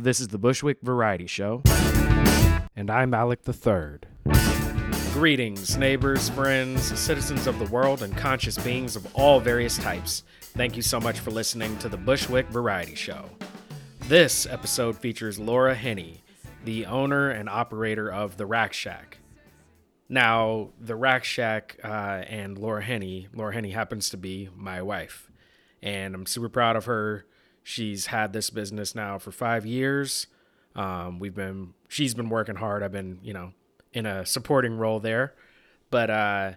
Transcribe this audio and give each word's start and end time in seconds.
This 0.00 0.20
is 0.20 0.28
the 0.28 0.38
Bushwick 0.38 0.80
Variety 0.80 1.26
Show, 1.26 1.60
and 2.76 2.88
I'm 2.88 3.12
Alec 3.12 3.42
the 3.42 3.52
Third. 3.52 4.06
Greetings, 5.12 5.76
neighbors, 5.76 6.28
friends, 6.28 6.96
citizens 6.96 7.48
of 7.48 7.58
the 7.58 7.64
world, 7.64 8.04
and 8.04 8.16
conscious 8.16 8.56
beings 8.58 8.94
of 8.94 9.12
all 9.16 9.40
various 9.40 9.76
types. 9.76 10.22
Thank 10.40 10.76
you 10.76 10.82
so 10.82 11.00
much 11.00 11.18
for 11.18 11.32
listening 11.32 11.76
to 11.78 11.88
the 11.88 11.96
Bushwick 11.96 12.46
Variety 12.46 12.94
Show. 12.94 13.28
This 14.02 14.46
episode 14.46 14.96
features 14.96 15.40
Laura 15.40 15.74
Henney, 15.74 16.22
the 16.64 16.86
owner 16.86 17.30
and 17.30 17.48
operator 17.48 18.08
of 18.08 18.36
the 18.36 18.46
Rack 18.46 18.72
Shack. 18.72 19.18
Now, 20.08 20.68
the 20.80 20.94
Rack 20.94 21.24
Shack 21.24 21.76
uh, 21.82 22.22
and 22.28 22.56
Laura 22.56 22.84
Henney, 22.84 23.26
Laura 23.34 23.52
Henney 23.52 23.72
happens 23.72 24.10
to 24.10 24.16
be 24.16 24.48
my 24.54 24.80
wife, 24.80 25.28
and 25.82 26.14
I'm 26.14 26.24
super 26.24 26.48
proud 26.48 26.76
of 26.76 26.84
her. 26.84 27.24
She's 27.68 28.06
had 28.06 28.32
this 28.32 28.48
business 28.48 28.94
now 28.94 29.18
for 29.18 29.30
five 29.30 29.66
years. 29.66 30.26
Um, 30.74 31.18
we've 31.18 31.34
been, 31.34 31.74
she's 31.86 32.14
been 32.14 32.30
working 32.30 32.54
hard. 32.54 32.82
I've 32.82 32.92
been, 32.92 33.18
you 33.22 33.34
know, 33.34 33.52
in 33.92 34.06
a 34.06 34.24
supporting 34.24 34.78
role 34.78 35.00
there, 35.00 35.34
but 35.90 36.08
uh, 36.08 36.52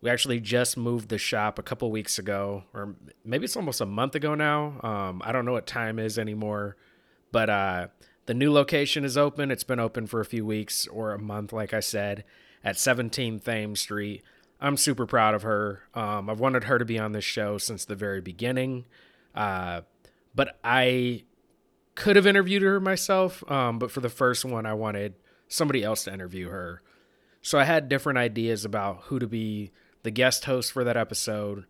we 0.00 0.10
actually 0.10 0.40
just 0.40 0.76
moved 0.76 1.08
the 1.08 1.18
shop 1.18 1.60
a 1.60 1.62
couple 1.62 1.88
weeks 1.92 2.18
ago, 2.18 2.64
or 2.74 2.96
maybe 3.24 3.44
it's 3.44 3.54
almost 3.56 3.80
a 3.80 3.86
month 3.86 4.16
ago 4.16 4.34
now. 4.34 4.80
Um, 4.82 5.22
I 5.24 5.30
don't 5.30 5.44
know 5.44 5.52
what 5.52 5.68
time 5.68 6.00
is 6.00 6.18
anymore, 6.18 6.76
but 7.30 7.48
uh, 7.48 7.86
the 8.26 8.34
new 8.34 8.52
location 8.52 9.04
is 9.04 9.16
open. 9.16 9.52
It's 9.52 9.62
been 9.62 9.78
open 9.78 10.08
for 10.08 10.18
a 10.18 10.24
few 10.24 10.44
weeks 10.44 10.88
or 10.88 11.12
a 11.12 11.18
month, 11.20 11.52
like 11.52 11.72
I 11.72 11.78
said, 11.78 12.24
at 12.64 12.76
17 12.76 13.38
Thames 13.38 13.78
Street. 13.78 14.24
I'm 14.60 14.76
super 14.76 15.06
proud 15.06 15.36
of 15.36 15.42
her. 15.42 15.82
Um, 15.94 16.28
I've 16.28 16.40
wanted 16.40 16.64
her 16.64 16.80
to 16.80 16.84
be 16.84 16.98
on 16.98 17.12
this 17.12 17.24
show 17.24 17.56
since 17.56 17.84
the 17.84 17.94
very 17.94 18.20
beginning. 18.20 18.86
Uh, 19.32 19.82
but 20.34 20.58
I 20.62 21.24
could 21.94 22.16
have 22.16 22.26
interviewed 22.26 22.62
her 22.62 22.80
myself. 22.80 23.48
Um, 23.50 23.78
but 23.78 23.90
for 23.90 24.00
the 24.00 24.08
first 24.08 24.44
one, 24.44 24.66
I 24.66 24.74
wanted 24.74 25.14
somebody 25.48 25.82
else 25.82 26.04
to 26.04 26.12
interview 26.12 26.48
her. 26.48 26.82
So 27.42 27.58
I 27.58 27.64
had 27.64 27.88
different 27.88 28.18
ideas 28.18 28.64
about 28.64 29.02
who 29.04 29.18
to 29.18 29.26
be 29.26 29.70
the 30.02 30.10
guest 30.10 30.44
host 30.44 30.72
for 30.72 30.84
that 30.84 30.96
episode. 30.96 31.64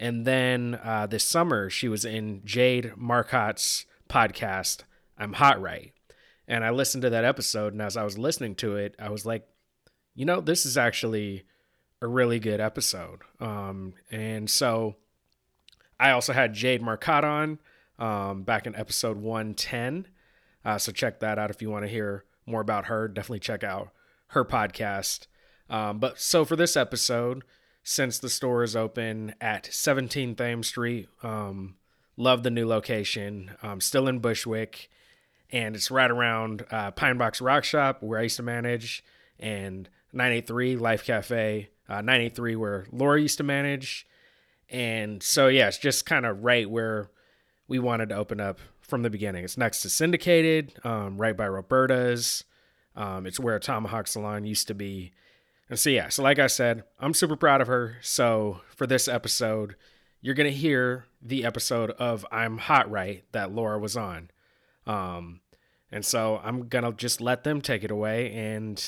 And 0.00 0.24
then 0.24 0.78
uh, 0.82 1.06
this 1.06 1.24
summer, 1.24 1.70
she 1.70 1.88
was 1.88 2.04
in 2.04 2.42
Jade 2.44 2.92
Marcotte's 2.96 3.84
podcast, 4.08 4.82
I'm 5.18 5.34
Hot 5.34 5.60
Right. 5.60 5.92
And 6.46 6.64
I 6.64 6.70
listened 6.70 7.02
to 7.02 7.10
that 7.10 7.24
episode. 7.24 7.72
And 7.72 7.82
as 7.82 7.96
I 7.96 8.04
was 8.04 8.16
listening 8.16 8.54
to 8.56 8.76
it, 8.76 8.94
I 8.98 9.10
was 9.10 9.26
like, 9.26 9.46
you 10.14 10.24
know, 10.24 10.40
this 10.40 10.64
is 10.64 10.78
actually 10.78 11.44
a 12.00 12.06
really 12.06 12.38
good 12.38 12.60
episode. 12.60 13.20
Um, 13.40 13.94
and 14.10 14.48
so 14.48 14.96
I 16.00 16.10
also 16.10 16.32
had 16.32 16.54
Jade 16.54 16.80
Marcotte 16.80 17.24
on 17.24 17.58
um, 17.98 18.42
back 18.42 18.66
in 18.66 18.74
episode 18.76 19.16
110. 19.18 20.06
Uh, 20.64 20.78
so 20.78 20.92
check 20.92 21.20
that 21.20 21.38
out 21.38 21.50
if 21.50 21.62
you 21.62 21.70
want 21.70 21.84
to 21.84 21.90
hear 21.90 22.24
more 22.46 22.60
about 22.60 22.86
her. 22.86 23.08
Definitely 23.08 23.40
check 23.40 23.64
out 23.64 23.90
her 24.28 24.44
podcast. 24.44 25.26
Um, 25.70 25.98
but 25.98 26.18
so 26.18 26.44
for 26.44 26.56
this 26.56 26.76
episode, 26.76 27.42
since 27.82 28.18
the 28.18 28.28
store 28.28 28.62
is 28.62 28.76
open 28.76 29.34
at 29.40 29.66
17 29.72 30.34
Thames 30.34 30.66
Street, 30.66 31.08
um, 31.22 31.76
love 32.16 32.42
the 32.42 32.50
new 32.50 32.66
location. 32.66 33.52
Um, 33.62 33.80
still 33.80 34.08
in 34.08 34.18
Bushwick, 34.18 34.90
and 35.50 35.74
it's 35.74 35.90
right 35.90 36.10
around 36.10 36.66
uh, 36.70 36.90
Pine 36.90 37.18
Box 37.18 37.40
Rock 37.40 37.64
Shop 37.64 38.02
where 38.02 38.18
I 38.18 38.24
used 38.24 38.36
to 38.36 38.42
manage, 38.42 39.04
and 39.38 39.88
983 40.12 40.76
Life 40.76 41.04
Cafe, 41.04 41.68
uh, 41.88 41.94
983 41.94 42.56
where 42.56 42.86
Laura 42.92 43.20
used 43.20 43.38
to 43.38 43.44
manage. 43.44 44.06
And 44.70 45.22
so, 45.22 45.48
yeah, 45.48 45.68
it's 45.68 45.78
just 45.78 46.04
kind 46.04 46.26
of 46.26 46.44
right 46.44 46.68
where 46.68 47.10
we 47.68 47.78
wanted 47.78 48.08
to 48.08 48.16
open 48.16 48.40
up 48.40 48.58
from 48.80 49.02
the 49.02 49.10
beginning. 49.10 49.44
It's 49.44 49.58
next 49.58 49.82
to 49.82 49.90
Syndicated, 49.90 50.72
um, 50.84 51.18
right 51.18 51.36
by 51.36 51.46
Roberta's. 51.46 52.44
Um, 52.96 53.26
it's 53.26 53.38
where 53.38 53.58
Tomahawk 53.58 54.06
Salon 54.06 54.44
used 54.44 54.66
to 54.68 54.74
be. 54.74 55.12
And 55.68 55.78
so, 55.78 55.90
yeah, 55.90 56.08
so 56.08 56.22
like 56.22 56.38
I 56.38 56.46
said, 56.46 56.82
I'm 56.98 57.12
super 57.14 57.36
proud 57.36 57.60
of 57.60 57.68
her. 57.68 57.98
So, 58.00 58.62
for 58.74 58.86
this 58.86 59.06
episode, 59.06 59.76
you're 60.22 60.34
going 60.34 60.50
to 60.50 60.56
hear 60.56 61.04
the 61.20 61.44
episode 61.44 61.90
of 61.92 62.26
I'm 62.32 62.56
Hot 62.58 62.90
Right 62.90 63.24
that 63.32 63.52
Laura 63.52 63.78
was 63.78 63.96
on. 63.96 64.30
Um, 64.86 65.40
and 65.92 66.04
so, 66.04 66.40
I'm 66.42 66.68
going 66.68 66.84
to 66.84 66.92
just 66.92 67.20
let 67.20 67.44
them 67.44 67.60
take 67.60 67.84
it 67.84 67.90
away. 67.90 68.32
And 68.32 68.82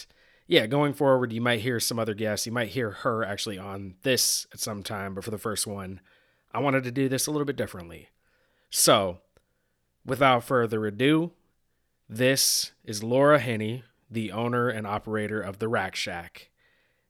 yeah, 0.46 0.66
going 0.66 0.94
forward, 0.94 1.34
you 1.34 1.42
might 1.42 1.60
hear 1.60 1.78
some 1.78 1.98
other 1.98 2.14
guests. 2.14 2.46
You 2.46 2.52
might 2.52 2.70
hear 2.70 2.90
her 2.90 3.22
actually 3.22 3.58
on 3.58 3.96
this 4.02 4.46
at 4.54 4.58
some 4.58 4.82
time. 4.82 5.14
But 5.14 5.24
for 5.24 5.30
the 5.30 5.38
first 5.38 5.66
one, 5.66 6.00
I 6.52 6.60
wanted 6.60 6.84
to 6.84 6.90
do 6.90 7.10
this 7.10 7.26
a 7.26 7.30
little 7.30 7.44
bit 7.44 7.56
differently. 7.56 8.08
So, 8.70 9.18
without 10.06 10.44
further 10.44 10.86
ado, 10.86 11.32
this 12.08 12.72
is 12.84 13.02
Laura 13.02 13.38
Henney, 13.38 13.84
the 14.10 14.32
owner 14.32 14.68
and 14.68 14.86
operator 14.86 15.40
of 15.40 15.58
the 15.58 15.68
Rack 15.68 15.96
Shack. 15.96 16.50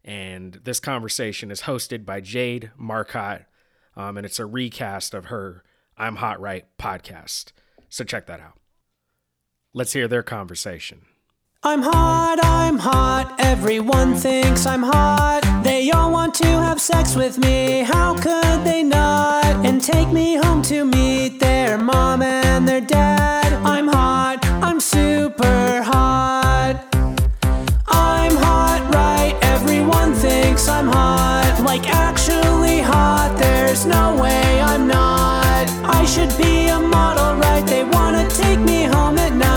And 0.03 0.55
this 0.65 0.81
conversation 0.81 1.51
is 1.51 1.63
hosted 1.63 2.07
by 2.07 2.21
Jade 2.21 2.71
Marcotte, 2.79 3.45
um, 3.95 4.17
and 4.17 4.25
it's 4.25 4.39
a 4.39 4.47
recast 4.47 5.13
of 5.13 5.27
her 5.27 5.63
I'm 5.99 6.17
Hot 6.17 6.41
Right 6.41 6.65
podcast. 6.79 7.53
So 7.91 8.05
check 8.05 8.27
that 8.27 8.41
out. 8.41 8.59
Let's 9.75 9.93
hear 9.93 10.09
their 10.09 10.23
conversation. 10.23 11.03
I'm 11.63 11.83
hot, 11.83 12.39
I'm 12.43 12.79
hot, 12.79 13.37
everyone 13.39 14.15
thinks 14.15 14.65
I'm 14.65 14.83
hot. 14.83 15.61
They 15.63 15.91
all 15.91 16.11
want 16.11 16.35
to 16.37 16.47
have 16.47 16.81
sex 16.81 17.15
with 17.15 17.37
me, 17.37 17.81
how 17.83 18.15
could 18.15 18.65
they 18.65 18.83
not? 18.83 19.45
And 19.67 19.83
take 19.83 20.09
me 20.09 20.37
home 20.37 20.63
to 20.63 20.87
meet 20.87 21.30
their 21.67 21.77
mom 21.77 22.23
and 22.23 22.67
their 22.67 22.81
dad. 22.81 23.53
I'm 23.75 23.87
hot, 23.87 24.39
I'm 24.67 24.81
super 24.81 25.83
hot. 25.93 26.75
I'm 27.87 28.35
hot, 28.47 28.81
right? 28.95 29.35
Everyone 29.43 30.15
thinks 30.15 30.69
I'm 30.69 30.89
hot. 30.89 31.61
Like, 31.71 31.85
actually 31.87 32.81
hot, 32.81 33.37
there's 33.39 33.85
no 33.85 34.05
way 34.23 34.47
I'm 34.71 34.85
not. 34.89 35.67
I 35.99 36.03
should 36.13 36.33
be 36.39 36.69
a 36.69 36.81
model, 36.81 37.31
right? 37.45 37.65
They 37.73 37.85
wanna 37.85 38.25
take 38.43 38.61
me 38.71 38.85
home 38.85 39.19
at 39.19 39.33
night. 39.35 39.50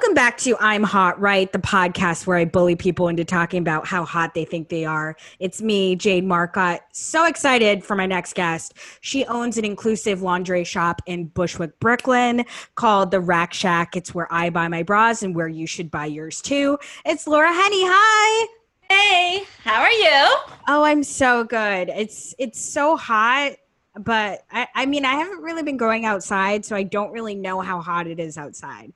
Welcome 0.00 0.14
back 0.14 0.38
to 0.38 0.56
I'm 0.58 0.82
Hot 0.82 1.20
Right, 1.20 1.52
the 1.52 1.58
podcast 1.58 2.26
where 2.26 2.38
I 2.38 2.46
bully 2.46 2.74
people 2.74 3.08
into 3.08 3.22
talking 3.22 3.60
about 3.60 3.86
how 3.86 4.02
hot 4.06 4.32
they 4.32 4.46
think 4.46 4.70
they 4.70 4.86
are. 4.86 5.14
It's 5.40 5.60
me, 5.60 5.94
Jade 5.94 6.24
Marcotte. 6.24 6.80
So 6.90 7.26
excited 7.26 7.84
for 7.84 7.94
my 7.94 8.06
next 8.06 8.34
guest. 8.34 8.72
She 9.02 9.26
owns 9.26 9.58
an 9.58 9.66
inclusive 9.66 10.22
lingerie 10.22 10.64
shop 10.64 11.02
in 11.04 11.26
Bushwick, 11.26 11.78
Brooklyn 11.80 12.46
called 12.76 13.10
The 13.10 13.20
Rack 13.20 13.52
Shack. 13.52 13.94
It's 13.94 14.14
where 14.14 14.26
I 14.32 14.48
buy 14.48 14.68
my 14.68 14.82
bras 14.82 15.22
and 15.22 15.36
where 15.36 15.48
you 15.48 15.66
should 15.66 15.90
buy 15.90 16.06
yours 16.06 16.40
too. 16.40 16.78
It's 17.04 17.26
Laura 17.26 17.52
Henny. 17.52 17.82
Hi. 17.84 18.48
Hey, 18.88 19.44
how 19.62 19.82
are 19.82 19.92
you? 19.92 20.36
Oh, 20.66 20.82
I'm 20.82 21.02
so 21.02 21.44
good. 21.44 21.90
It's 21.90 22.34
it's 22.38 22.58
so 22.58 22.96
hot, 22.96 23.52
but 23.98 24.44
I, 24.50 24.66
I 24.74 24.86
mean 24.86 25.04
I 25.04 25.16
haven't 25.16 25.42
really 25.42 25.62
been 25.62 25.76
going 25.76 26.06
outside, 26.06 26.64
so 26.64 26.74
I 26.74 26.84
don't 26.84 27.12
really 27.12 27.34
know 27.34 27.60
how 27.60 27.82
hot 27.82 28.06
it 28.06 28.18
is 28.18 28.38
outside. 28.38 28.94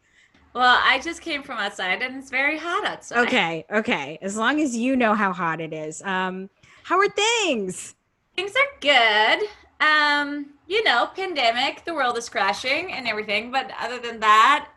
Well, 0.55 0.81
I 0.85 1.01
just 1.01 1.21
came 1.21 1.43
from 1.43 1.59
outside 1.59 2.01
and 2.01 2.17
it's 2.17 2.31
very 2.31 2.57
hot 2.57 2.85
outside. 2.87 3.27
Okay, 3.27 3.65
okay. 3.73 4.19
As 4.23 4.37
long 4.37 4.61
as 4.61 4.77
you 4.77 4.95
know 4.95 5.15
how 5.15 5.33
hot 5.33 5.61
it 5.61 5.73
is. 5.73 6.01
Um, 6.03 6.49
how 6.85 6.99
are 6.99 7.09
things? 7.09 7.97
Things 8.37 8.53
are 8.55 8.79
good. 8.81 9.49
Um, 9.81 10.47
you 10.69 10.85
know, 10.85 11.11
pandemic, 11.15 11.85
the 11.85 11.93
world 11.93 12.17
is 12.17 12.29
crashing 12.29 12.93
and 12.93 13.09
everything, 13.09 13.51
but 13.51 13.71
other 13.81 13.99
than 13.99 14.21
that, 14.21 14.69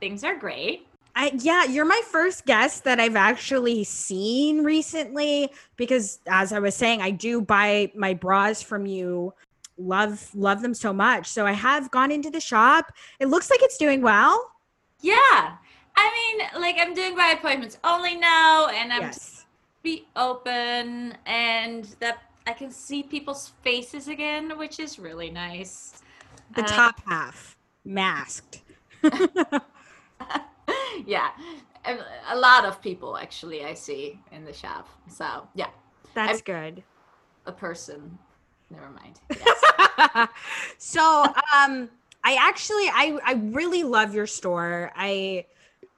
things 0.00 0.24
are 0.24 0.36
great. 0.36 0.86
I, 1.14 1.32
yeah, 1.40 1.64
you're 1.64 1.86
my 1.86 2.00
first 2.10 2.46
guest 2.46 2.84
that 2.84 2.98
I've 2.98 3.16
actually 3.16 3.84
seen 3.84 4.64
recently 4.64 5.50
because, 5.76 6.18
as 6.26 6.52
I 6.52 6.58
was 6.58 6.74
saying, 6.74 7.00
I 7.00 7.10
do 7.10 7.40
buy 7.40 7.90
my 7.94 8.12
bras 8.14 8.62
from 8.62 8.86
you. 8.86 9.32
Love, 9.78 10.30
love 10.34 10.62
them 10.62 10.74
so 10.74 10.92
much. 10.92 11.26
So 11.26 11.46
I 11.46 11.52
have 11.52 11.90
gone 11.90 12.10
into 12.10 12.30
the 12.30 12.40
shop. 12.40 12.92
It 13.20 13.26
looks 13.26 13.50
like 13.50 13.62
it's 13.62 13.76
doing 13.76 14.02
well. 14.02 14.52
Yeah. 15.00 15.56
I 15.98 16.36
mean, 16.54 16.60
like 16.62 16.76
I'm 16.78 16.94
doing 16.94 17.16
by 17.16 17.34
appointments 17.38 17.78
only 17.84 18.16
now 18.16 18.68
and 18.68 18.92
I'm 18.92 19.02
Yes. 19.02 19.46
be 19.82 20.06
open 20.16 21.16
and 21.26 21.84
that 22.00 22.18
I 22.46 22.52
can 22.52 22.70
see 22.70 23.02
people's 23.02 23.52
faces 23.62 24.08
again, 24.08 24.56
which 24.58 24.78
is 24.78 24.98
really 24.98 25.30
nice. 25.30 26.02
The 26.54 26.62
Uh, 26.62 26.66
top 26.66 27.00
half 27.06 27.56
masked. 27.84 28.62
yeah. 31.06 31.30
A, 32.28 32.36
lot 32.36 32.64
of 32.64 32.82
people 32.82 33.16
actually 33.16 33.64
I 33.64 33.74
see 33.74 34.20
in 34.32 34.44
the 34.44 34.52
shop. 34.52 34.88
So, 35.08 35.48
yeah. 35.54 35.68
That's 36.14 36.42
good. 36.42 36.82
A 37.46 37.52
person. 37.52 38.18
Never 38.70 38.90
mind. 38.90 39.20
Yes. 39.38 40.28
so 40.78 41.24
um 41.54 41.88
i 42.26 42.34
actually 42.34 42.88
i 42.92 43.18
i 43.24 43.34
really 43.54 43.82
love 43.84 44.14
your 44.14 44.26
store 44.26 44.92
i 44.96 45.46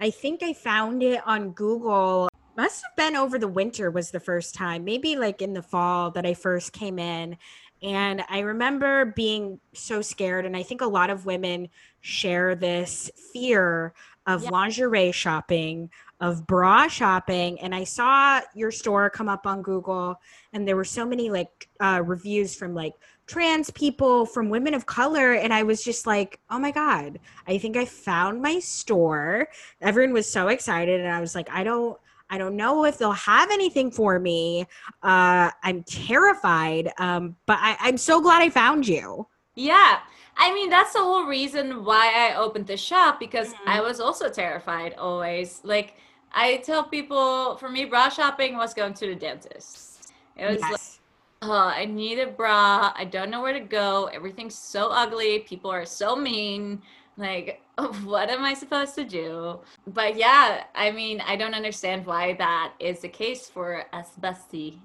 i 0.01 0.11
think 0.11 0.43
i 0.45 0.53
found 0.53 1.03
it 1.03 1.21
on 1.27 1.51
google 1.53 2.29
must 2.57 2.85
have 2.85 2.97
been 2.97 3.17
over 3.17 3.39
the 3.39 3.49
winter 3.49 3.91
was 3.91 4.11
the 4.13 4.21
first 4.21 4.55
time 4.55 4.85
maybe 4.85 5.17
like 5.17 5.43
in 5.43 5.55
the 5.55 5.63
fall 5.63 6.11
that 6.13 6.27
i 6.27 6.35
first 6.35 6.73
came 6.73 6.99
in 6.99 7.37
And 7.83 8.25
I 8.29 8.41
remember 8.41 9.13
being 9.17 9.61
so 9.73 10.03
scared. 10.03 10.45
And 10.45 10.57
I 10.57 10.65
think 10.65 10.81
a 10.81 10.87
lot 10.87 11.11
of 11.11 11.27
women 11.27 11.69
share 12.01 12.57
this 12.57 13.11
fear 13.33 13.95
of 14.27 14.43
Yeah. 14.43 14.51
lingerie 14.51 15.13
shopping, 15.13 15.91
of 16.21 16.47
bra 16.47 16.89
shopping. 16.89 17.61
And 17.61 17.75
I 17.75 17.85
saw 17.85 18.41
your 18.55 18.73
store 18.73 19.11
come 19.11 19.29
up 19.29 19.47
on 19.47 19.63
Google, 19.63 20.21
and 20.53 20.67
there 20.67 20.77
were 20.77 20.85
so 20.85 21.07
many 21.07 21.31
like 21.31 21.69
uh, 21.81 22.03
reviews 22.05 22.57
from 22.57 22.75
like 22.75 22.95
trans 23.29 23.71
people, 23.71 24.27
from 24.27 24.49
women 24.49 24.75
of 24.75 24.87
color. 24.87 25.35
And 25.35 25.53
I 25.53 25.63
was 25.63 25.85
just 25.85 26.07
like, 26.07 26.41
oh 26.51 26.59
my 26.59 26.71
God, 26.73 27.21
I 27.47 27.59
think 27.59 27.77
I 27.77 27.85
found 27.85 28.43
my 28.43 28.59
store. 28.59 29.49
Everyone 29.81 30.15
was 30.15 30.31
so 30.31 30.49
excited. 30.49 31.01
And 31.01 31.11
I 31.11 31.21
was 31.21 31.35
like, 31.35 31.51
I 31.51 31.65
don't. 31.65 31.99
I 32.31 32.37
don't 32.37 32.57
know 32.57 32.85
if 32.85 32.99
they'll 32.99 33.13
have 33.13 33.51
anything 33.51 33.91
for 33.91 34.19
me. 34.19 34.67
Uh, 35.03 35.51
I'm 35.63 35.83
terrified, 35.85 36.93
um, 36.99 37.37
but 37.47 37.57
I, 37.59 37.77
I'm 37.81 37.97
so 37.97 38.21
glad 38.21 38.43
I 38.43 38.51
found 38.51 38.87
you. 38.87 39.27
Yeah. 39.55 40.01
I 40.37 40.53
mean, 40.53 40.71
that's 40.71 40.93
the 40.93 41.01
whole 41.01 41.25
reason 41.27 41.85
why 41.85 42.13
I 42.31 42.37
opened 42.37 42.67
the 42.67 42.77
shop 42.77 43.19
because 43.19 43.55
Mhm. 43.55 43.59
I 43.67 43.81
was 43.81 43.99
also 43.99 44.29
terrified 44.29 44.95
always. 44.95 45.61
Like, 45.65 45.97
I 46.33 46.59
tell 46.59 46.85
people, 46.85 47.57
for 47.57 47.69
me, 47.71 47.85
bra 47.87 48.09
shopping 48.11 48.57
was 48.57 48.75
going 48.75 48.95
to 48.95 49.07
the 49.07 49.15
dentist. 49.17 50.13
It 50.37 50.45
was 50.47 50.69
like, 50.69 50.71
Yes. 50.71 50.98
Oh, 51.43 51.53
I 51.53 51.85
need 51.85 52.19
a 52.19 52.27
bra. 52.27 52.93
I 52.95 53.05
don't 53.05 53.31
know 53.31 53.43
where 53.43 53.53
to 53.53 53.61
go. 53.61 54.07
Everything's 54.07 54.57
so 54.57 54.89
ugly. 54.89 55.41
People 55.41 55.71
are 55.71 55.87
so 55.87 56.17
mean. 56.17 56.83
Like, 57.17 57.63
what 58.05 58.31
am 58.31 58.45
I 58.45 58.55
supposed 58.55 58.95
to 58.97 59.05
do? 59.05 59.61
But 59.87 60.17
yeah, 60.17 60.65
I 60.75 60.91
mean, 60.91 61.21
I 61.21 61.37
don't 61.37 61.55
understand 61.55 62.07
why 62.07 62.35
that 62.35 62.75
is 62.79 63.01
the 63.01 63.09
case 63.09 63.49
for 63.49 63.85
us 63.93 64.11
busty, 64.21 64.79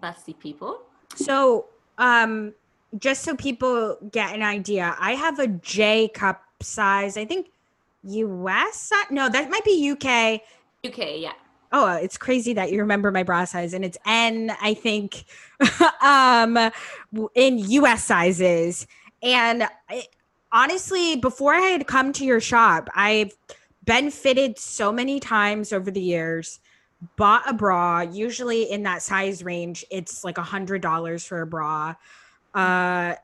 busty 0.00 0.38
people. 0.38 0.82
So, 1.14 1.66
um, 1.98 2.54
just 2.98 3.22
so 3.22 3.34
people 3.34 3.96
get 4.10 4.34
an 4.34 4.42
idea, 4.42 4.94
I 4.98 5.12
have 5.12 5.38
a 5.38 5.46
J 5.46 6.08
cup 6.08 6.42
size. 6.60 7.16
I 7.16 7.24
think 7.24 7.50
US. 8.04 8.92
No, 9.10 9.28
that 9.28 9.50
might 9.50 9.64
be 9.64 9.90
UK. 9.90 10.42
UK, 10.84 11.20
yeah. 11.20 11.32
Oh, 11.72 11.96
it's 11.96 12.18
crazy 12.18 12.52
that 12.54 12.70
you 12.70 12.80
remember 12.80 13.10
my 13.10 13.22
bra 13.22 13.44
size, 13.44 13.72
and 13.72 13.84
it's 13.84 13.96
N. 14.06 14.54
I 14.60 14.74
think, 14.74 15.24
um, 16.02 16.58
in 17.34 17.58
US 17.58 18.04
sizes. 18.04 18.86
And 19.22 19.64
I, 19.88 20.04
honestly, 20.52 21.16
before 21.16 21.54
I 21.54 21.60
had 21.60 21.86
come 21.86 22.12
to 22.14 22.24
your 22.24 22.40
shop, 22.40 22.88
I've 22.94 23.34
been 23.84 24.10
fitted 24.10 24.58
so 24.58 24.92
many 24.92 25.18
times 25.18 25.72
over 25.72 25.90
the 25.90 26.00
years. 26.00 26.60
Bought 27.16 27.48
a 27.48 27.52
bra, 27.52 28.00
usually 28.02 28.70
in 28.70 28.84
that 28.84 29.02
size 29.02 29.42
range. 29.42 29.84
It's 29.90 30.22
like 30.22 30.38
a 30.38 30.42
hundred 30.42 30.82
dollars 30.82 31.24
for 31.24 31.40
a 31.40 31.46
bra. 31.46 31.94
Uh, 32.54 33.14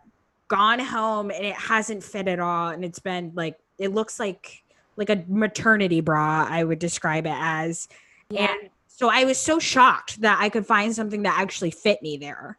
gone 0.49 0.79
home 0.79 1.31
and 1.31 1.45
it 1.45 1.55
hasn't 1.55 2.03
fit 2.03 2.27
at 2.27 2.41
all, 2.41 2.71
and 2.71 2.85
it's 2.85 2.99
been 2.99 3.33
like 3.37 3.59
it 3.79 3.93
looks 3.93 4.19
like 4.19 4.65
like 4.97 5.11
a 5.11 5.25
maternity 5.29 6.01
bra. 6.01 6.47
I 6.49 6.65
would 6.65 6.79
describe 6.81 7.27
it 7.27 7.37
as. 7.37 7.89
Yeah. 8.31 8.53
And 8.53 8.71
so 8.87 9.09
I 9.11 9.25
was 9.25 9.39
so 9.39 9.59
shocked 9.59 10.21
that 10.21 10.39
I 10.41 10.49
could 10.49 10.67
find 10.67 10.95
something 10.95 11.23
that 11.23 11.39
actually 11.39 11.71
fit 11.71 12.03
me 12.03 12.17
there. 12.17 12.59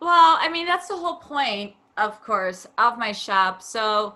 Well, 0.00 0.38
I 0.40 0.48
mean, 0.48 0.66
that's 0.66 0.88
the 0.88 0.96
whole 0.96 1.16
point, 1.16 1.74
of 1.98 2.22
course, 2.22 2.66
of 2.78 2.96
my 2.96 3.12
shop. 3.12 3.62
So 3.62 4.14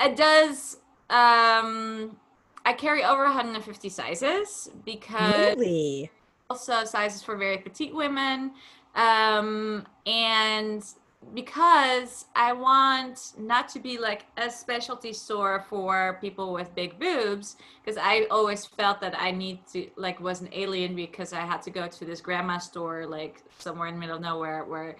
it 0.00 0.16
does, 0.16 0.76
um, 1.08 2.16
I 2.64 2.72
carry 2.76 3.02
over 3.02 3.24
150 3.24 3.88
sizes 3.88 4.70
because 4.84 5.56
Really? 5.56 6.10
also 6.48 6.84
sizes 6.84 7.22
for 7.22 7.36
very 7.36 7.58
petite 7.58 7.94
women. 7.94 8.52
Um, 8.94 9.86
and 10.06 10.84
because 11.34 12.24
I 12.34 12.52
want 12.52 13.32
not 13.38 13.68
to 13.70 13.78
be 13.78 13.98
like 13.98 14.26
a 14.36 14.50
specialty 14.50 15.12
store 15.12 15.64
for 15.68 16.18
people 16.20 16.52
with 16.52 16.74
big 16.74 16.98
boobs, 16.98 17.56
because 17.82 17.98
I 18.00 18.26
always 18.30 18.64
felt 18.64 19.00
that 19.02 19.14
I 19.20 19.30
need 19.30 19.60
to 19.72 19.88
like 19.96 20.18
was 20.20 20.40
an 20.40 20.48
alien 20.52 20.96
because 20.96 21.32
I 21.32 21.40
had 21.40 21.62
to 21.62 21.70
go 21.70 21.86
to 21.86 22.04
this 22.04 22.20
grandma 22.20 22.58
store 22.58 23.06
like 23.06 23.42
somewhere 23.58 23.88
in 23.88 23.98
middle 23.98 24.18
nowhere 24.18 24.64
where 24.64 24.96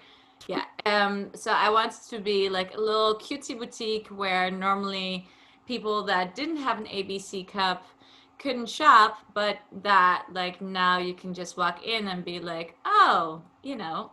yeah. 0.47 0.63
Um 0.85 1.31
so 1.33 1.51
I 1.51 1.69
wanted 1.69 2.01
to 2.09 2.19
be 2.19 2.49
like 2.49 2.75
a 2.75 2.79
little 2.79 3.15
cutesy 3.15 3.57
boutique 3.57 4.07
where 4.07 4.49
normally 4.51 5.27
people 5.67 6.03
that 6.03 6.35
didn't 6.35 6.57
have 6.57 6.77
an 6.77 6.85
ABC 6.85 7.47
cup 7.47 7.85
couldn't 8.37 8.69
shop, 8.69 9.17
but 9.33 9.59
that 9.83 10.25
like 10.31 10.61
now 10.61 10.97
you 10.97 11.13
can 11.13 11.33
just 11.33 11.57
walk 11.57 11.85
in 11.85 12.07
and 12.07 12.23
be 12.23 12.39
like, 12.39 12.75
oh, 12.85 13.41
you 13.63 13.75
know, 13.75 14.11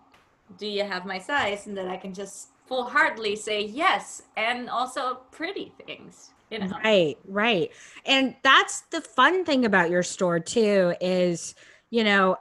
do 0.56 0.67
you 0.67 0.85
have 0.85 1.05
my 1.05 1.19
size? 1.19 1.67
And 1.67 1.77
that 1.77 1.89
I 1.89 1.97
can 1.97 2.15
just 2.15 2.49
full 2.67 2.85
heartedly 2.85 3.35
say 3.35 3.65
yes, 3.65 4.23
and 4.37 4.69
also 4.69 5.21
pretty 5.31 5.73
things, 5.87 6.31
you 6.50 6.59
know. 6.59 6.71
Right, 6.85 7.17
right. 7.27 7.71
And 8.05 8.37
that's 8.43 8.83
the 8.91 9.00
fun 9.00 9.45
thing 9.45 9.65
about 9.65 9.91
your 9.91 10.03
store 10.03 10.39
too 10.39 10.95
is, 11.00 11.55
you 11.91 12.05
know, 12.05 12.37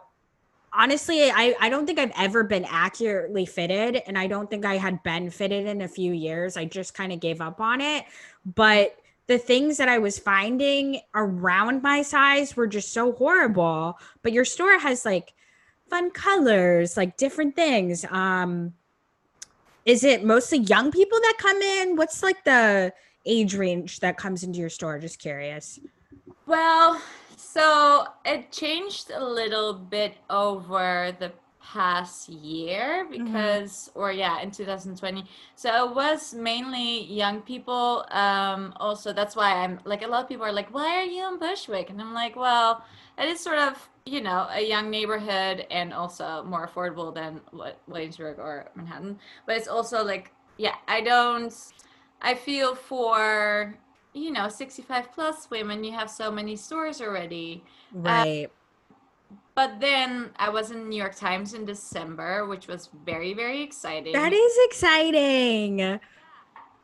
honestly, 0.73 1.31
I, 1.31 1.55
I 1.59 1.69
don't 1.69 1.85
think 1.85 1.97
I've 1.97 2.11
ever 2.17 2.43
been 2.43 2.65
accurately 2.65 3.45
fitted 3.45 4.03
and 4.05 4.17
I 4.17 4.27
don't 4.27 4.49
think 4.49 4.65
I 4.65 4.75
had 4.75 5.01
been 5.01 5.29
fitted 5.29 5.65
in 5.65 5.81
a 5.81 5.87
few 5.87 6.11
years. 6.11 6.57
I 6.57 6.65
just 6.65 6.93
kind 6.93 7.11
of 7.13 7.19
gave 7.19 7.41
up 7.41 7.61
on 7.61 7.81
it. 7.81 8.03
But 8.45 8.97
the 9.27 9.37
things 9.37 9.77
that 9.77 9.89
I 9.89 9.97
was 9.97 10.19
finding 10.19 11.01
around 11.15 11.81
my 11.81 12.01
size 12.01 12.55
were 12.55 12.67
just 12.67 12.93
so 12.93 13.13
horrible. 13.13 13.97
But 14.21 14.33
your 14.33 14.45
store 14.45 14.77
has 14.77 15.05
like 15.05 15.33
fun 15.89 16.11
colors, 16.11 16.97
like 16.97 17.17
different 17.17 17.55
things. 17.55 18.05
Um 18.09 18.73
is 19.85 20.03
it 20.03 20.25
mostly 20.25 20.59
young 20.59 20.91
people 20.91 21.17
that 21.21 21.35
come 21.39 21.61
in? 21.61 21.95
What's 21.95 22.21
like 22.21 22.43
the 22.43 22.93
age 23.25 23.55
range 23.55 24.01
that 24.01 24.17
comes 24.17 24.43
into 24.43 24.59
your 24.59 24.69
store? 24.69 24.99
Just 24.99 25.17
curious. 25.17 25.79
Well, 26.45 27.01
so 27.37 28.05
it 28.25 28.51
changed 28.51 29.11
a 29.11 29.23
little 29.23 29.73
bit 29.73 30.15
over 30.29 31.15
the 31.19 31.31
past 31.61 32.29
year 32.29 33.05
because 33.11 33.91
or 33.93 34.09
yeah 34.09 34.39
in 34.39 34.49
2020 34.49 35.25
so 35.55 35.85
it 35.85 35.93
was 35.93 36.33
mainly 36.33 37.03
young 37.03 37.41
people 37.41 38.05
um 38.11 38.73
also 38.77 39.11
that's 39.11 39.35
why 39.35 39.51
i'm 39.53 39.77
like 39.83 40.01
a 40.01 40.07
lot 40.07 40.23
of 40.23 40.29
people 40.29 40.45
are 40.45 40.53
like 40.53 40.73
why 40.73 40.95
are 40.95 41.03
you 41.03 41.27
in 41.27 41.37
bushwick 41.37 41.89
and 41.89 41.99
i'm 41.99 42.13
like 42.13 42.37
well 42.37 42.85
it 43.17 43.27
is 43.29 43.39
sort 43.39 43.57
of 43.57 43.89
you 44.05 44.21
know 44.21 44.47
a 44.51 44.61
young 44.65 44.89
neighborhood 44.89 45.65
and 45.71 45.93
also 45.93 46.43
more 46.43 46.67
affordable 46.67 47.13
than 47.13 47.41
what 47.51 47.79
williamsburg 47.87 48.39
or 48.39 48.69
manhattan 48.75 49.17
but 49.45 49.57
it's 49.57 49.67
also 49.67 50.03
like 50.03 50.31
yeah 50.57 50.75
i 50.87 51.01
don't 51.01 51.53
i 52.21 52.33
feel 52.33 52.73
for 52.75 53.75
you 54.13 54.31
know 54.31 54.47
65 54.49 55.11
plus 55.13 55.49
women 55.49 55.83
you 55.83 55.91
have 55.91 56.09
so 56.09 56.31
many 56.31 56.55
stores 56.55 57.01
already 57.01 57.63
um, 57.93 58.03
Right. 58.03 58.47
but 59.55 59.79
then 59.79 60.31
I 60.37 60.49
was 60.49 60.71
in 60.71 60.89
New 60.89 60.97
York 60.97 61.15
Times 61.15 61.53
in 61.53 61.65
December, 61.65 62.45
which 62.45 62.67
was 62.67 62.89
very, 63.05 63.33
very 63.33 63.61
exciting. 63.61 64.13
that 64.13 64.33
is 64.33 64.57
exciting. 64.65 65.99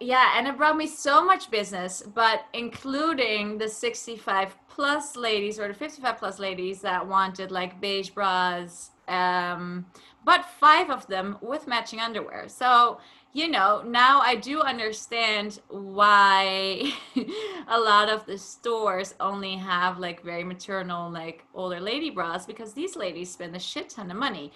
Yeah, 0.04 0.34
and 0.38 0.48
it 0.48 0.58
brought 0.58 0.76
me 0.76 0.86
so 0.86 1.24
much 1.24 1.50
business, 1.50 2.04
but 2.14 2.46
including 2.54 3.58
the 3.58 3.70
65 3.70 4.56
plus 4.68 5.16
ladies 5.16 5.60
or 5.60 5.68
the 5.68 5.74
55 5.74 6.18
plus 6.18 6.40
ladies 6.40 6.82
that 6.82 7.08
wanted 7.08 7.52
like 7.52 7.80
beige 7.80 8.10
bras, 8.10 8.92
um, 9.08 9.86
but 10.26 10.44
five 10.60 10.90
of 10.90 11.08
them 11.08 11.38
with 11.42 11.68
matching 11.68 12.00
underwear. 12.00 12.50
So, 12.50 13.00
you 13.32 13.48
know, 13.48 13.82
now 13.86 14.20
I 14.20 14.36
do 14.36 14.62
understand 14.62 15.60
why 15.70 16.92
a 17.68 17.80
lot 17.80 18.10
of 18.10 18.26
the 18.26 18.38
stores 18.38 19.16
only 19.22 19.56
have 19.56 20.00
like 20.00 20.22
very 20.22 20.44
maternal, 20.44 21.10
like 21.10 21.46
older 21.54 21.80
lady 21.80 22.10
bras 22.10 22.46
because 22.46 22.74
these 22.74 22.96
ladies 22.96 23.32
spend 23.32 23.56
a 23.56 23.60
shit 23.60 23.90
ton 23.90 24.12
of 24.12 24.18
money. 24.18 24.52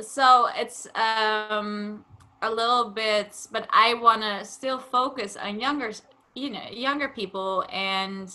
So 0.00 0.48
it's 0.56 0.88
um 0.96 2.04
a 2.46 2.50
little 2.50 2.90
bit, 2.90 3.36
but 3.50 3.66
I 3.70 3.94
want 3.94 4.22
to 4.22 4.44
still 4.44 4.78
focus 4.78 5.36
on 5.36 5.60
younger, 5.60 5.92
you 6.34 6.50
know, 6.50 6.68
younger 6.70 7.08
people 7.08 7.64
and 7.72 8.34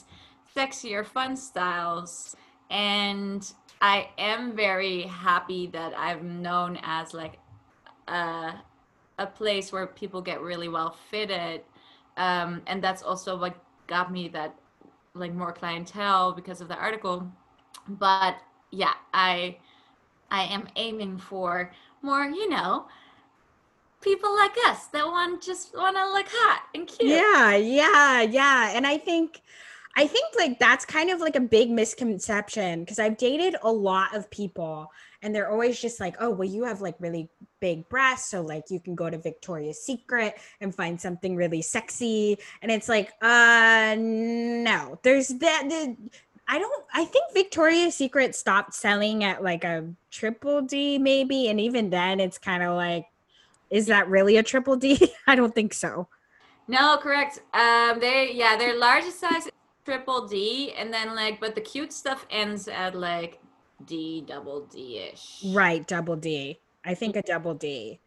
sexier, 0.56 1.06
fun 1.06 1.36
styles. 1.36 2.36
And 2.70 3.51
I 3.82 4.10
am 4.18 4.56
very 4.56 5.03
happy 5.03 5.68
that 5.68 5.94
I'm 5.98 6.41
known 6.41 6.80
as 6.84 7.13
like 7.13 7.39
a, 8.08 8.53
a 9.18 9.27
place 9.27 9.72
where 9.72 9.88
people 9.88 10.22
get 10.22 10.41
really 10.41 10.68
well 10.68 10.96
fitted. 11.10 11.62
Um, 12.18 12.62
and 12.68 12.84
that's 12.84 13.03
also 13.03 13.38
what 13.38 13.56
got 13.88 14.12
me 14.12 14.27
that 14.30 14.56
like 15.13 15.34
more 15.34 15.51
clientele 15.51 16.34
because 16.34 16.62
of 16.62 16.68
the 16.68 16.75
article. 16.75 17.30
But 17.88 18.36
yeah, 18.72 18.94
I 19.13 19.58
I 20.30 20.44
am 20.44 20.68
aiming 20.77 21.18
for 21.18 21.72
more, 22.01 22.24
you 22.25 22.50
know, 22.50 22.86
people 24.01 24.36
like 24.36 24.55
us 24.67 24.88
that 24.88 25.05
want 25.05 25.41
just 25.41 25.75
want 25.75 25.96
to 25.96 26.12
look 26.12 26.27
hot 26.29 26.63
and 26.75 26.88
cute. 26.88 27.10
Yeah, 27.10 27.55
yeah, 27.55 28.22
yeah. 28.22 28.72
And 28.74 28.86
I 28.86 28.98
think 28.98 29.41
I 29.96 30.08
think 30.08 30.34
like 30.38 30.60
that's 30.60 30.86
kind 30.86 31.10
of 31.10 31.20
like 31.20 31.36
a 31.36 31.41
big 31.41 31.70
misconception 31.70 32.81
because 32.81 33.00
I've 33.00 33.17
dated 33.17 33.55
a 33.62 33.72
lot 33.72 34.15
of 34.15 34.29
people 34.29 34.91
and 35.22 35.36
they're 35.36 35.51
always 35.51 35.79
just 35.79 36.00
like, 36.00 36.15
oh, 36.20 36.31
well, 36.31 36.48
you 36.48 36.63
have 36.63 36.81
like 36.81 36.96
really 37.00 37.29
big 37.60 37.88
breasts. 37.89 38.31
So 38.31 38.41
like 38.41 38.65
you 38.70 38.79
can 38.79 38.96
go 38.96 39.10
to 39.10 39.17
Victoria's 39.17 39.81
Secret 39.81 40.36
and 40.62 40.74
find 40.74 41.00
something 41.00 41.36
really 41.36 41.62
sexy. 41.62 42.38
And 42.62 42.72
it's 42.72 42.89
like, 42.89 43.12
uh, 43.22 43.96
no, 43.98 44.98
there's 45.03 45.27
that. 45.27 45.65
The, 45.67 45.96
I 46.48 46.58
don't, 46.58 46.86
I 46.93 47.05
think 47.05 47.34
Victoria's 47.34 47.96
Secret 47.96 48.34
stopped 48.36 48.74
selling 48.74 49.24
at 49.24 49.43
like 49.43 49.63
a 49.63 49.88
triple 50.10 50.62
D 50.62 50.98
maybe. 50.98 51.50
And 51.50 51.60
even 51.60 51.89
then 51.89 52.20
it's 52.20 52.38
kind 52.38 52.63
of 52.63 52.75
like, 52.75 53.05
is 53.71 53.87
that 53.87 54.07
really 54.09 54.37
a 54.37 54.43
triple 54.43 54.75
D? 54.75 55.13
I 55.27 55.35
don't 55.35 55.55
think 55.55 55.73
so. 55.73 56.07
No, 56.67 56.97
correct. 56.97 57.39
Um, 57.53 57.99
they 57.99 58.31
yeah, 58.33 58.55
their 58.57 58.77
largest 58.77 59.19
size 59.19 59.47
is 59.47 59.51
triple 59.85 60.27
D, 60.27 60.73
and 60.77 60.93
then 60.93 61.15
like, 61.15 61.39
but 61.39 61.55
the 61.55 61.61
cute 61.61 61.91
stuff 61.91 62.25
ends 62.29 62.67
at 62.67 62.95
like 62.95 63.39
D, 63.85 64.23
double 64.27 64.61
D 64.65 64.99
ish. 65.11 65.43
Right, 65.47 65.85
double 65.87 66.15
D. 66.15 66.59
I 66.85 66.93
think 66.93 67.15
a 67.15 67.21
double 67.21 67.53
D. 67.53 67.99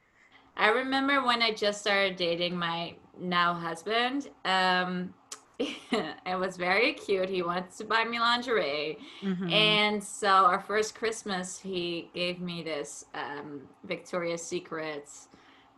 I 0.57 0.69
remember 0.69 1.25
when 1.25 1.43
I 1.43 1.53
just 1.53 1.81
started 1.81 2.17
dating 2.17 2.57
my 2.57 2.95
now 3.19 3.55
husband. 3.55 4.29
Um, 4.45 5.15
it 5.59 6.39
was 6.39 6.57
very 6.57 6.95
cute. 6.95 7.29
He 7.29 7.43
wants 7.43 7.79
to 7.79 7.85
buy 7.85 8.05
me 8.05 8.19
lingerie. 8.19 8.99
Mm-hmm. 9.23 9.51
And 9.51 10.03
so 10.03 10.29
our 10.29 10.61
first 10.61 10.95
Christmas, 10.95 11.59
he 11.59 12.11
gave 12.15 12.41
me 12.41 12.63
this 12.63 13.05
um, 13.15 13.63
Victoria's 13.85 14.43
Secrets 14.43 15.29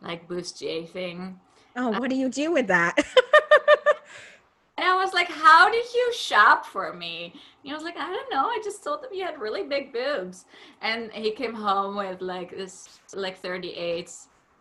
like 0.01 0.27
bustier 0.27 0.87
thing. 0.87 1.39
Oh, 1.75 1.89
what 1.99 2.09
do 2.09 2.15
you 2.15 2.29
do 2.29 2.51
with 2.51 2.67
that? 2.67 2.95
and 4.77 4.87
I 4.87 4.95
was 4.95 5.13
like, 5.13 5.29
How 5.29 5.69
did 5.69 5.85
you 5.93 6.13
shop 6.13 6.65
for 6.65 6.93
me? 6.93 7.33
And 7.63 7.71
I 7.71 7.75
was 7.75 7.83
like, 7.83 7.97
I 7.97 8.07
don't 8.07 8.31
know. 8.31 8.45
I 8.45 8.59
just 8.63 8.83
told 8.83 9.03
him 9.03 9.09
he 9.11 9.21
had 9.21 9.39
really 9.39 9.63
big 9.63 9.93
boobs. 9.93 10.45
And 10.81 11.11
he 11.11 11.31
came 11.31 11.53
home 11.53 11.95
with 11.95 12.21
like 12.21 12.51
this 12.51 12.99
like 13.13 13.39
38 13.39 14.11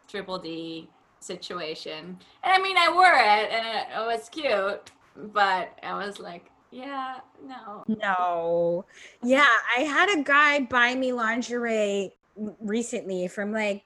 triple 0.08 0.38
D 0.38 0.88
situation. 1.20 2.18
And 2.42 2.52
I 2.52 2.60
mean 2.60 2.76
I 2.76 2.92
wore 2.92 3.06
it 3.06 3.50
and 3.50 3.66
it, 3.66 3.86
it 3.96 4.06
was 4.06 4.28
cute, 4.28 4.90
but 5.32 5.78
I 5.82 6.04
was 6.04 6.18
like, 6.18 6.50
yeah, 6.70 7.20
no. 7.46 7.84
No. 7.88 8.84
Yeah, 9.22 9.46
I 9.76 9.82
had 9.82 10.18
a 10.18 10.22
guy 10.22 10.60
buy 10.60 10.94
me 10.94 11.12
lingerie 11.12 12.12
recently 12.60 13.28
from 13.28 13.52
like 13.52 13.84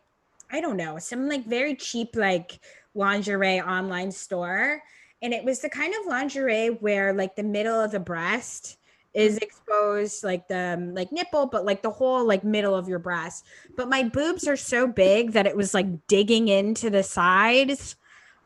I 0.52 0.60
don't 0.60 0.76
know, 0.76 0.98
some 0.98 1.28
like 1.28 1.46
very 1.46 1.74
cheap 1.74 2.16
like 2.16 2.60
lingerie 2.94 3.60
online 3.60 4.10
store. 4.10 4.82
And 5.22 5.32
it 5.32 5.44
was 5.44 5.60
the 5.60 5.68
kind 5.68 5.94
of 5.94 6.06
lingerie 6.06 6.68
where 6.68 7.12
like 7.12 7.36
the 7.36 7.42
middle 7.42 7.78
of 7.80 7.90
the 7.90 8.00
breast 8.00 8.78
is 9.14 9.36
mm-hmm. 9.36 9.44
exposed 9.44 10.24
like 10.24 10.46
the 10.48 10.76
um, 10.78 10.94
like 10.94 11.10
nipple 11.12 11.46
but 11.46 11.64
like 11.64 11.82
the 11.82 11.90
whole 11.90 12.24
like 12.24 12.44
middle 12.44 12.74
of 12.74 12.88
your 12.88 12.98
breast 12.98 13.44
but 13.76 13.88
my 13.88 14.02
boobs 14.02 14.46
are 14.46 14.56
so 14.56 14.86
big 14.86 15.32
that 15.32 15.46
it 15.46 15.56
was 15.56 15.74
like 15.74 16.06
digging 16.06 16.48
into 16.48 16.90
the 16.90 17.02
sides 17.02 17.96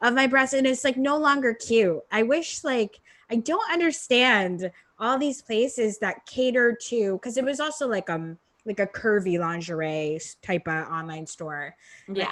of 0.01 0.15
my 0.15 0.27
breast 0.27 0.55
and 0.55 0.67
it's 0.67 0.85
like 0.85 0.97
no 0.97 1.19
longer 1.19 1.55
cute 1.55 2.01
i 2.11 2.23
wish 2.23 2.65
like 2.65 3.01
i 3.31 3.37
don't 3.37 3.73
understand 3.73 4.71
all 4.99 5.19
these 5.19 5.43
places 5.43 5.99
that 5.99 6.25
cater 6.27 6.77
to 6.81 7.15
because 7.15 7.37
it 7.37 7.45
was 7.45 7.61
also 7.61 7.87
like 7.87 8.09
um 8.09 8.39
like 8.67 8.81
a 8.81 8.87
curvy 8.87 9.39
lingerie 9.39 10.21
type 10.43 10.67
of 10.67 10.89
online 10.89 11.27
store. 11.27 11.77
Yeah. 12.09 12.31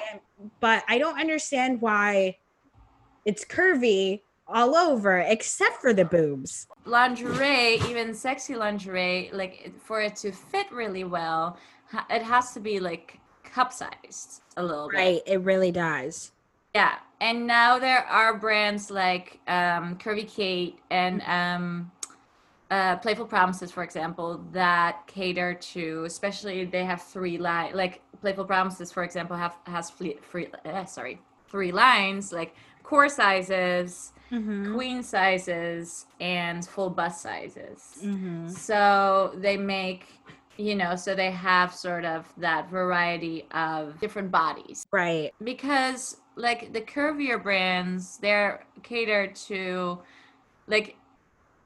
but 0.60 0.84
I 0.88 0.98
don't 0.98 1.18
understand 1.20 1.80
why 1.80 2.38
it's 3.24 3.44
curvy 3.44 4.22
all 4.46 4.76
over 4.76 5.18
except 5.18 5.80
for 5.80 5.92
the 5.92 6.04
boobs. 6.04 6.66
Lingerie, 6.84 7.74
even 7.88 8.14
sexy 8.14 8.54
lingerie, 8.54 9.30
like 9.32 9.72
for 9.84 10.00
it 10.00 10.16
to 10.16 10.32
fit 10.32 10.70
really 10.72 11.04
well, 11.04 11.56
it 12.10 12.22
has 12.22 12.52
to 12.52 12.60
be 12.60 12.80
like 12.80 13.18
cup 13.44 13.72
sized 13.72 14.42
a 14.56 14.62
little 14.62 14.88
bit. 14.88 14.96
Right, 14.96 15.22
it 15.26 15.40
really 15.42 15.72
does. 15.72 16.32
Yeah, 16.74 16.94
and 17.20 17.46
now 17.46 17.78
there 17.78 18.04
are 18.06 18.38
brands 18.38 18.90
like 18.90 19.40
um, 19.46 19.96
Curvy 19.98 20.28
Kate 20.28 20.78
and 20.90 21.22
um, 21.22 21.92
uh, 22.72 22.96
Playful 22.96 23.26
Promises, 23.26 23.70
for 23.70 23.84
example, 23.84 24.42
that 24.52 25.06
cater 25.06 25.52
to, 25.52 26.04
especially 26.04 26.64
they 26.64 26.84
have 26.86 27.02
three 27.02 27.36
lines. 27.36 27.74
Like 27.74 28.00
Playful 28.22 28.46
Promises, 28.46 28.90
for 28.90 29.04
example, 29.04 29.36
have 29.36 29.54
has 29.66 29.90
free, 29.90 30.16
free 30.22 30.48
uh, 30.64 30.86
sorry 30.86 31.20
three 31.48 31.70
lines 31.70 32.32
like 32.32 32.54
core 32.82 33.10
sizes, 33.10 34.12
mm-hmm. 34.30 34.74
queen 34.74 35.02
sizes, 35.02 36.06
and 36.18 36.66
full 36.66 36.88
bust 36.88 37.20
sizes. 37.20 37.98
Mm-hmm. 38.02 38.48
So 38.48 39.32
they 39.36 39.58
make 39.58 40.06
you 40.56 40.74
know 40.74 40.96
so 40.96 41.14
they 41.14 41.30
have 41.30 41.74
sort 41.74 42.06
of 42.06 42.26
that 42.38 42.70
variety 42.70 43.46
of 43.52 43.98
different 44.00 44.30
bodies 44.30 44.86
right 44.92 45.32
because 45.42 46.18
like 46.36 46.74
the 46.74 46.80
curvier 46.80 47.42
brands 47.42 48.18
they're 48.18 48.66
catered 48.82 49.34
to 49.34 49.98
like 50.66 50.96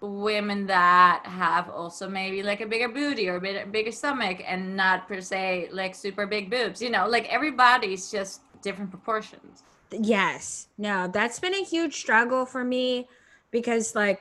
women 0.00 0.66
that 0.66 1.22
have 1.24 1.70
also 1.70 2.08
maybe 2.08 2.42
like 2.42 2.60
a 2.60 2.66
bigger 2.66 2.88
booty 2.88 3.28
or 3.28 3.36
a 3.36 3.40
bit 3.40 3.72
bigger 3.72 3.92
stomach 3.92 4.42
and 4.46 4.76
not 4.76 5.08
per 5.08 5.20
se 5.20 5.68
like 5.72 5.94
super 5.94 6.26
big 6.26 6.50
boobs 6.50 6.82
you 6.82 6.90
know 6.90 7.08
like 7.08 7.26
everybody's 7.32 8.10
just 8.10 8.42
different 8.62 8.90
proportions. 8.90 9.62
Yes. 9.90 10.68
No 10.76 11.08
that's 11.08 11.38
been 11.38 11.54
a 11.54 11.64
huge 11.64 11.96
struggle 11.96 12.44
for 12.44 12.64
me 12.64 13.08
because 13.50 13.94
like 13.94 14.20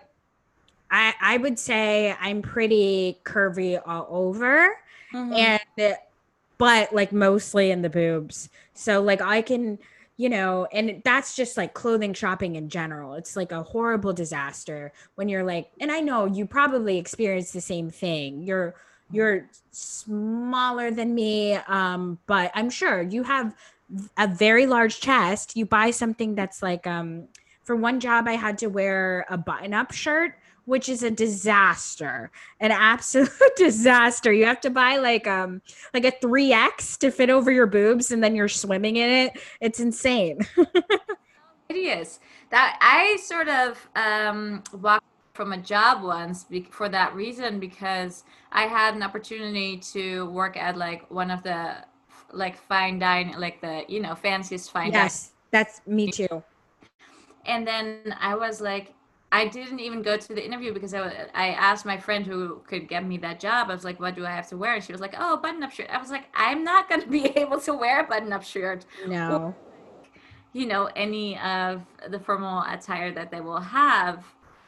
i 0.91 1.13
i 1.21 1.37
would 1.37 1.57
say 1.57 2.15
i'm 2.21 2.41
pretty 2.41 3.17
curvy 3.23 3.81
all 3.85 4.07
over 4.09 4.77
mm-hmm. 5.13 5.33
and 5.33 5.97
but 6.57 6.93
like 6.93 7.11
mostly 7.11 7.71
in 7.71 7.81
the 7.81 7.89
boobs. 7.89 8.49
So 8.73 9.01
like 9.01 9.21
i 9.21 9.41
can 9.41 9.77
you 10.17 10.29
know 10.29 10.67
and 10.71 11.01
that's 11.03 11.35
just 11.35 11.57
like 11.57 11.73
clothing 11.73 12.13
shopping 12.13 12.55
in 12.55 12.69
general. 12.69 13.13
It's 13.15 13.35
like 13.35 13.51
a 13.51 13.63
horrible 13.63 14.13
disaster 14.13 14.91
when 15.15 15.29
you're 15.29 15.43
like 15.43 15.71
and 15.79 15.91
i 15.91 15.99
know 15.99 16.25
you 16.25 16.45
probably 16.45 16.97
experience 16.97 17.51
the 17.51 17.61
same 17.61 17.89
thing. 17.89 18.43
You're 18.43 18.75
you're 19.11 19.47
smaller 19.71 20.89
than 20.89 21.13
me 21.13 21.53
um 21.67 22.17
but 22.25 22.49
i'm 22.55 22.71
sure 22.71 23.03
you 23.03 23.21
have 23.21 23.55
a 24.17 24.27
very 24.27 24.65
large 24.65 24.99
chest. 24.99 25.55
You 25.55 25.65
buy 25.65 25.91
something 25.91 26.33
that's 26.33 26.63
like 26.63 26.87
um 26.87 27.27
for 27.63 27.75
one 27.75 27.99
job 27.99 28.27
i 28.27 28.33
had 28.33 28.57
to 28.59 28.67
wear 28.67 29.25
a 29.29 29.37
button 29.37 29.73
up 29.73 29.91
shirt 29.91 30.35
which 30.65 30.89
is 30.89 31.03
a 31.03 31.11
disaster, 31.11 32.31
an 32.59 32.71
absolute 32.71 33.31
disaster. 33.55 34.33
You 34.33 34.45
have 34.45 34.61
to 34.61 34.69
buy 34.69 34.97
like 34.97 35.27
um 35.27 35.61
like 35.93 36.05
a 36.05 36.11
3X 36.11 36.97
to 36.99 37.11
fit 37.11 37.29
over 37.29 37.51
your 37.51 37.67
boobs 37.67 38.11
and 38.11 38.23
then 38.23 38.35
you're 38.35 38.47
swimming 38.47 38.97
in 38.97 39.09
it. 39.09 39.39
It's 39.61 39.79
insane. 39.79 40.39
it 41.69 41.75
is. 41.75 42.19
That 42.51 42.77
I 42.81 43.17
sort 43.21 43.47
of 43.47 43.89
um 43.95 44.63
walked 44.73 45.05
from 45.33 45.51
a 45.53 45.57
job 45.57 46.01
once 46.01 46.45
for 46.71 46.87
that 46.89 47.13
reason 47.13 47.59
because 47.59 48.23
I 48.51 48.63
had 48.63 48.95
an 48.95 49.03
opportunity 49.03 49.77
to 49.91 50.29
work 50.29 50.55
at 50.55 50.77
like 50.77 51.09
one 51.11 51.29
of 51.29 51.43
the 51.43 51.75
like 52.31 52.57
fine 52.57 52.99
dining 52.99 53.37
like 53.39 53.61
the 53.61 53.83
you 53.87 53.99
know 53.99 54.15
fanciest 54.15 54.71
fine 54.71 54.91
yes 54.91 55.31
that's 55.51 55.81
me 55.87 56.09
too 56.11 56.43
and 57.45 57.65
then 57.67 58.15
i 58.19 58.35
was 58.35 58.59
like 58.61 58.93
I 59.35 59.49
didn't 59.49 59.81
even 59.81 60.01
go 60.01 60.15
to 60.15 60.33
the 60.33 60.43
interview 60.43 60.73
because 60.73 60.93
I, 60.93 61.27
I 61.33 61.47
asked 61.49 61.85
my 61.85 61.97
friend 61.97 62.25
who 62.25 62.61
could 62.65 62.87
get 62.87 63.05
me 63.05 63.17
that 63.17 63.41
job. 63.41 63.69
I 63.69 63.73
was 63.73 63.83
like, 63.83 63.99
what 63.99 64.15
do 64.15 64.25
I 64.25 64.31
have 64.31 64.47
to 64.47 64.57
wear? 64.57 64.75
And 64.75 64.83
she 64.83 64.93
was 64.93 65.01
like, 65.01 65.13
oh, 65.19 65.35
button 65.35 65.61
up 65.61 65.73
shirt. 65.73 65.89
I 65.91 65.97
was 65.97 66.09
like, 66.09 66.27
I'm 66.33 66.63
not 66.63 66.87
going 66.87 67.01
to 67.07 67.07
be 67.07 67.25
able 67.37 67.59
to 67.59 67.73
wear 67.73 68.05
a 68.05 68.07
button 68.07 68.31
up 68.31 68.43
shirt. 68.45 68.85
No. 69.05 69.35
Or, 69.35 69.55
you 70.53 70.65
know, 70.65 70.89
any 70.95 71.37
of 71.39 71.81
the 72.07 72.17
formal 72.17 72.63
attire 72.65 73.11
that 73.11 73.29
they 73.29 73.41
will 73.41 73.59
have. 73.59 74.23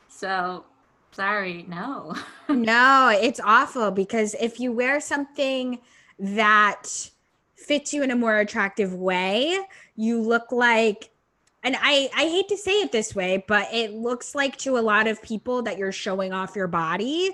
So 0.10 0.66
sorry, 1.12 1.66
no. 1.70 2.14
no, 2.50 3.18
it's 3.22 3.40
awful 3.40 3.92
because 3.92 4.36
if 4.42 4.60
you 4.60 4.74
wear 4.74 5.00
something 5.00 5.80
that 6.20 7.10
fits 7.56 7.94
you 7.94 8.04
in 8.04 8.12
a 8.12 8.18
more 8.18 8.38
attractive 8.38 8.94
way, 8.94 9.60
you 9.96 10.20
look 10.20 10.52
like 10.52 11.12
and 11.64 11.76
I, 11.80 12.10
I 12.16 12.24
hate 12.26 12.48
to 12.50 12.58
say 12.58 12.72
it 12.82 12.92
this 12.92 13.16
way, 13.16 13.44
but 13.48 13.68
it 13.74 13.94
looks 13.94 14.36
like 14.36 14.58
to 14.58 14.78
a 14.78 14.80
lot 14.80 15.08
of 15.08 15.22
people 15.22 15.62
that 15.64 15.78
you're 15.78 15.92
showing 15.92 16.32
off 16.32 16.56
your 16.56 16.68
body. 16.68 17.32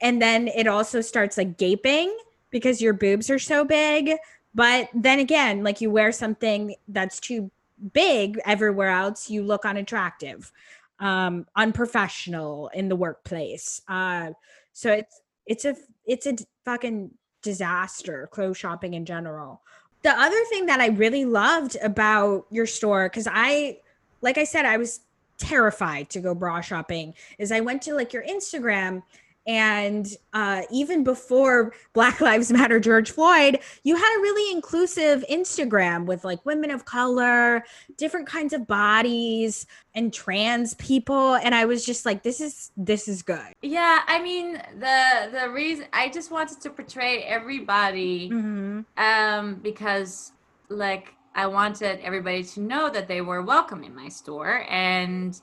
And 0.00 0.20
then 0.20 0.48
it 0.48 0.66
also 0.66 1.00
starts 1.00 1.36
like 1.36 1.56
gaping 1.56 2.16
because 2.50 2.80
your 2.80 2.94
boobs 2.94 3.30
are 3.30 3.38
so 3.38 3.64
big. 3.64 4.12
But 4.54 4.88
then 4.94 5.18
again, 5.18 5.62
like 5.62 5.80
you 5.80 5.90
wear 5.90 6.10
something 6.12 6.74
that's 6.88 7.20
too 7.20 7.50
big 7.92 8.40
everywhere 8.46 8.88
else, 8.88 9.28
you 9.28 9.42
look 9.42 9.66
unattractive, 9.66 10.50
um, 10.98 11.46
unprofessional 11.54 12.70
in 12.74 12.88
the 12.88 12.96
workplace. 12.96 13.82
Uh, 13.86 14.30
so 14.72 14.92
it's 14.92 15.20
it's 15.44 15.64
a 15.64 15.76
it's 16.06 16.26
a 16.26 16.36
fucking 16.64 17.10
disaster, 17.42 18.28
clothes 18.32 18.56
shopping 18.56 18.94
in 18.94 19.04
general 19.04 19.60
the 20.02 20.10
other 20.10 20.44
thing 20.50 20.66
that 20.66 20.80
I 20.80 20.88
really 20.88 21.24
loved 21.24 21.76
about 21.82 22.46
your 22.50 22.66
store, 22.66 23.08
because 23.08 23.28
I, 23.30 23.78
like 24.20 24.38
I 24.38 24.44
said, 24.44 24.64
I 24.64 24.76
was 24.76 25.00
terrified 25.38 26.08
to 26.10 26.20
go 26.20 26.34
bra 26.34 26.60
shopping 26.60 27.14
is 27.38 27.52
I 27.52 27.60
went 27.60 27.82
to 27.82 27.94
like 27.94 28.12
your 28.12 28.24
Instagram 28.24 29.02
and 29.46 30.06
uh, 30.32 30.62
even 30.70 31.04
before 31.04 31.72
Black 31.92 32.20
Lives 32.20 32.52
Matter, 32.52 32.80
George 32.80 33.10
Floyd, 33.10 33.60
you 33.84 33.96
had 33.96 34.18
a 34.18 34.20
really 34.20 34.54
inclusive 34.54 35.24
Instagram 35.30 36.06
with 36.06 36.24
like 36.24 36.44
women 36.44 36.70
of 36.70 36.84
color, 36.84 37.64
different 37.96 38.26
kinds 38.26 38.52
of 38.52 38.66
bodies, 38.66 39.66
and 39.94 40.12
trans 40.12 40.74
people. 40.74 41.36
And 41.36 41.54
I 41.54 41.64
was 41.64 41.86
just 41.86 42.04
like, 42.04 42.22
this 42.22 42.40
is 42.40 42.70
this 42.76 43.08
is 43.08 43.22
good. 43.22 43.52
Yeah, 43.62 44.00
I 44.06 44.22
mean 44.22 44.54
the 44.78 45.30
the 45.32 45.50
reason 45.50 45.86
I 45.92 46.08
just 46.08 46.30
wanted 46.30 46.60
to 46.62 46.70
portray 46.70 47.22
everybody 47.22 48.30
Mm-hmm. 48.30 48.80
um 48.96 49.54
because 49.62 50.32
like 50.68 51.14
I 51.34 51.46
wanted 51.46 52.00
everybody 52.00 52.42
to 52.44 52.60
know 52.60 52.90
that 52.90 53.08
they 53.08 53.20
were 53.20 53.42
welcome 53.42 53.84
in 53.84 53.94
my 53.94 54.08
store 54.08 54.64
and 54.68 55.38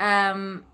um 0.00 0.64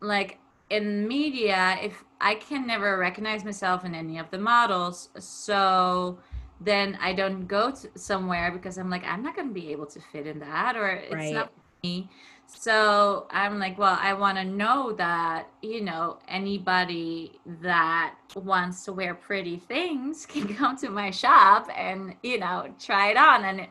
like 0.00 0.38
in 0.70 1.06
media 1.08 1.78
if 1.82 2.04
I 2.20 2.34
can 2.34 2.66
never 2.66 2.98
recognize 2.98 3.44
myself 3.44 3.84
in 3.84 3.94
any 3.94 4.18
of 4.18 4.30
the 4.30 4.38
models 4.38 5.08
so 5.18 6.18
then 6.60 6.98
I 7.00 7.12
don't 7.12 7.46
go 7.46 7.70
to 7.70 7.88
somewhere 7.98 8.50
because 8.50 8.78
I'm 8.78 8.90
like 8.90 9.04
I'm 9.04 9.22
not 9.22 9.36
going 9.36 9.48
to 9.48 9.54
be 9.54 9.72
able 9.72 9.86
to 9.86 10.00
fit 10.00 10.26
in 10.26 10.40
that 10.40 10.76
or 10.76 10.88
it's 10.88 11.30
Right. 11.30 11.32
not 11.32 11.52
me 11.84 12.08
so 12.46 13.26
I'm 13.30 13.58
like 13.58 13.78
well 13.78 13.96
I 14.00 14.12
want 14.14 14.38
to 14.38 14.44
know 14.44 14.92
that 14.94 15.48
you 15.62 15.80
know 15.82 16.18
anybody 16.28 17.40
that 17.62 18.14
wants 18.34 18.84
to 18.84 18.92
wear 18.92 19.14
pretty 19.14 19.56
things 19.58 20.26
can 20.28 20.48
come 20.54 20.76
to 20.78 20.90
my 20.90 21.10
shop 21.10 21.68
and 21.76 22.14
you 22.22 22.38
know 22.38 22.68
try 22.78 23.10
it 23.10 23.16
on 23.16 23.44
and 23.44 23.68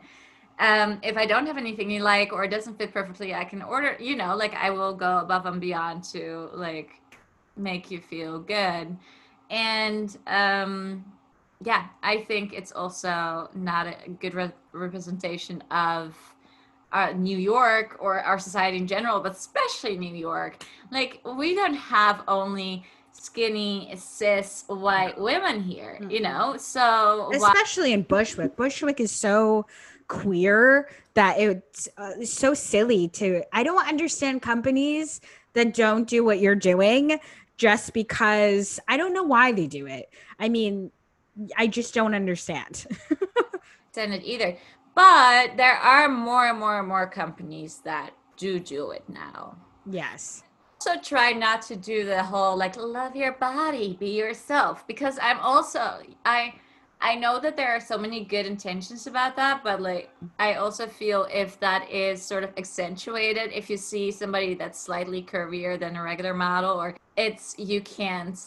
um, 0.59 0.99
if 1.03 1.17
I 1.17 1.25
don't 1.25 1.45
have 1.45 1.57
anything 1.57 1.91
you 1.91 2.01
like 2.01 2.33
or 2.33 2.43
it 2.43 2.49
doesn't 2.49 2.77
fit 2.77 2.93
perfectly, 2.93 3.33
I 3.33 3.43
can 3.43 3.61
order, 3.61 3.95
you 3.99 4.15
know, 4.15 4.35
like 4.35 4.55
I 4.55 4.69
will 4.71 4.93
go 4.93 5.19
above 5.19 5.45
and 5.45 5.61
beyond 5.61 6.03
to 6.05 6.49
like 6.53 6.91
make 7.55 7.91
you 7.91 7.99
feel 7.99 8.39
good. 8.39 8.97
And 9.49 10.17
um, 10.27 11.05
yeah, 11.63 11.87
I 12.03 12.17
think 12.21 12.53
it's 12.53 12.71
also 12.71 13.49
not 13.53 13.87
a 13.87 14.09
good 14.19 14.33
re- 14.33 14.51
representation 14.71 15.63
of 15.71 16.15
uh, 16.91 17.13
New 17.15 17.37
York 17.37 17.97
or 17.99 18.19
our 18.19 18.39
society 18.39 18.77
in 18.77 18.87
general, 18.87 19.19
but 19.19 19.33
especially 19.33 19.97
New 19.97 20.15
York. 20.15 20.63
Like, 20.91 21.21
we 21.25 21.53
don't 21.53 21.73
have 21.73 22.23
only 22.27 22.85
skinny, 23.11 23.93
cis, 23.97 24.63
white 24.67 25.19
women 25.19 25.61
here, 25.61 25.99
you 26.09 26.21
know? 26.21 26.55
So, 26.57 27.29
why- 27.29 27.51
especially 27.51 27.91
in 27.91 28.03
Bushwick. 28.03 28.55
Bushwick 28.55 28.99
is 28.99 29.11
so 29.11 29.65
queer 30.07 30.89
that 31.13 31.39
it's 31.39 31.89
uh, 31.97 32.23
so 32.23 32.53
silly 32.53 33.07
to. 33.09 33.43
I 33.53 33.63
don't 33.63 33.87
understand 33.87 34.41
companies 34.41 35.21
that 35.53 35.73
don't 35.73 36.07
do 36.07 36.23
what 36.23 36.39
you're 36.39 36.55
doing 36.55 37.19
just 37.57 37.93
because 37.93 38.79
I 38.87 38.97
don't 38.97 39.13
know 39.13 39.23
why 39.23 39.51
they 39.51 39.67
do 39.67 39.87
it. 39.87 40.09
I 40.39 40.49
mean, 40.49 40.91
I 41.57 41.67
just 41.67 41.93
don't 41.93 42.13
understand. 42.13 42.85
understand 43.97 44.13
it 44.13 44.27
either. 44.27 44.57
But 44.95 45.57
there 45.57 45.77
are 45.77 46.09
more 46.09 46.47
and 46.47 46.59
more 46.59 46.79
and 46.79 46.87
more 46.87 47.07
companies 47.07 47.81
that 47.83 48.11
do 48.35 48.59
do 48.59 48.91
it 48.91 49.03
now. 49.07 49.57
yes. 49.89 50.43
Also, 50.79 51.01
try 51.01 51.31
not 51.31 51.63
to 51.63 51.75
do 51.75 52.05
the 52.05 52.21
whole 52.21 52.55
like 52.55 52.77
love 52.77 53.15
your 53.15 53.33
body, 53.33 53.97
be 53.99 54.11
yourself, 54.11 54.87
because 54.87 55.17
I'm 55.19 55.39
also 55.39 56.01
I 56.23 56.53
I 56.99 57.15
know 57.15 57.39
that 57.39 57.55
there 57.55 57.75
are 57.75 57.79
so 57.79 57.97
many 57.97 58.23
good 58.23 58.45
intentions 58.45 59.05
about 59.05 59.35
that, 59.35 59.63
but 59.63 59.81
like 59.81 60.09
I 60.39 60.55
also 60.55 60.87
feel 60.87 61.27
if 61.31 61.59
that 61.59 61.89
is 61.91 62.21
sort 62.21 62.43
of 62.43 62.51
accentuated, 62.57 63.51
if 63.53 63.69
you 63.69 63.77
see 63.77 64.11
somebody 64.11 64.55
that's 64.55 64.79
slightly 64.79 65.21
curvier 65.21 65.79
than 65.79 65.95
a 65.95 66.01
regular 66.01 66.33
model, 66.33 66.71
or 66.71 66.95
it's 67.15 67.55
you 67.57 67.81
can't 67.81 68.39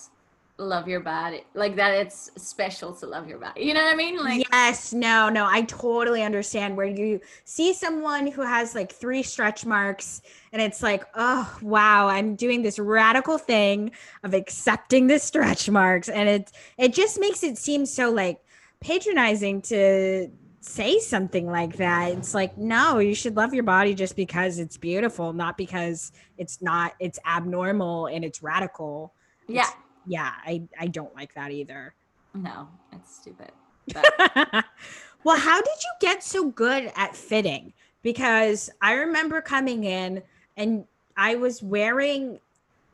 love 0.61 0.87
your 0.87 1.01
body 1.01 1.43
like 1.55 1.75
that 1.75 1.93
it's 1.95 2.31
special 2.37 2.95
to 2.95 3.07
love 3.07 3.27
your 3.29 3.39
body 3.39 3.65
you 3.65 3.75
know 3.75 3.83
what 3.83 3.93
i 3.93 3.97
mean 3.97 4.17
like 4.23 4.47
yes, 4.53 4.93
no, 4.93 5.29
no, 5.29 5.47
I 5.47 5.63
totally 5.63 6.23
understand 6.23 6.77
where 6.77 6.87
you 6.87 7.21
see 7.45 7.73
someone 7.73 8.27
who 8.27 8.43
has 8.43 8.75
like 8.75 8.93
three 8.93 9.23
stretch 9.23 9.65
marks 9.65 10.23
and 10.53 10.61
it's 10.61 10.83
like, 10.83 11.05
oh, 11.15 11.59
wow, 11.63 12.09
I'm 12.09 12.35
doing 12.37 12.63
this 12.63 12.79
radical 12.79 13.39
thing 13.39 13.93
of 14.23 14.35
accepting 14.35 15.07
the 15.07 15.19
stretch 15.19 15.69
marks. 15.71 16.09
And 16.09 16.29
it, 16.29 16.53
it 16.79 16.93
just 16.93 17.21
makes 17.21 17.43
it 17.43 17.59
seem 17.59 17.87
so 17.87 18.11
like 18.11 18.41
patronizing 18.81 19.63
to 19.63 20.29
say 20.61 20.99
something 20.99 21.47
like 21.47 21.77
that. 21.77 22.13
It's 22.13 22.35
like, 22.35 22.57
no, 22.59 22.99
you 22.99 23.15
should 23.15 23.37
love 23.37 23.55
your 23.55 23.65
body 23.65 23.95
just 23.95 24.17
because 24.17 24.59
it's 24.59 24.77
beautiful, 24.77 25.33
not 25.33 25.57
because 25.57 26.13
it's 26.39 26.61
not, 26.61 26.95
it's 27.01 27.19
abnormal 27.27 28.07
and 28.07 28.25
it's 28.25 28.43
radical. 28.43 29.15
yeah 29.49 29.71
Yeah, 30.07 30.33
I, 30.45 30.63
I 30.79 30.87
don't 30.87 31.15
like 31.15 31.35
that 31.35 31.51
either. 31.51 31.95
no 32.35 32.69
it's 32.93 33.17
stupid 33.17 33.51
but 33.93 34.65
well, 35.25 35.39
how 35.39 35.61
did 35.61 35.83
you 35.83 35.91
get 36.01 36.23
so 36.23 36.51
good 36.51 36.93
at 36.97 37.17
fitting? 37.17 37.73
Because 38.03 38.71
I 38.81 38.95
remember 38.95 39.41
coming 39.41 39.85
in 39.85 40.23
and 40.57 40.85
I 41.17 41.37
was 41.37 41.63
wearing 41.63 42.41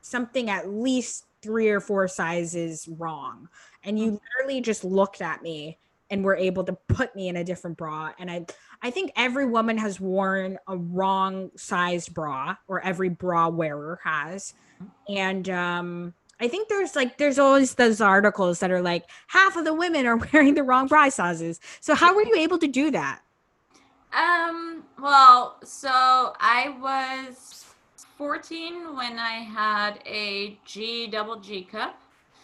something 0.01 0.51
at 0.51 0.69
least 0.69 1.25
three 1.43 1.69
or 1.69 1.81
four 1.81 2.09
sizes 2.09 2.89
wrong. 2.89 3.49
And 3.85 3.99
you 3.99 4.21
literally 4.39 4.61
just 4.61 4.85
looked 4.85 5.21
at 5.21 5.43
me 5.43 5.79
and 6.11 6.25
were 6.25 6.37
able 6.37 6.65
to 6.65 6.73
put 6.89 7.15
me 7.15 7.29
in 7.29 7.37
a 7.37 7.45
different 7.45 7.77
bra. 7.77 8.13
And 8.19 8.31
I 8.31 8.47
I 8.83 8.91
think 8.91 9.11
every 9.17 9.47
woman 9.47 9.79
has 9.79 10.01
worn 10.01 10.59
a 10.69 10.77
wrong 10.77 11.51
sized 11.57 12.15
bra, 12.15 12.57
or 12.69 12.81
every 12.85 13.09
bra 13.09 13.49
wearer 13.49 14.01
has. 14.05 14.55
And 15.09 15.49
um 15.49 16.15
I 16.39 16.49
think 16.49 16.69
there's 16.69 16.95
like 16.95 17.19
there's 17.19 17.39
always 17.39 17.75
those 17.75 18.01
articles 18.01 18.61
that 18.61 18.71
are 18.71 18.83
like 18.83 19.05
half 19.29 19.57
of 19.57 19.65
the 19.65 19.75
women 19.75 20.07
are 20.07 20.17
wearing 20.33 20.55
the 20.55 20.63
wrong 20.63 20.87
bra 20.87 21.09
sizes. 21.09 21.61
So 21.81 21.95
how 21.95 22.15
were 22.15 22.25
you 22.25 22.37
able 22.37 22.59
to 22.59 22.69
do 22.69 22.91
that? 22.91 23.21
Um, 24.13 24.85
well, 25.01 25.59
so 25.65 25.91
I 25.91 26.75
was 26.81 27.65
14 28.17 28.97
when 28.97 29.19
I 29.19 29.33
had 29.33 29.99
a 30.07 30.59
G 30.65 31.07
double 31.07 31.37
G 31.37 31.63
cup. 31.63 32.01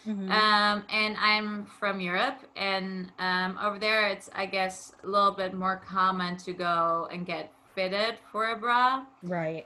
Mm-hmm. 0.07 0.29
Um, 0.29 0.83
and 0.89 1.15
I'm 1.17 1.65
from 1.65 2.01
Europe, 2.01 2.39
and 2.57 3.09
um, 3.19 3.57
over 3.63 3.79
there, 3.79 4.09
it's 4.09 4.29
I 4.35 4.45
guess 4.45 4.91
a 5.01 5.07
little 5.07 5.31
bit 5.31 5.53
more 5.53 5.77
common 5.77 6.35
to 6.39 6.51
go 6.51 7.07
and 7.09 7.25
get 7.25 7.53
fitted 7.73 8.15
for 8.29 8.51
a 8.51 8.57
bra. 8.57 9.05
Right. 9.21 9.65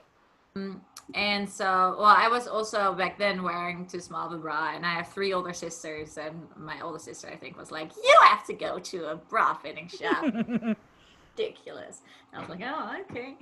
And 1.14 1.48
so, 1.48 1.96
well, 1.98 2.14
I 2.16 2.28
was 2.28 2.46
also 2.46 2.92
back 2.92 3.18
then 3.18 3.42
wearing 3.42 3.86
too 3.86 4.00
small 4.00 4.26
of 4.26 4.32
a 4.32 4.38
bra, 4.38 4.74
and 4.74 4.84
I 4.84 4.94
have 4.94 5.08
three 5.08 5.32
older 5.32 5.54
sisters, 5.54 6.18
and 6.18 6.46
my 6.56 6.80
older 6.82 6.98
sister, 6.98 7.28
I 7.32 7.36
think, 7.36 7.56
was 7.56 7.70
like, 7.70 7.96
"You 7.96 8.14
have 8.24 8.44
to 8.46 8.52
go 8.52 8.78
to 8.78 9.10
a 9.10 9.16
bra 9.16 9.54
fitting 9.54 9.88
shop." 9.88 10.22
Ridiculous. 11.38 12.02
And 12.32 12.38
I 12.38 12.40
was 12.40 12.50
like, 12.50 12.60
"Oh, 12.62 12.96
okay." 13.10 13.36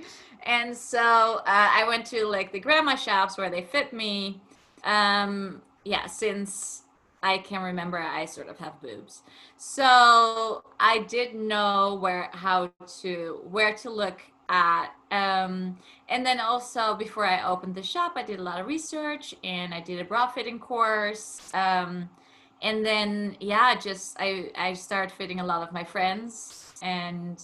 And 0.44 0.76
so 0.76 1.40
uh, 1.40 1.42
I 1.46 1.85
went 1.88 2.07
to 2.07 2.24
like 2.26 2.52
the 2.52 2.61
grandma 2.61 2.94
shops 2.94 3.37
where 3.37 3.50
they 3.50 3.62
fit 3.62 3.92
me. 3.92 4.40
Um, 4.85 5.61
yeah, 5.85 6.07
since 6.07 6.83
I 7.22 7.38
can 7.38 7.62
remember, 7.62 7.98
I 7.98 8.26
sort 8.26 8.48
of 8.48 8.59
have 8.59 8.81
boobs, 8.81 9.22
so 9.57 10.62
I 10.79 11.00
did 11.09 11.35
know 11.35 11.98
where 12.00 12.31
how 12.33 12.70
to 13.00 13.40
where 13.50 13.74
to 13.74 13.90
look 13.90 14.22
at. 14.48 14.90
Um, 15.11 15.76
and 16.09 16.24
then 16.26 16.40
also 16.40 16.94
before 16.94 17.26
I 17.26 17.46
opened 17.46 17.74
the 17.74 17.82
shop, 17.82 18.12
I 18.16 18.22
did 18.22 18.40
a 18.40 18.42
lot 18.42 18.61
of 18.61 18.66
research 18.66 19.35
and 19.44 19.72
I 19.72 19.80
did 19.80 20.00
a 20.00 20.04
bra 20.04 20.28
fitting 20.28 20.59
course. 20.59 21.50
Um, 21.54 22.09
and 22.62 22.85
then 22.85 23.37
yeah, 23.40 23.74
just 23.74 24.16
I 24.18 24.50
I 24.56 24.72
started 24.72 25.14
fitting 25.14 25.40
a 25.40 25.44
lot 25.44 25.62
of 25.66 25.72
my 25.72 25.85
friends, 25.85 26.72
and 26.82 27.42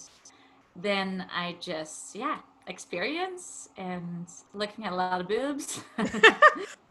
then 0.75 1.25
I 1.33 1.55
just 1.59 2.15
yeah 2.15 2.39
experience 2.67 3.69
and 3.77 4.27
looking 4.53 4.85
at 4.85 4.93
a 4.93 4.95
lot 4.95 5.21
of 5.21 5.27
boobs. 5.27 5.81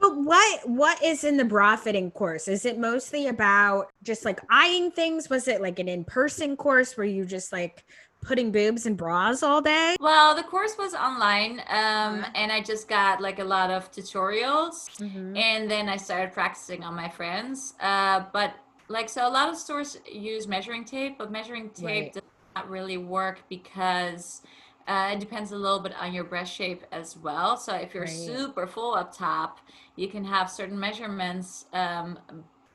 But 0.00 0.16
what 0.16 0.68
what 0.68 1.00
is 1.00 1.22
in 1.22 1.36
the 1.36 1.44
bra 1.44 1.76
fitting 1.76 2.10
course? 2.10 2.48
Is 2.48 2.64
it 2.64 2.76
mostly 2.76 3.28
about 3.28 3.92
just 4.02 4.24
like 4.24 4.40
eyeing 4.50 4.90
things? 4.90 5.30
Was 5.30 5.46
it 5.46 5.62
like 5.62 5.78
an 5.78 5.88
in-person 5.88 6.56
course 6.56 6.96
where 6.96 7.06
you 7.06 7.24
just 7.24 7.52
like 7.52 7.84
putting 8.22 8.52
boobs 8.52 8.86
in 8.86 8.94
bras 8.94 9.42
all 9.42 9.60
day? 9.60 9.96
well, 10.00 10.34
the 10.34 10.42
course 10.42 10.76
was 10.78 10.94
online, 10.94 11.60
um, 11.68 12.24
and 12.34 12.50
I 12.52 12.60
just 12.62 12.88
got 12.88 13.20
like 13.20 13.38
a 13.38 13.44
lot 13.44 13.70
of 13.70 13.90
tutorials. 13.92 14.90
Mm-hmm. 15.00 15.36
and 15.36 15.70
then 15.70 15.88
I 15.88 15.96
started 15.96 16.32
practicing 16.32 16.82
on 16.84 16.94
my 16.94 17.08
friends. 17.08 17.74
Uh, 17.80 18.24
but 18.32 18.54
like, 18.88 19.08
so 19.08 19.26
a 19.26 19.30
lot 19.30 19.48
of 19.48 19.56
stores 19.56 19.96
use 20.10 20.46
measuring 20.46 20.84
tape, 20.84 21.16
but 21.18 21.30
measuring 21.32 21.70
tape 21.70 21.84
Right. 21.86 22.12
does 22.12 22.22
not 22.54 22.68
really 22.68 22.98
work 22.98 23.42
because 23.48 24.42
uh, 24.86 25.10
it 25.14 25.20
depends 25.20 25.52
a 25.52 25.56
little 25.56 25.80
bit 25.80 25.94
on 25.98 26.12
your 26.12 26.24
breast 26.24 26.52
shape 26.52 26.84
as 26.92 27.16
well. 27.16 27.56
So 27.56 27.74
if 27.74 27.94
you're 27.94 28.04
Right. 28.04 28.10
super 28.10 28.66
full 28.66 28.94
up 28.94 29.16
top, 29.16 29.58
you 29.96 30.08
can 30.08 30.24
have 30.24 30.50
certain 30.50 30.78
measurements, 30.78 31.64
um, 31.72 32.18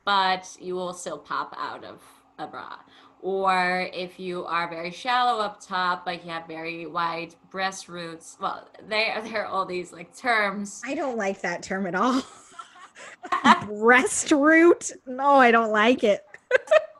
but 0.04 0.56
you 0.60 0.74
will 0.74 0.94
still 0.94 1.18
pop 1.18 1.54
out 1.58 1.84
of 1.84 2.02
a 2.38 2.46
bra. 2.46 2.76
Or 3.20 3.88
if 3.92 4.18
you 4.18 4.44
are 4.44 4.68
very 4.68 4.90
shallow 4.90 5.40
up 5.40 5.60
top, 5.60 6.06
like 6.06 6.24
you 6.24 6.30
have 6.30 6.46
very 6.46 6.86
wide 6.86 7.34
breast 7.50 7.88
roots. 7.88 8.36
Well, 8.40 8.68
there 8.88 9.20
there 9.24 9.44
are 9.44 9.46
all 9.46 9.66
these 9.66 9.92
like 9.92 10.16
terms. 10.16 10.82
I 10.84 10.94
don't 10.94 11.16
like 11.16 11.40
that 11.42 11.62
term 11.62 11.86
at 11.86 11.94
all. 11.94 12.22
breast 13.66 14.30
root? 14.30 14.92
No, 15.06 15.34
I 15.34 15.50
don't 15.50 15.70
like 15.70 16.04
it. 16.04 16.22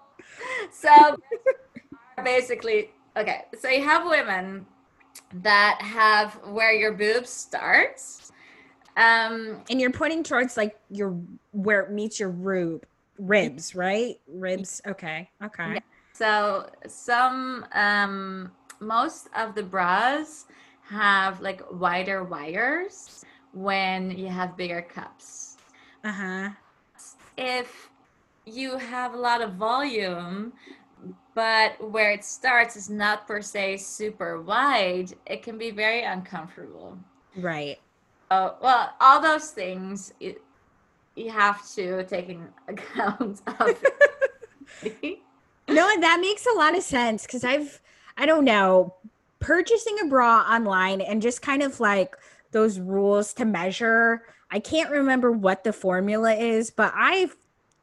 so 0.72 1.16
basically, 2.24 2.90
okay, 3.16 3.44
so 3.58 3.68
you 3.68 3.82
have 3.82 4.06
women 4.06 4.66
that 5.34 5.80
have 5.82 6.34
where 6.46 6.72
your 6.72 6.92
boobs 6.92 7.30
starts. 7.30 8.32
Um, 8.96 9.62
and 9.70 9.80
you're 9.80 9.92
pointing 9.92 10.24
towards 10.24 10.56
like 10.56 10.76
your 10.90 11.16
where 11.52 11.82
it 11.82 11.92
meets 11.92 12.18
your 12.18 12.32
roob 12.32 12.82
ribs, 13.18 13.74
right? 13.74 14.16
Ribs. 14.26 14.80
Okay. 14.86 15.30
Okay. 15.42 15.74
Yeah. 15.74 15.78
So 16.18 16.68
some 16.88 17.64
um 17.74 18.50
most 18.80 19.28
of 19.36 19.54
the 19.54 19.62
bras 19.62 20.46
have 20.82 21.40
like 21.40 21.62
wider 21.70 22.24
wires 22.24 23.24
when 23.52 24.10
you 24.10 24.26
have 24.26 24.56
bigger 24.56 24.82
cups. 24.82 25.58
Uh-huh. 26.02 26.48
If 27.36 27.90
you 28.46 28.78
have 28.78 29.14
a 29.14 29.16
lot 29.16 29.42
of 29.42 29.52
volume, 29.54 30.54
but 31.36 31.72
where 31.88 32.10
it 32.10 32.24
starts 32.24 32.74
is 32.74 32.90
not 32.90 33.28
per 33.28 33.40
se 33.40 33.76
super 33.76 34.42
wide, 34.42 35.12
it 35.24 35.44
can 35.44 35.56
be 35.56 35.70
very 35.70 36.02
uncomfortable. 36.02 36.98
Right. 37.36 37.78
Uh, 38.28 38.54
well, 38.60 38.92
all 39.00 39.20
those 39.20 39.52
things 39.52 40.12
it, 40.18 40.42
you 41.14 41.30
have 41.30 41.64
to 41.76 42.02
take 42.04 42.28
in 42.28 42.48
account 42.68 43.40
of. 43.60 43.80
no, 45.68 46.00
that 46.00 46.18
makes 46.20 46.46
a 46.46 46.56
lot 46.56 46.76
of 46.76 46.82
sense 46.82 47.22
because 47.22 47.44
I've, 47.44 47.80
I 48.16 48.26
don't 48.26 48.44
know, 48.44 48.94
purchasing 49.40 49.96
a 50.00 50.06
bra 50.06 50.44
online 50.48 51.00
and 51.00 51.22
just 51.22 51.42
kind 51.42 51.62
of 51.62 51.80
like 51.80 52.16
those 52.52 52.78
rules 52.80 53.34
to 53.34 53.44
measure. 53.44 54.22
I 54.50 54.60
can't 54.60 54.90
remember 54.90 55.30
what 55.30 55.64
the 55.64 55.72
formula 55.72 56.34
is, 56.34 56.70
but 56.70 56.92
I 56.94 57.30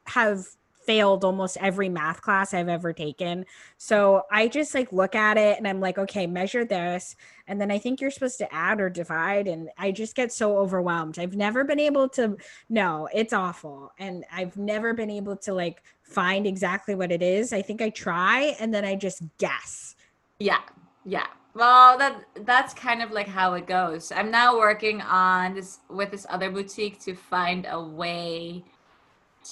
have 0.06 0.48
failed 0.86 1.24
almost 1.24 1.56
every 1.60 1.88
math 1.88 2.22
class 2.22 2.54
I've 2.54 2.68
ever 2.68 2.92
taken. 2.92 3.44
So 3.76 4.22
I 4.30 4.48
just 4.48 4.74
like 4.74 4.92
look 4.92 5.14
at 5.14 5.36
it 5.36 5.58
and 5.58 5.66
I'm 5.66 5.80
like, 5.80 5.98
okay, 5.98 6.26
measure 6.26 6.64
this. 6.64 7.16
And 7.48 7.60
then 7.60 7.70
I 7.70 7.78
think 7.78 8.00
you're 8.00 8.10
supposed 8.10 8.38
to 8.38 8.54
add 8.54 8.80
or 8.80 8.88
divide. 8.88 9.48
And 9.48 9.68
I 9.76 9.90
just 9.90 10.14
get 10.14 10.32
so 10.32 10.56
overwhelmed. 10.58 11.18
I've 11.18 11.36
never 11.36 11.64
been 11.64 11.80
able 11.80 12.08
to, 12.10 12.36
no, 12.68 13.08
it's 13.12 13.32
awful. 13.32 13.92
And 13.98 14.24
I've 14.32 14.56
never 14.56 14.94
been 14.94 15.10
able 15.10 15.36
to 15.38 15.52
like 15.52 15.82
find 16.02 16.46
exactly 16.46 16.94
what 16.94 17.12
it 17.12 17.22
is. 17.22 17.52
I 17.52 17.62
think 17.62 17.82
I 17.82 17.90
try 17.90 18.56
and 18.60 18.72
then 18.72 18.84
I 18.84 18.94
just 18.94 19.22
guess. 19.38 19.96
Yeah. 20.38 20.60
Yeah. 21.04 21.26
Well, 21.54 21.96
that 21.96 22.22
that's 22.44 22.74
kind 22.74 23.00
of 23.00 23.12
like 23.12 23.26
how 23.26 23.54
it 23.54 23.66
goes. 23.66 24.12
I'm 24.12 24.30
now 24.30 24.58
working 24.58 25.00
on 25.00 25.54
this 25.54 25.78
with 25.88 26.10
this 26.10 26.26
other 26.28 26.50
boutique 26.50 27.00
to 27.00 27.14
find 27.14 27.66
a 27.70 27.80
way 27.80 28.62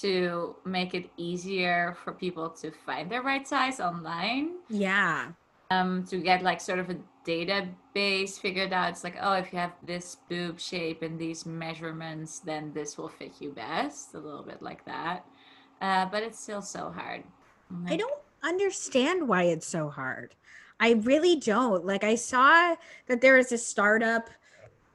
to 0.01 0.57
make 0.65 0.95
it 0.95 1.11
easier 1.17 1.97
for 2.03 2.13
people 2.13 2.51
to 2.51 2.71
find 2.71 3.11
their 3.11 3.23
right 3.23 3.47
size 3.47 3.81
online. 3.81 4.57
Yeah. 4.69 5.33
Um, 5.71 6.05
to 6.05 6.19
get 6.19 6.43
like 6.43 6.61
sort 6.61 6.79
of 6.79 6.91
a 6.91 6.97
database 7.27 8.39
figured 8.39 8.73
out. 8.73 8.91
It's 8.91 9.05
like, 9.05 9.17
oh, 9.21 9.33
if 9.33 9.53
you 9.53 9.59
have 9.59 9.73
this 9.85 10.19
boob 10.29 10.61
shape 10.61 11.03
and 11.03 11.19
these 11.19 11.47
measurements, 11.47 12.41
then 12.41 12.73
this 12.73 12.99
will 12.99 13.09
fit 13.09 13.33
you 13.41 13.51
best. 13.51 14.15
A 14.15 14.19
little 14.19 14.43
bit 14.43 14.63
like 14.63 14.85
that. 14.85 15.25
Uh, 15.81 16.07
but 16.07 16.23
it's 16.23 16.41
still 16.41 16.63
so 16.63 16.91
hard. 16.91 17.25
Like, 17.83 17.95
I 17.95 17.97
don't 17.97 18.21
understand 18.43 19.27
why 19.27 19.45
it's 19.45 19.67
so 19.67 19.89
hard. 19.89 20.35
I 20.79 20.93
really 20.93 21.37
don't. 21.37 21.85
Like, 21.85 22.05
I 22.05 22.15
saw 22.15 22.75
that 23.07 23.21
there 23.21 23.37
was 23.37 23.53
a 23.53 23.59
startup 23.59 24.29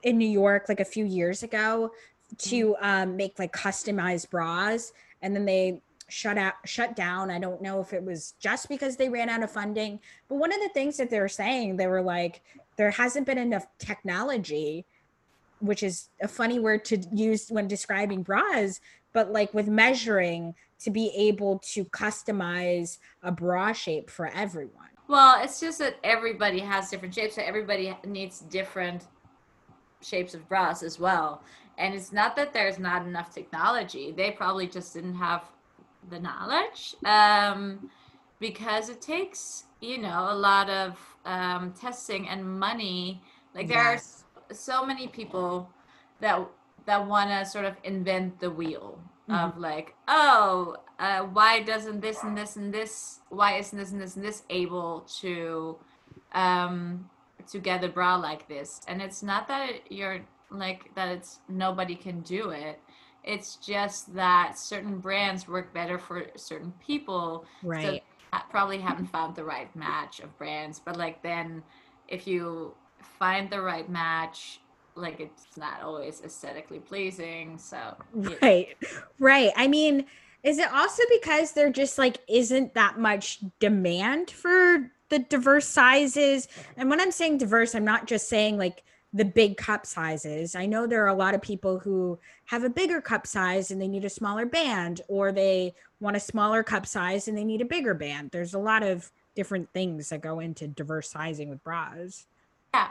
in 0.03 0.17
New 0.17 0.29
York 0.29 0.69
like 0.69 0.79
a 0.79 0.85
few 0.85 1.05
years 1.05 1.43
ago 1.43 1.91
to 2.37 2.73
mm-hmm. 2.73 2.85
um, 2.85 3.17
make 3.17 3.39
like 3.39 3.53
customized 3.53 4.29
bras 4.29 4.93
and 5.21 5.35
then 5.35 5.45
they 5.45 5.81
shut 6.09 6.37
out 6.37 6.55
shut 6.65 6.95
down. 6.95 7.29
I 7.29 7.39
don't 7.39 7.61
know 7.61 7.79
if 7.79 7.93
it 7.93 8.03
was 8.03 8.33
just 8.39 8.67
because 8.67 8.95
they 8.95 9.09
ran 9.09 9.29
out 9.29 9.43
of 9.43 9.51
funding 9.51 9.99
but 10.27 10.35
one 10.35 10.51
of 10.51 10.59
the 10.59 10.69
things 10.69 10.97
that 10.97 11.09
they 11.09 11.19
were 11.19 11.29
saying 11.29 11.77
they 11.77 11.87
were 11.87 12.01
like 12.01 12.41
there 12.77 12.91
hasn't 12.91 13.25
been 13.25 13.37
enough 13.37 13.67
technology 13.77 14.85
which 15.59 15.83
is 15.83 16.09
a 16.21 16.27
funny 16.27 16.59
word 16.59 16.85
to 16.85 16.97
use 17.13 17.49
when 17.49 17.67
describing 17.67 18.23
bras 18.23 18.79
but 19.13 19.31
like 19.31 19.53
with 19.53 19.67
measuring 19.67 20.55
to 20.79 20.89
be 20.89 21.11
able 21.15 21.59
to 21.59 21.83
customize 21.85 22.99
a 23.23 23.31
bra 23.31 23.73
shape 23.73 24.09
for 24.09 24.27
everyone. 24.27 24.87
Well 25.07 25.43
it's 25.43 25.59
just 25.59 25.79
that 25.79 25.97
everybody 26.03 26.59
has 26.59 26.89
different 26.89 27.13
shapes 27.13 27.35
so 27.35 27.41
everybody 27.43 27.95
needs 28.05 28.39
different 28.41 29.07
shapes 30.01 30.33
of 30.33 30.47
bras 30.47 30.81
as 30.81 30.99
well 30.99 31.43
and 31.79 31.95
it's 31.95 32.11
not 32.11 32.35
that 32.35 32.53
there's 32.53 32.77
not 32.77 33.05
enough 33.05 33.33
technology 33.33 34.11
they 34.11 34.29
probably 34.29 34.67
just 34.67 34.93
didn't 34.93 35.15
have 35.15 35.43
the 36.09 36.19
knowledge 36.19 36.95
um, 37.05 37.89
because 38.39 38.89
it 38.89 39.01
takes 39.01 39.63
you 39.81 39.97
know 39.97 40.27
a 40.29 40.35
lot 40.35 40.69
of 40.69 40.97
um, 41.25 41.73
testing 41.73 42.27
and 42.29 42.59
money 42.59 43.21
like 43.55 43.67
there 43.67 43.93
yes. 43.93 44.23
are 44.49 44.55
so 44.55 44.85
many 44.85 45.07
people 45.07 45.69
that 46.19 46.39
that 46.85 47.05
want 47.07 47.29
to 47.29 47.45
sort 47.45 47.65
of 47.65 47.75
invent 47.83 48.39
the 48.39 48.49
wheel 48.49 48.99
mm-hmm. 49.29 49.33
of 49.33 49.57
like 49.57 49.95
oh 50.07 50.75
uh, 50.99 51.21
why 51.21 51.61
doesn't 51.61 52.01
this 52.01 52.23
and 52.23 52.37
this 52.37 52.55
and 52.55 52.73
this 52.73 53.19
why 53.29 53.57
isn't 53.57 53.77
this 53.77 53.91
and 53.91 54.01
this 54.01 54.15
and 54.15 54.25
this 54.25 54.43
able 54.49 55.01
to 55.21 55.77
um 56.33 57.09
to 57.49 57.57
get 57.57 57.83
a 57.83 57.87
bra 57.87 58.15
like 58.15 58.47
this 58.47 58.81
and 58.87 59.01
it's 59.01 59.23
not 59.23 59.47
that 59.47 59.91
you're 59.91 60.21
like 60.51 60.93
that 60.95 61.09
it's 61.09 61.39
nobody 61.47 61.95
can 61.95 62.21
do 62.21 62.49
it. 62.49 62.79
It's 63.23 63.57
just 63.57 64.13
that 64.15 64.57
certain 64.57 64.99
brands 64.99 65.47
work 65.47 65.73
better 65.73 65.99
for 65.99 66.25
certain 66.35 66.73
people 66.85 67.45
right. 67.63 68.01
so 68.31 68.39
probably 68.49 68.79
haven't 68.79 69.07
found 69.07 69.35
the 69.35 69.43
right 69.43 69.73
match 69.75 70.19
of 70.19 70.35
brands 70.37 70.79
but 70.79 70.97
like 70.97 71.21
then 71.21 71.63
if 72.07 72.27
you 72.27 72.73
find 73.01 73.49
the 73.49 73.61
right 73.61 73.89
match 73.89 74.59
like 74.95 75.19
it's 75.19 75.57
not 75.57 75.81
always 75.81 76.21
aesthetically 76.21 76.79
pleasing 76.79 77.57
so 77.57 77.95
right. 78.41 78.75
Right. 79.19 79.51
I 79.55 79.67
mean 79.67 80.05
is 80.41 80.57
it 80.57 80.71
also 80.71 81.03
because 81.11 81.51
there 81.51 81.69
just 81.69 81.97
like 81.97 82.17
isn't 82.27 82.73
that 82.73 82.99
much 82.99 83.39
demand 83.59 84.31
for 84.31 84.91
the 85.09 85.19
diverse 85.19 85.67
sizes? 85.67 86.47
And 86.77 86.89
when 86.89 86.99
i'm 86.99 87.11
saying 87.11 87.37
diverse 87.37 87.75
i'm 87.75 87.85
not 87.85 88.07
just 88.07 88.29
saying 88.29 88.57
like 88.57 88.83
the 89.13 89.25
big 89.25 89.57
cup 89.57 89.85
sizes. 89.85 90.55
I 90.55 90.65
know 90.65 90.85
there 90.85 91.03
are 91.03 91.07
a 91.07 91.15
lot 91.15 91.33
of 91.33 91.41
people 91.41 91.79
who 91.79 92.19
have 92.45 92.63
a 92.63 92.69
bigger 92.69 93.01
cup 93.01 93.25
size 93.25 93.71
and 93.71 93.81
they 93.81 93.87
need 93.87 94.05
a 94.05 94.09
smaller 94.09 94.45
band, 94.45 95.01
or 95.07 95.31
they 95.31 95.73
want 95.99 96.15
a 96.15 96.19
smaller 96.19 96.63
cup 96.63 96.85
size 96.85 97.27
and 97.27 97.37
they 97.37 97.43
need 97.43 97.61
a 97.61 97.65
bigger 97.65 97.93
band. 97.93 98.29
There's 98.31 98.53
a 98.53 98.59
lot 98.59 98.83
of 98.83 99.11
different 99.35 99.71
things 99.73 100.09
that 100.09 100.21
go 100.21 100.39
into 100.39 100.67
diverse 100.67 101.09
sizing 101.09 101.49
with 101.49 101.63
bras. 101.63 102.27
Yeah. 102.73 102.89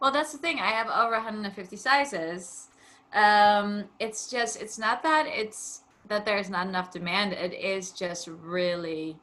Well, 0.00 0.10
that's 0.10 0.32
the 0.32 0.38
thing. 0.38 0.58
I 0.58 0.70
have 0.70 0.88
over 0.88 1.12
150 1.12 1.76
sizes. 1.76 2.68
Um, 3.14 3.84
it's 4.00 4.28
just, 4.28 4.60
it's 4.60 4.78
not 4.78 5.02
that 5.02 5.26
it's 5.26 5.82
that 6.08 6.24
there's 6.24 6.50
not 6.50 6.66
enough 6.66 6.90
demand. 6.90 7.32
It 7.32 7.52
is 7.52 7.92
just 7.92 8.26
really 8.26 9.16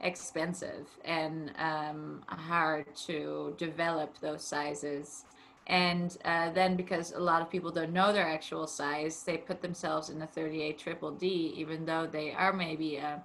expensive 0.00 0.86
and 1.04 1.52
um, 1.58 2.22
hard 2.28 2.94
to 3.06 3.54
develop 3.58 4.18
those 4.20 4.44
sizes 4.44 5.24
and 5.68 6.16
uh, 6.24 6.50
then 6.50 6.76
because 6.76 7.12
a 7.12 7.18
lot 7.18 7.42
of 7.42 7.50
people 7.50 7.70
don't 7.70 7.92
know 7.92 8.12
their 8.12 8.26
actual 8.26 8.66
size 8.66 9.22
they 9.22 9.36
put 9.36 9.60
themselves 9.60 10.08
in 10.08 10.20
a 10.22 10.26
38 10.26 10.78
triple 10.78 11.10
d 11.10 11.52
even 11.56 11.84
though 11.84 12.06
they 12.06 12.32
are 12.32 12.52
maybe 12.52 12.96
a 12.96 13.22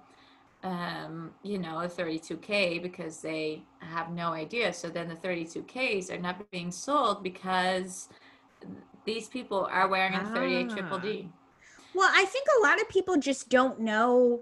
um, 0.62 1.30
you 1.42 1.58
know 1.58 1.80
a 1.80 1.88
32k 1.88 2.82
because 2.82 3.20
they 3.20 3.62
have 3.80 4.10
no 4.12 4.32
idea 4.32 4.72
so 4.72 4.88
then 4.88 5.08
the 5.08 5.16
32ks 5.16 6.10
are 6.10 6.18
not 6.18 6.50
being 6.50 6.70
sold 6.70 7.22
because 7.22 8.08
these 9.04 9.28
people 9.28 9.68
are 9.70 9.88
wearing 9.88 10.14
a 10.14 10.24
38 10.26 10.68
ah. 10.70 10.74
triple 10.74 10.98
d 10.98 11.28
well 11.94 12.10
i 12.14 12.24
think 12.24 12.46
a 12.58 12.62
lot 12.62 12.80
of 12.80 12.88
people 12.88 13.16
just 13.16 13.50
don't 13.50 13.78
know 13.78 14.40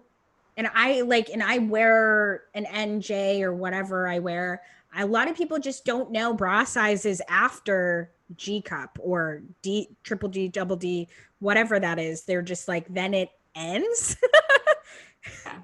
and 0.56 0.68
i 0.74 1.00
like 1.02 1.28
and 1.28 1.42
i 1.42 1.58
wear 1.58 2.44
an 2.54 2.64
nj 2.66 3.42
or 3.42 3.52
whatever 3.52 4.06
i 4.06 4.20
wear 4.20 4.62
a 4.96 5.06
lot 5.06 5.28
of 5.28 5.36
people 5.36 5.58
just 5.58 5.84
don't 5.84 6.10
know 6.10 6.34
bra 6.34 6.64
sizes 6.64 7.20
after 7.28 8.10
G 8.36 8.60
cup 8.62 8.98
or 9.00 9.42
D 9.62 9.88
triple 10.02 10.28
D 10.28 10.48
double 10.48 10.76
D 10.76 11.08
whatever 11.38 11.78
that 11.80 11.98
is. 11.98 12.22
They're 12.24 12.42
just 12.42 12.68
like 12.68 12.92
then 12.92 13.14
it 13.14 13.30
ends. 13.54 14.16
yeah. 15.46 15.54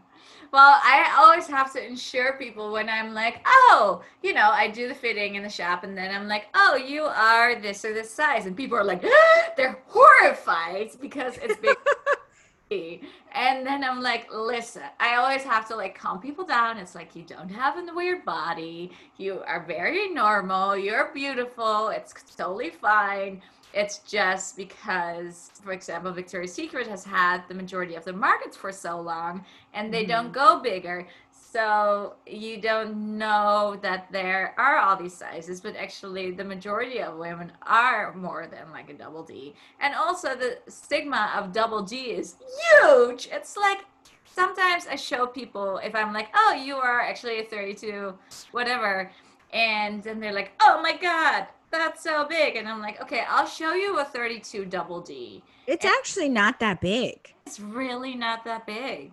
Well, 0.51 0.81
I 0.83 1.15
always 1.19 1.47
have 1.47 1.73
to 1.75 1.87
ensure 1.87 2.39
people 2.39 2.73
when 2.73 2.89
I'm 2.89 3.13
like, 3.13 3.43
oh, 3.47 4.03
you 4.23 4.33
know, 4.33 4.49
I 4.51 4.69
do 4.69 4.89
the 4.89 4.95
fitting 4.95 5.35
in 5.35 5.43
the 5.43 5.49
shop, 5.51 5.85
and 5.85 5.97
then 5.97 6.15
I'm 6.15 6.27
like, 6.27 6.47
oh, 6.55 6.75
you 6.77 7.03
are 7.03 7.61
this 7.61 7.85
or 7.85 7.93
this 7.93 8.11
size, 8.11 8.47
and 8.47 8.57
people 8.57 8.79
are 8.79 8.85
like, 8.85 9.03
they're 9.57 9.83
horrified 9.89 10.91
because 11.01 11.37
it's 11.43 11.57
big. 11.57 11.77
And 12.71 13.67
then 13.67 13.83
I'm 13.83 14.01
like, 14.01 14.33
listen, 14.33 14.83
I 15.01 15.17
always 15.17 15.43
have 15.43 15.67
to 15.69 15.77
like 15.77 15.99
calm 15.99 16.21
people 16.21 16.45
down. 16.45 16.77
It's 16.79 16.95
like, 16.95 17.17
you 17.17 17.23
don't 17.23 17.49
have 17.49 17.77
a 17.77 17.95
weird 17.95 18.25
body. 18.25 18.91
You 19.17 19.43
are 19.47 19.65
very 19.67 20.11
normal. 20.11 20.77
You're 20.77 21.11
beautiful. 21.15 21.89
It's 21.89 22.13
totally 22.37 22.71
fine. 22.71 23.41
It's 23.75 23.99
just 23.99 24.57
because, 24.57 25.51
for 25.63 25.73
example, 25.73 26.11
Victoria's 26.13 26.53
Secret 26.53 26.87
has 26.87 27.05
had 27.05 27.43
the 27.49 27.55
majority 27.55 27.95
of 27.97 28.05
the 28.05 28.13
markets 28.13 28.57
for 28.57 28.73
so 28.73 29.01
long 29.01 29.45
and 29.75 29.93
they 29.93 30.03
mm-hmm. 30.03 30.11
don't 30.11 30.33
go 30.33 30.61
bigger. 30.61 31.07
So 31.31 32.15
you 32.27 32.61
don't 32.61 33.19
know 33.19 33.79
that 33.83 34.09
there 34.13 34.55
are 34.59 34.79
all 34.79 34.97
these 34.97 35.15
sizes, 35.15 35.61
but 35.61 35.77
actually 35.77 36.31
the 36.31 36.45
majority 36.45 37.01
of 37.01 37.17
women 37.17 37.53
are 37.63 38.13
more 38.15 38.47
than 38.47 38.71
like 38.71 38.91
a 38.91 38.95
double 38.95 39.23
D. 39.23 39.55
And 39.81 39.95
also 39.95 40.35
the 40.35 40.59
stigma 40.69 41.33
of 41.37 41.53
double 41.53 41.83
D 41.83 42.13
is 42.13 42.37
huge. 42.83 43.29
It's 43.33 43.57
like 43.57 43.79
sometimes 44.27 44.87
I 44.87 44.97
show 44.97 45.27
people 45.27 45.79
if 45.79 45.95
I'm 45.95 46.13
like, 46.13 46.29
oh, 46.35 46.55
you 46.55 46.77
are 46.77 47.01
actually 47.01 47.41
a 47.41 47.45
32, 47.45 48.15
whatever. 48.53 49.11
And 49.53 50.03
then 50.03 50.21
they're 50.21 50.35
like, 50.35 50.53
oh 50.61 50.81
my 50.83 50.97
God, 50.97 51.47
that's 51.71 52.03
so 52.03 52.27
big. 52.27 52.57
And 52.57 52.69
I'm 52.69 52.81
like, 52.81 53.01
okay, 53.03 53.25
I'll 53.29 53.47
show 53.47 53.75
you 53.75 53.99
a 53.99 54.05
32 54.05 54.65
double 54.67 55.01
D. 55.01 55.43
It's 55.67 55.85
and 55.85 55.95
actually 55.99 56.29
not 56.29 56.61
that 56.61 56.81
big. 56.81 57.35
It's 57.47 57.61
really 57.61 58.15
not 58.15 58.45
that 58.45 58.67
big. 58.67 59.13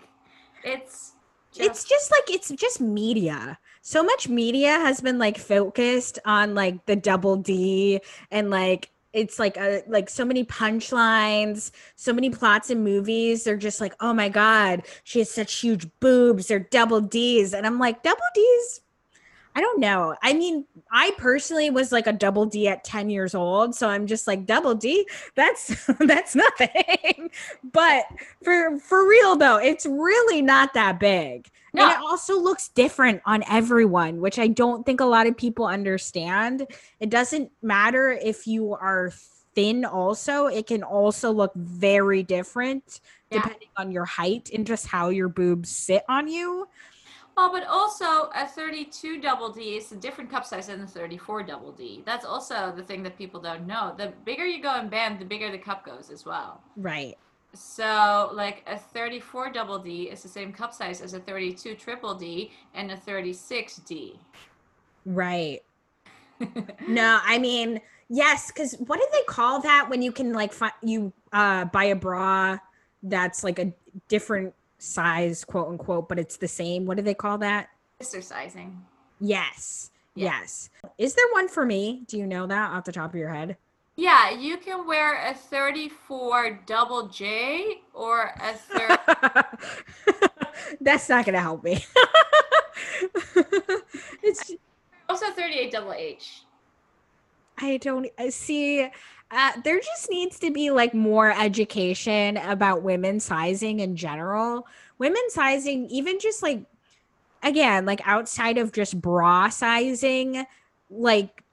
It's 0.64 1.14
just- 1.52 1.70
it's 1.70 1.84
just 1.84 2.12
like 2.12 2.30
it's 2.30 2.50
just 2.50 2.82
media. 2.82 3.60
So 3.82 4.04
much 4.04 4.28
media 4.28 4.72
has 4.80 5.00
been 5.02 5.20
like 5.20 5.38
focused 5.38 6.20
on 6.26 6.56
like 6.56 6.86
the 6.86 6.96
double 6.96 7.36
D 7.36 8.02
and 8.32 8.50
like 8.50 8.90
it's 9.14 9.40
like 9.40 9.56
a 9.58 9.82
like 9.88 10.10
so 10.10 10.26
many 10.26 10.44
punchlines, 10.44 11.72
so 11.96 12.12
many 12.12 12.30
plots 12.30 12.70
in 12.70 12.84
movies. 12.84 13.44
They're 13.46 13.56
just 13.56 13.80
like, 13.80 13.96
oh 14.02 14.14
my 14.14 14.28
god, 14.28 14.84
she 15.04 15.20
has 15.20 15.32
such 15.32 15.54
huge 15.56 15.88
boobs. 16.02 16.48
They're 16.48 16.60
double 16.60 17.00
D's, 17.00 17.54
and 17.54 17.66
I'm 17.66 17.80
like, 17.80 18.04
double 18.04 18.20
D's 18.34 18.82
I 19.56 19.62
don't 19.62 19.80
know. 19.80 20.16
I 20.22 20.34
mean, 20.34 20.66
I 20.92 21.12
personally 21.18 21.70
was 21.70 21.94
like 21.94 22.08
a 22.08 22.14
double 22.14 22.46
D 22.46 22.68
at 22.68 22.84
10 22.84 23.10
years 23.10 23.34
old, 23.34 23.74
so 23.74 23.88
I'm 23.88 24.06
just 24.06 24.28
like 24.28 24.46
double 24.46 24.76
D. 24.76 25.08
That's 25.36 25.88
that's 26.00 26.36
nothing. 26.36 27.32
but 27.72 28.04
for 28.44 28.78
for 28.80 29.08
real 29.08 29.38
though, 29.38 29.58
it's 29.58 29.86
really 29.86 30.42
not 30.42 30.74
that 30.74 31.00
big. 31.00 31.50
No. 31.74 31.84
And 31.84 31.92
it 31.92 32.00
also 32.00 32.40
looks 32.40 32.70
different 32.70 33.22
on 33.26 33.44
everyone, 33.50 34.22
which 34.22 34.40
I 34.40 34.48
don't 34.48 34.86
think 34.86 35.00
a 35.00 35.06
lot 35.06 35.28
of 35.28 35.36
people 35.36 35.66
understand. 35.66 36.68
It 37.00 37.10
doesn't 37.10 37.52
matter 37.62 38.12
if 38.12 38.48
you 38.48 38.74
are 38.74 39.12
thin 39.56 39.86
also, 39.86 40.48
it 40.48 40.68
can 40.68 40.84
also 40.84 41.32
look 41.32 41.54
very 41.56 42.24
different 42.24 43.00
yeah. 43.32 43.42
depending 43.42 43.70
on 43.78 43.92
your 43.92 44.06
height 44.06 44.50
and 44.54 44.68
just 44.68 44.88
how 44.88 45.10
your 45.10 45.30
boobs 45.30 45.70
sit 45.70 46.04
on 46.08 46.28
you. 46.28 46.68
Well, 47.38 47.52
but 47.52 47.68
also 47.68 48.30
a 48.34 48.48
32 48.48 49.20
double 49.20 49.52
D 49.52 49.76
is 49.76 49.92
a 49.92 49.98
different 49.98 50.32
cup 50.32 50.46
size 50.46 50.68
than 50.68 50.80
the 50.80 50.88
34 50.88 51.44
double 51.44 51.74
D. 51.74 52.02
That's 52.06 52.26
also 52.26 52.74
the 52.74 52.84
thing 52.84 53.04
that 53.04 53.18
people 53.18 53.42
don't 53.42 53.68
know. 53.68 53.94
The 53.98 54.14
bigger 54.24 54.46
you 54.46 54.62
go 54.62 54.80
in 54.80 54.88
band, 54.88 55.20
the 55.20 55.26
bigger 55.26 55.52
the 55.52 55.58
cup 55.58 55.86
goes 55.86 56.10
as 56.10 56.26
well. 56.26 56.62
Right. 56.78 57.18
So, 57.54 58.32
like 58.34 58.64
a 58.68 58.78
34 58.78 59.52
double 59.52 59.80
D 59.80 60.04
is 60.04 60.24
the 60.24 60.30
same 60.30 60.54
cup 60.54 60.74
size 60.74 61.02
as 61.02 61.14
a 61.14 61.20
32 61.20 61.76
triple 61.76 62.16
D 62.16 62.52
and 62.74 62.92
a 62.92 62.98
36 62.98 63.78
D. 63.78 64.20
Right. 65.06 65.62
no, 66.88 67.20
I 67.24 67.38
mean, 67.38 67.82
yes, 68.10 68.50
because 68.52 68.76
what 68.88 69.00
do 69.00 69.08
they 69.12 69.24
call 69.24 69.62
that 69.62 69.90
when 69.90 70.02
you 70.02 70.12
can 70.12 70.32
like 70.32 70.54
find 70.54 70.74
you 70.82 71.12
uh 71.34 71.66
buy 71.66 71.86
a 71.86 71.96
bra 71.96 72.58
that's 73.04 73.44
like 73.44 73.60
a 73.60 73.74
different 74.08 74.54
size, 74.78 75.44
quote 75.44 75.68
unquote, 75.70 76.10
but 76.10 76.20
it's 76.20 76.38
the 76.38 76.48
same. 76.48 76.86
What 76.86 76.98
do 76.98 77.04
they 77.04 77.14
call 77.14 77.38
that? 77.40 77.70
Sister 78.00 78.22
sizing. 78.22 78.84
Yes. 79.20 79.92
Yeah. 80.16 80.40
Yes. 80.40 80.70
Is 80.98 81.14
there 81.16 81.26
one 81.32 81.48
for 81.48 81.66
me? 81.66 82.04
Do 82.08 82.18
you 82.18 82.26
know 82.26 82.48
that 82.48 82.72
off 82.72 82.86
the 82.86 82.92
top 82.92 83.12
of 83.12 83.20
your 83.20 83.34
head? 83.34 83.58
Yeah, 83.98 84.32
you 84.32 84.58
can 84.58 84.86
wear 84.86 85.30
a 85.30 85.34
34 85.34 86.64
double 86.66 87.08
J 87.08 87.80
or 87.94 88.34
a 88.42 88.54
30. 88.54 88.96
That's 90.82 91.08
not 91.08 91.26
going 91.26 91.36
to 91.36 91.42
help 91.42 91.64
me. 91.64 91.86
it's 94.22 94.52
also 95.08 95.32
38 95.32 95.72
double 95.72 95.94
H. 95.94 96.42
I 97.58 97.78
don't 97.78 98.08
I 98.18 98.30
see 98.30 98.90
uh, 99.36 99.52
there 99.64 99.80
just 99.80 100.10
needs 100.10 100.40
to 100.40 100.50
be 100.50 100.72
like 100.72 100.94
more 100.94 101.30
education 101.30 102.38
about 102.38 102.84
women 102.84 103.20
sizing 103.20 103.82
in 103.82 103.96
general. 103.98 104.66
Women 104.98 105.24
sizing, 105.30 105.88
even 105.90 106.20
just 106.20 106.42
like 106.42 106.64
again, 107.44 107.86
like 107.86 108.02
outside 108.08 108.58
of 108.58 108.72
just 108.72 109.00
bra 109.00 109.50
sizing, 109.50 110.46
like 110.90 111.44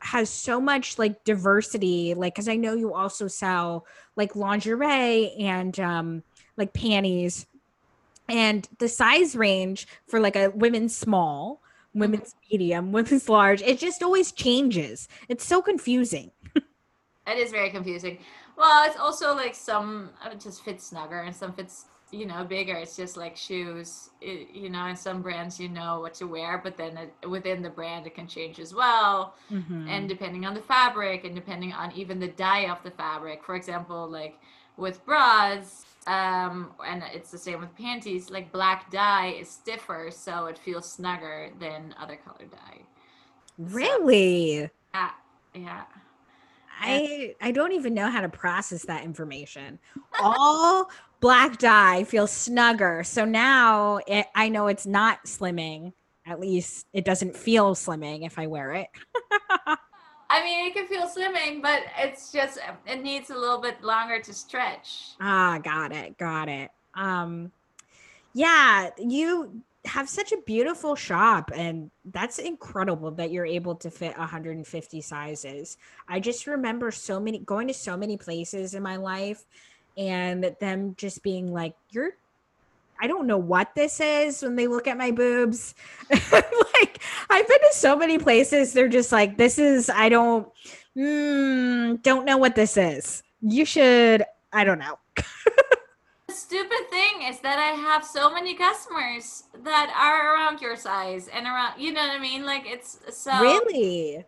has 0.00 0.28
so 0.28 0.60
much 0.60 0.98
like 0.98 1.24
diversity. 1.24 2.12
Like, 2.12 2.34
because 2.34 2.48
I 2.48 2.56
know 2.56 2.74
you 2.74 2.92
also 2.92 3.26
sell 3.26 3.86
like 4.16 4.36
lingerie 4.36 5.32
and 5.38 5.78
um 5.80 6.22
like 6.58 6.74
panties, 6.74 7.46
and 8.28 8.68
the 8.78 8.88
size 8.88 9.34
range 9.34 9.88
for 10.06 10.20
like 10.20 10.36
a 10.36 10.50
women's 10.50 10.94
small, 10.94 11.62
women's 11.94 12.34
medium, 12.50 12.92
women's 12.92 13.30
large, 13.30 13.62
it 13.62 13.78
just 13.78 14.02
always 14.02 14.30
changes. 14.30 15.08
It's 15.28 15.46
so 15.46 15.62
confusing. 15.62 16.30
It 17.26 17.38
is 17.38 17.50
very 17.50 17.70
confusing. 17.70 18.18
Well, 18.56 18.86
it's 18.86 18.98
also 18.98 19.34
like 19.34 19.54
some 19.54 20.10
it 20.30 20.40
just 20.40 20.64
fits 20.64 20.86
snugger 20.86 21.20
and 21.20 21.34
some 21.34 21.52
fits 21.52 21.86
you 22.10 22.26
know 22.26 22.44
bigger. 22.44 22.74
It's 22.74 22.96
just 22.96 23.16
like 23.16 23.36
shoes, 23.36 24.10
it, 24.20 24.54
you 24.54 24.70
know. 24.70 24.86
And 24.86 24.98
some 24.98 25.22
brands 25.22 25.58
you 25.58 25.68
know 25.68 26.00
what 26.00 26.14
to 26.14 26.26
wear, 26.26 26.60
but 26.62 26.76
then 26.76 26.96
it, 26.96 27.28
within 27.28 27.62
the 27.62 27.70
brand 27.70 28.06
it 28.06 28.14
can 28.14 28.26
change 28.26 28.60
as 28.60 28.74
well, 28.74 29.34
mm-hmm. 29.50 29.88
and 29.88 30.08
depending 30.08 30.44
on 30.44 30.54
the 30.54 30.60
fabric 30.60 31.24
and 31.24 31.34
depending 31.34 31.72
on 31.72 31.92
even 31.92 32.20
the 32.20 32.28
dye 32.28 32.70
of 32.70 32.82
the 32.82 32.90
fabric. 32.90 33.42
For 33.42 33.56
example, 33.56 34.08
like 34.08 34.38
with 34.76 35.04
bras, 35.04 35.84
um, 36.06 36.72
and 36.86 37.02
it's 37.12 37.30
the 37.30 37.38
same 37.38 37.60
with 37.60 37.74
panties. 37.76 38.30
Like 38.30 38.52
black 38.52 38.90
dye 38.90 39.36
is 39.40 39.48
stiffer, 39.48 40.10
so 40.10 40.46
it 40.46 40.58
feels 40.58 40.90
snugger 40.90 41.50
than 41.58 41.94
other 42.00 42.16
color 42.16 42.46
dye. 42.50 42.82
Really? 43.58 44.64
So, 44.64 44.70
yeah, 44.94 45.10
yeah. 45.54 45.82
I 46.80 47.34
I 47.40 47.52
don't 47.52 47.72
even 47.72 47.94
know 47.94 48.10
how 48.10 48.20
to 48.20 48.28
process 48.28 48.84
that 48.84 49.04
information. 49.04 49.78
All 50.20 50.90
black 51.20 51.58
dye 51.58 52.04
feels 52.04 52.30
snugger. 52.30 53.02
So 53.04 53.24
now 53.24 54.00
it, 54.06 54.26
I 54.34 54.48
know 54.48 54.66
it's 54.66 54.86
not 54.86 55.24
slimming. 55.24 55.92
At 56.26 56.40
least 56.40 56.86
it 56.92 57.04
doesn't 57.04 57.36
feel 57.36 57.74
slimming 57.74 58.26
if 58.26 58.38
I 58.38 58.46
wear 58.46 58.72
it. 58.72 58.88
I 60.30 60.42
mean, 60.42 60.66
it 60.66 60.74
can 60.74 60.86
feel 60.86 61.06
slimming, 61.06 61.62
but 61.62 61.82
it's 61.98 62.32
just 62.32 62.58
it 62.86 63.02
needs 63.02 63.30
a 63.30 63.36
little 63.36 63.60
bit 63.60 63.82
longer 63.82 64.20
to 64.20 64.32
stretch. 64.32 65.10
Ah, 65.20 65.58
got 65.62 65.92
it, 65.92 66.18
got 66.18 66.48
it. 66.48 66.70
Um, 66.94 67.52
yeah, 68.32 68.90
you 68.98 69.62
have 69.86 70.08
such 70.08 70.32
a 70.32 70.38
beautiful 70.46 70.94
shop 70.94 71.50
and 71.54 71.90
that's 72.06 72.38
incredible 72.38 73.10
that 73.12 73.30
you're 73.30 73.46
able 73.46 73.74
to 73.76 73.90
fit 73.90 74.16
150 74.16 75.00
sizes. 75.00 75.76
I 76.08 76.20
just 76.20 76.46
remember 76.46 76.90
so 76.90 77.20
many 77.20 77.38
going 77.40 77.68
to 77.68 77.74
so 77.74 77.96
many 77.96 78.16
places 78.16 78.74
in 78.74 78.82
my 78.82 78.96
life 78.96 79.44
and 79.96 80.56
them 80.60 80.94
just 80.96 81.22
being 81.22 81.52
like 81.52 81.74
you're 81.90 82.10
i 83.00 83.06
don't 83.06 83.26
know 83.26 83.38
what 83.38 83.74
this 83.74 84.00
is 84.00 84.42
when 84.42 84.56
they 84.56 84.66
look 84.66 84.86
at 84.86 84.98
my 84.98 85.10
boobs. 85.10 85.74
Like 86.32 87.00
i've 87.30 87.46
been 87.46 87.60
to 87.60 87.70
so 87.72 87.96
many 87.96 88.18
places 88.18 88.72
they're 88.72 88.88
just 88.88 89.12
like 89.12 89.38
this 89.38 89.58
is 89.58 89.88
i 89.88 90.08
don't 90.08 90.48
mm, 90.96 92.02
don't 92.02 92.24
know 92.24 92.36
what 92.36 92.56
this 92.56 92.76
is. 92.76 93.22
You 93.40 93.64
should 93.64 94.24
i 94.52 94.64
don't 94.64 94.78
know 94.78 94.98
stupid 96.34 96.90
thing 96.90 97.22
is 97.28 97.40
that 97.40 97.58
I 97.58 97.76
have 97.76 98.04
so 98.04 98.32
many 98.32 98.54
customers 98.54 99.44
that 99.62 99.92
are 99.96 100.34
around 100.34 100.60
your 100.60 100.76
size 100.76 101.28
and 101.28 101.46
around 101.46 101.80
you 101.80 101.92
know 101.92 102.00
what 102.00 102.10
I 102.10 102.18
mean? 102.18 102.44
Like 102.44 102.64
it's 102.66 102.98
so 103.10 103.40
Really? 103.40 104.24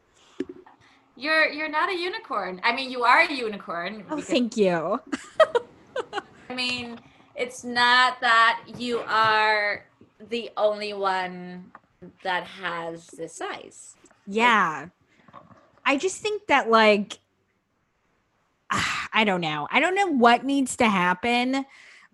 You're 1.17 1.49
you're 1.49 1.69
not 1.69 1.91
a 1.91 1.97
unicorn. 1.97 2.61
I 2.63 2.75
mean 2.75 2.91
you 2.91 3.05
are 3.05 3.21
a 3.21 3.33
unicorn. 3.33 4.05
Oh 4.11 4.21
thank 4.21 4.57
you. 4.57 5.01
I 6.49 6.55
mean, 6.55 6.99
it's 7.35 7.65
not 7.65 8.21
that 8.21 8.63
you 8.79 9.01
are 9.01 9.85
the 10.29 10.51
only 10.57 10.93
one 10.93 11.73
that 12.23 12.45
has 12.45 13.09
this 13.09 13.35
size. 13.35 13.97
Yeah. 14.27 14.89
I 15.85 15.97
just 15.97 16.21
think 16.21 16.47
that 16.47 16.71
like 16.71 17.19
I 18.71 19.25
don't 19.25 19.41
know. 19.41 19.67
I 19.71 19.81
don't 19.81 19.95
know 19.95 20.09
what 20.09 20.45
needs 20.45 20.77
to 20.77 20.89
happen 20.89 21.65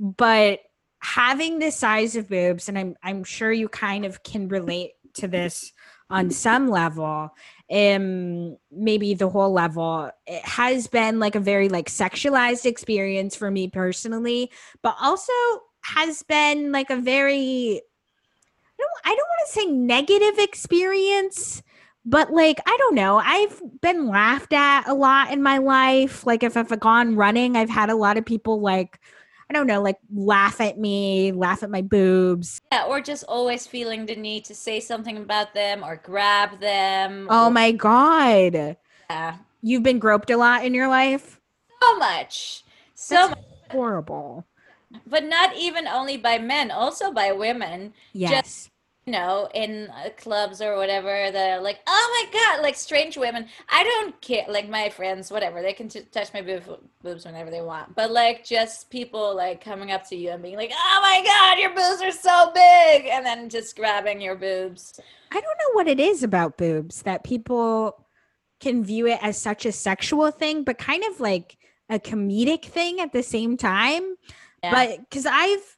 but 0.02 0.58
having 1.00 1.60
the 1.60 1.70
size 1.70 2.16
of 2.16 2.28
boobs 2.28 2.68
and 2.68 2.76
I'm 2.76 2.96
I'm 3.02 3.24
sure 3.24 3.52
you 3.52 3.68
kind 3.68 4.04
of 4.04 4.22
can 4.24 4.48
relate 4.48 4.92
to 5.14 5.28
this 5.28 5.72
on 6.10 6.30
some 6.30 6.68
level 6.68 7.30
um 7.70 8.56
maybe 8.70 9.14
the 9.14 9.28
whole 9.28 9.52
level 9.52 10.10
it 10.26 10.44
has 10.44 10.86
been 10.86 11.18
like 11.18 11.34
a 11.34 11.40
very 11.40 11.68
like 11.68 11.88
sexualized 11.88 12.66
experience 12.66 13.34
for 13.34 13.50
me 13.50 13.68
personally 13.68 14.50
but 14.82 14.94
also 15.00 15.32
has 15.80 16.22
been 16.24 16.70
like 16.70 16.90
a 16.90 16.96
very 16.96 17.80
i 17.80 18.78
don't, 18.78 18.90
I 19.04 19.08
don't 19.08 19.28
want 19.28 19.46
to 19.46 19.52
say 19.52 19.66
negative 19.66 20.38
experience 20.38 21.62
but 22.04 22.30
like 22.30 22.60
i 22.66 22.76
don't 22.78 22.94
know 22.94 23.16
i've 23.16 23.62
been 23.80 24.06
laughed 24.08 24.52
at 24.52 24.86
a 24.88 24.94
lot 24.94 25.32
in 25.32 25.42
my 25.42 25.58
life 25.58 26.26
like 26.26 26.42
if 26.42 26.56
i've 26.56 26.78
gone 26.80 27.16
running 27.16 27.56
i've 27.56 27.70
had 27.70 27.88
a 27.88 27.96
lot 27.96 28.18
of 28.18 28.26
people 28.26 28.60
like 28.60 29.00
i 29.52 29.54
don't 29.58 29.66
know 29.66 29.82
like 29.82 29.98
laugh 30.14 30.62
at 30.62 30.78
me 30.78 31.30
laugh 31.30 31.62
at 31.62 31.68
my 31.68 31.82
boobs 31.82 32.58
Yeah, 32.72 32.84
or 32.88 33.02
just 33.02 33.22
always 33.28 33.66
feeling 33.66 34.06
the 34.06 34.16
need 34.16 34.46
to 34.46 34.54
say 34.54 34.80
something 34.80 35.18
about 35.18 35.52
them 35.52 35.84
or 35.84 35.96
grab 35.96 36.58
them. 36.58 37.26
oh 37.28 37.48
or- 37.48 37.50
my 37.50 37.70
god 37.72 38.78
Yeah, 39.10 39.36
you've 39.60 39.82
been 39.82 39.98
groped 39.98 40.30
a 40.30 40.38
lot 40.38 40.64
in 40.64 40.72
your 40.72 40.88
life 40.88 41.38
so 41.82 41.98
much. 41.98 42.64
So 42.94 43.14
That's 43.16 43.28
much. 43.30 43.38
horrible 43.72 44.46
But 45.06 45.24
not 45.24 45.54
even 45.56 45.86
only 45.86 46.16
by 46.16 46.38
men, 46.38 46.70
also 46.70 47.12
by 47.12 47.32
women. 47.32 47.92
yes 48.14 48.70
you 49.06 49.12
know, 49.12 49.48
in 49.52 49.88
uh, 49.90 50.10
clubs 50.16 50.62
or 50.62 50.76
whatever, 50.76 51.30
that 51.30 51.58
are 51.58 51.60
like, 51.60 51.80
oh 51.86 52.28
my 52.32 52.38
god, 52.38 52.62
like 52.62 52.76
strange 52.76 53.16
women. 53.16 53.46
I 53.68 53.82
don't 53.82 54.20
care, 54.20 54.44
like 54.48 54.68
my 54.68 54.90
friends, 54.90 55.30
whatever, 55.30 55.60
they 55.60 55.72
can 55.72 55.88
t- 55.88 56.02
touch 56.12 56.32
my 56.32 56.40
boob- 56.40 56.80
boobs 57.02 57.24
whenever 57.24 57.50
they 57.50 57.62
want. 57.62 57.94
But 57.94 58.12
like, 58.12 58.44
just 58.44 58.90
people 58.90 59.34
like 59.34 59.64
coming 59.64 59.90
up 59.90 60.08
to 60.08 60.16
you 60.16 60.30
and 60.30 60.42
being 60.42 60.56
like, 60.56 60.72
oh 60.72 60.98
my 61.02 61.22
god, 61.24 61.58
your 61.58 61.70
boobs 61.70 62.02
are 62.02 62.12
so 62.12 62.52
big, 62.54 63.06
and 63.06 63.26
then 63.26 63.48
just 63.48 63.74
grabbing 63.76 64.20
your 64.20 64.36
boobs. 64.36 65.00
I 65.30 65.40
don't 65.40 65.44
know 65.44 65.74
what 65.74 65.88
it 65.88 65.98
is 65.98 66.22
about 66.22 66.58
boobs 66.58 67.02
that 67.02 67.24
people 67.24 68.06
can 68.60 68.84
view 68.84 69.08
it 69.08 69.18
as 69.20 69.36
such 69.36 69.66
a 69.66 69.72
sexual 69.72 70.30
thing, 70.30 70.62
but 70.62 70.78
kind 70.78 71.02
of 71.10 71.18
like 71.18 71.56
a 71.88 71.98
comedic 71.98 72.64
thing 72.64 73.00
at 73.00 73.12
the 73.12 73.22
same 73.22 73.56
time. 73.56 74.14
Yeah. 74.62 74.70
But 74.70 75.00
because 75.00 75.26
I've, 75.26 75.76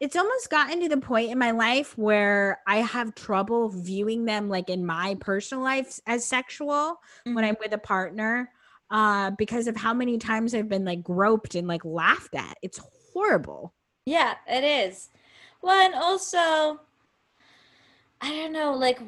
it's 0.00 0.16
almost 0.16 0.50
gotten 0.50 0.80
to 0.80 0.88
the 0.88 0.98
point 0.98 1.30
in 1.30 1.38
my 1.38 1.52
life 1.52 1.96
where 1.96 2.60
I 2.66 2.78
have 2.78 3.14
trouble 3.14 3.68
viewing 3.68 4.24
them 4.24 4.48
like 4.48 4.68
in 4.70 4.84
my 4.84 5.16
personal 5.20 5.62
life 5.64 6.00
as 6.06 6.24
sexual 6.26 7.00
when 7.32 7.44
Mhm. 7.44 7.48
I'm 7.48 7.56
with 7.60 7.72
a 7.72 7.78
partner 7.78 8.50
uh 8.90 9.30
because 9.38 9.66
of 9.66 9.76
how 9.76 9.94
many 9.94 10.18
times 10.18 10.54
I've 10.54 10.68
been 10.68 10.84
like 10.84 11.02
groped 11.02 11.54
and 11.54 11.66
like 11.68 11.84
laughed 11.84 12.34
at. 12.34 12.58
It's 12.62 12.80
horrible. 13.12 13.74
Yeah, 14.06 14.36
it 14.46 14.64
is. 14.64 15.10
Well, 15.62 15.84
and 15.86 15.94
also, 15.94 16.80
I 18.20 18.30
don't 18.30 18.52
know, 18.52 18.72
like 18.74 19.00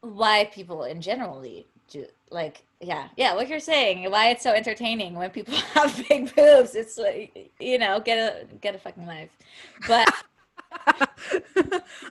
why 0.00 0.44
people 0.52 0.84
in 0.84 1.00
generally 1.00 1.66
do 1.88 2.06
like, 2.30 2.64
yeah, 2.80 3.08
yeah, 3.16 3.34
what 3.34 3.48
you're 3.48 3.60
saying, 3.60 4.10
why 4.10 4.30
it's 4.30 4.42
so 4.42 4.52
entertaining 4.52 5.14
when 5.14 5.30
people 5.30 5.54
have 5.74 6.02
big 6.08 6.34
boobs. 6.34 6.74
It's 6.74 6.96
like, 6.96 7.52
you 7.60 7.78
know, 7.78 8.00
get 8.00 8.16
a 8.18 8.54
get 8.56 8.74
a 8.74 8.78
fucking 8.78 9.06
life. 9.06 9.30
But 9.86 10.08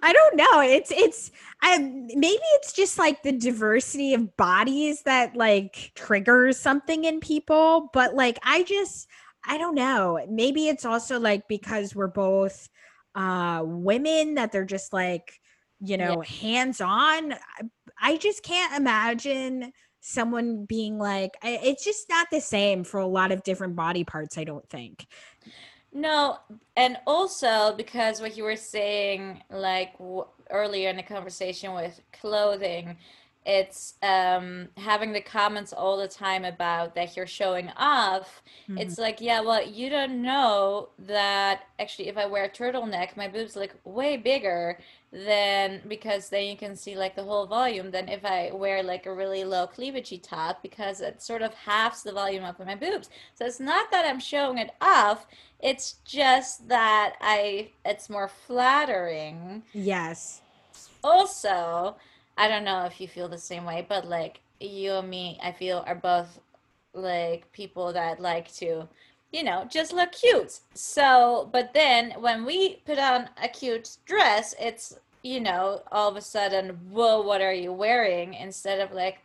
I 0.04 0.14
don't 0.14 0.36
know. 0.36 0.62
It's 0.62 0.92
it's 0.92 1.32
I 1.62 1.80
maybe 1.80 2.44
it's 2.54 2.72
just 2.74 3.00
like 3.00 3.24
the 3.24 3.32
diversity 3.32 4.14
of 4.14 4.38
bodies 4.38 5.02
that 5.04 5.36
like 5.36 5.92
triggers 5.96 6.60
something 6.60 7.04
in 7.04 7.20
people, 7.20 7.90
but 7.92 8.14
like 8.14 8.38
I 8.44 8.64
just 8.64 9.08
I 9.46 9.58
don't 9.58 9.76
know. 9.76 10.24
Maybe 10.30 10.68
it's 10.68 10.86
also 10.86 11.20
like 11.20 11.48
because 11.48 11.96
we're 11.96 12.08
both 12.08 12.70
uh 13.16 13.64
women 13.66 14.36
that 14.36 14.52
they're 14.52 14.66
just 14.66 14.94
like, 14.94 15.40
you 15.80 15.98
know, 15.98 16.22
hands-on. 16.22 17.34
I, 17.34 17.38
I 18.00 18.18
just 18.18 18.44
can't 18.44 18.78
imagine 18.78 19.72
someone 20.10 20.66
being 20.66 20.98
like 20.98 21.38
I, 21.44 21.60
it's 21.64 21.84
just 21.84 22.10
not 22.10 22.28
the 22.32 22.42
same 22.42 22.84
for 22.84 23.00
a 23.00 23.08
lot 23.08 23.32
of 23.32 23.44
different 23.44 23.76
body 23.76 24.04
parts, 24.04 24.38
I 24.38 24.44
don't 24.44 24.68
think. 24.70 25.06
No, 25.92 26.38
and 26.76 26.98
also 27.08 27.74
because 27.76 28.22
what 28.22 28.38
you 28.38 28.44
were 28.44 28.56
saying, 28.56 29.42
like 29.50 29.98
w- 29.98 30.26
earlier 30.50 30.90
in 30.90 30.98
the 30.98 31.04
conversation 31.04 31.74
with 31.74 32.00
clothing, 32.12 32.98
it's 33.50 33.96
um, 34.04 34.68
having 34.78 35.12
the 35.12 35.22
comments 35.22 35.74
all 35.74 35.98
the 35.98 36.08
time 36.08 36.46
about 36.46 36.94
that 36.94 37.18
you're 37.18 37.26
showing 37.26 37.70
off. 37.78 38.44
It's 38.78 39.00
like, 39.00 39.20
yeah, 39.20 39.42
well, 39.42 39.68
you 39.68 39.90
don't 39.90 40.22
know 40.22 40.90
that 41.00 41.64
actually, 41.80 42.10
if 42.10 42.18
I 42.18 42.28
wear 42.28 42.44
a 42.44 42.50
turtleneck, 42.50 43.18
my 43.18 43.28
boobs 43.28 43.56
look 43.56 43.76
way 43.86 44.18
bigger 44.18 44.78
than 45.12 45.82
because 45.88 46.30
then 46.30 46.46
you 46.46 46.56
can 46.56 46.76
see 46.76 46.96
like 46.96 47.16
the 47.16 47.24
whole 47.24 47.48
volume 47.48 47.90
than 47.90 48.08
if 48.08 48.24
I 48.24 48.52
wear 48.54 48.84
like 48.84 49.08
a 49.08 49.14
really 49.14 49.44
low 49.44 49.66
cleavagey 49.66 50.22
top 50.22 50.62
because 50.62 51.02
it 51.02 51.20
sort 51.20 51.42
of 51.42 51.52
halves 51.56 52.04
the 52.04 52.12
volume 52.12 52.44
up 52.44 52.60
of 52.60 52.68
my 52.68 52.76
boobs. 52.76 53.10
So 53.34 53.48
it's 53.48 53.60
not 53.60 53.90
that 53.90 54.06
I'm 54.06 54.20
showing 54.20 54.60
it 54.60 54.76
off. 54.80 55.26
It's 55.60 55.94
just 56.06 56.68
that 56.68 57.16
I 57.20 57.72
it's 57.84 58.12
more 58.12 58.28
flattering. 58.28 59.64
Yes. 59.74 60.42
Also, 61.04 61.96
I 62.40 62.48
don't 62.48 62.64
know 62.64 62.86
if 62.86 63.02
you 63.02 63.08
feel 63.10 63.28
the 63.28 63.38
same 63.38 63.66
way, 63.66 63.86
but 63.88 64.08
like 64.08 64.40
you 64.62 64.94
and 64.94 65.10
me, 65.10 65.38
I 65.44 65.52
feel 65.52 65.84
are 65.86 65.94
both 65.94 66.40
like 66.94 67.52
people 67.52 67.92
that 67.92 68.22
like 68.22 68.50
to, 68.56 68.88
you 69.34 69.44
know, 69.44 69.68
just 69.70 69.92
look 69.92 70.14
cute. 70.14 70.62
So, 70.74 71.50
but 71.52 71.74
then 71.74 72.14
when 72.18 72.46
we 72.46 72.78
put 72.86 72.98
on 72.98 73.30
a 73.44 73.50
cute 73.50 73.98
dress, 74.06 74.56
it's, 74.58 74.98
you 75.22 75.42
know, 75.42 75.82
all 75.92 76.08
of 76.08 76.16
a 76.16 76.22
sudden, 76.22 76.70
whoa, 76.90 77.22
what 77.22 77.42
are 77.42 77.54
you 77.54 77.74
wearing? 77.74 78.34
Instead 78.36 78.80
of 78.80 78.94
like 78.94 79.20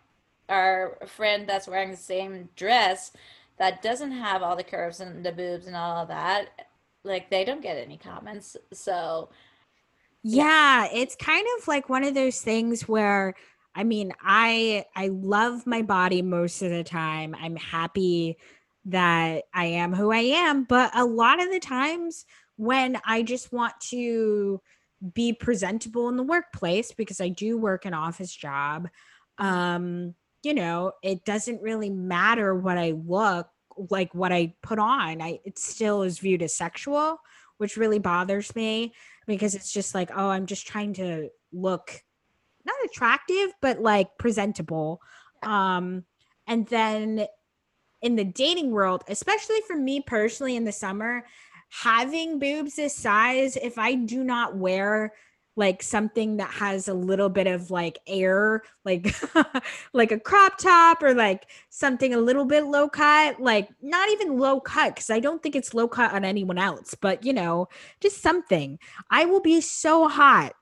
our 0.49 0.99
friend 1.07 1.49
that's 1.49 1.69
wearing 1.69 1.93
the 1.93 1.97
same 1.97 2.49
dress 2.57 3.13
that 3.59 3.81
doesn't 3.81 4.11
have 4.11 4.43
all 4.43 4.57
the 4.57 4.65
curves 4.65 4.99
and 4.99 5.25
the 5.25 5.31
boobs 5.31 5.69
and 5.69 5.77
all 5.77 6.03
of 6.03 6.09
that, 6.09 6.67
like 7.05 7.31
they 7.31 7.45
don't 7.45 7.63
get 7.63 7.77
any 7.77 7.97
comments. 7.97 8.57
So, 8.73 9.29
Yeah, 10.25 10.89
it's 10.93 11.17
kind 11.17 11.47
of 11.59 11.69
like 11.69 11.89
one 11.91 12.03
of 12.05 12.15
those 12.15 12.41
things 12.41 12.89
where 12.89 13.35
I 13.75 13.85
mean, 13.85 14.13
I 14.23 14.85
I 14.97 15.09
love 15.09 15.67
my 15.67 15.83
body 15.83 16.23
most 16.23 16.63
of 16.63 16.71
the 16.71 16.85
time. 16.85 17.35
I'm 17.39 17.57
happy 17.57 18.39
that 18.87 19.45
I 19.53 19.67
am 19.67 19.93
who 19.95 20.13
I 20.13 20.19
am, 20.21 20.65
but 20.65 20.97
a 20.97 21.05
lot 21.05 21.43
of 21.43 21.51
the 21.51 21.61
times 21.61 22.25
when 22.57 22.99
I 23.07 23.23
just 23.23 23.53
want 23.53 23.75
to 23.91 24.61
be 25.15 25.33
presentable 25.35 26.09
in 26.09 26.17
the 26.17 26.23
workplace 26.23 26.93
because 26.93 27.21
I 27.21 27.29
do 27.29 27.59
work 27.59 27.85
an 27.85 27.95
office 27.95 28.35
job, 28.35 28.89
um, 29.39 30.15
you 30.43 30.55
know, 30.55 30.93
it 31.03 31.25
doesn't 31.25 31.63
really 31.63 31.91
matter 31.91 32.55
what 32.55 32.79
I 32.79 32.93
look 32.93 33.49
like 33.91 34.15
what 34.15 34.33
I 34.33 34.55
put 34.63 34.79
on. 34.79 35.21
I 35.21 35.41
it 35.45 35.59
still 35.59 36.03
is 36.03 36.19
viewed 36.19 36.43
as 36.43 36.57
sexual, 36.57 37.19
which 37.59 37.77
really 37.77 37.99
bothers 37.99 38.55
me 38.55 38.95
because 39.27 39.55
it's 39.55 39.73
just 39.73 39.95
like, 39.95 40.11
oh, 40.15 40.29
I'm 40.29 40.47
just 40.47 40.67
trying 40.67 40.95
to 40.95 41.31
look 41.53 42.03
not 42.65 42.77
attractive, 42.85 43.53
but 43.61 43.81
like 43.81 44.17
presentable. 44.19 45.01
Um, 45.43 46.05
and 46.47 46.67
then 46.69 47.27
in 48.03 48.17
the 48.17 48.25
dating 48.25 48.71
world, 48.71 49.03
especially 49.09 49.61
for 49.67 49.77
me 49.77 50.01
personally 50.01 50.57
in 50.57 50.65
the 50.65 50.73
summer, 50.73 51.25
having 51.71 52.39
boobs 52.39 52.77
this 52.77 52.97
size, 52.97 53.57
if 53.57 53.79
I 53.79 53.95
do 53.95 54.23
not 54.25 54.57
wear 54.57 55.13
like 55.57 55.83
something 55.83 56.39
that 56.39 56.51
has 56.51 56.89
a 56.89 56.95
little 56.95 57.29
bit 57.29 57.47
of 57.47 57.71
like 57.71 57.99
air, 58.07 58.63
like 58.85 59.15
like 59.93 60.13
a 60.13 60.19
crop 60.19 60.59
top 60.59 61.03
or 61.03 61.15
like 61.15 61.47
something 61.71 62.13
a 62.15 62.19
little 62.19 62.45
bit 62.45 62.65
low 62.65 62.89
cut, 62.89 63.41
like 63.41 63.69
not 63.81 64.11
even 64.11 64.39
low 64.39 64.61
cut, 64.61 64.95
because 64.95 65.11
I 65.11 65.21
don't 65.21 65.43
think 65.43 65.55
it's 65.55 65.75
low 65.75 65.89
cut 65.89 66.13
on 66.13 66.25
anyone 66.25 66.59
else, 66.59 66.95
but 67.01 67.25
you 67.25 67.33
know, 67.33 67.69
just 68.01 68.21
something. 68.21 68.79
I 69.11 69.25
will 69.27 69.41
be 69.41 69.61
so 69.61 70.09
hot, 70.09 70.55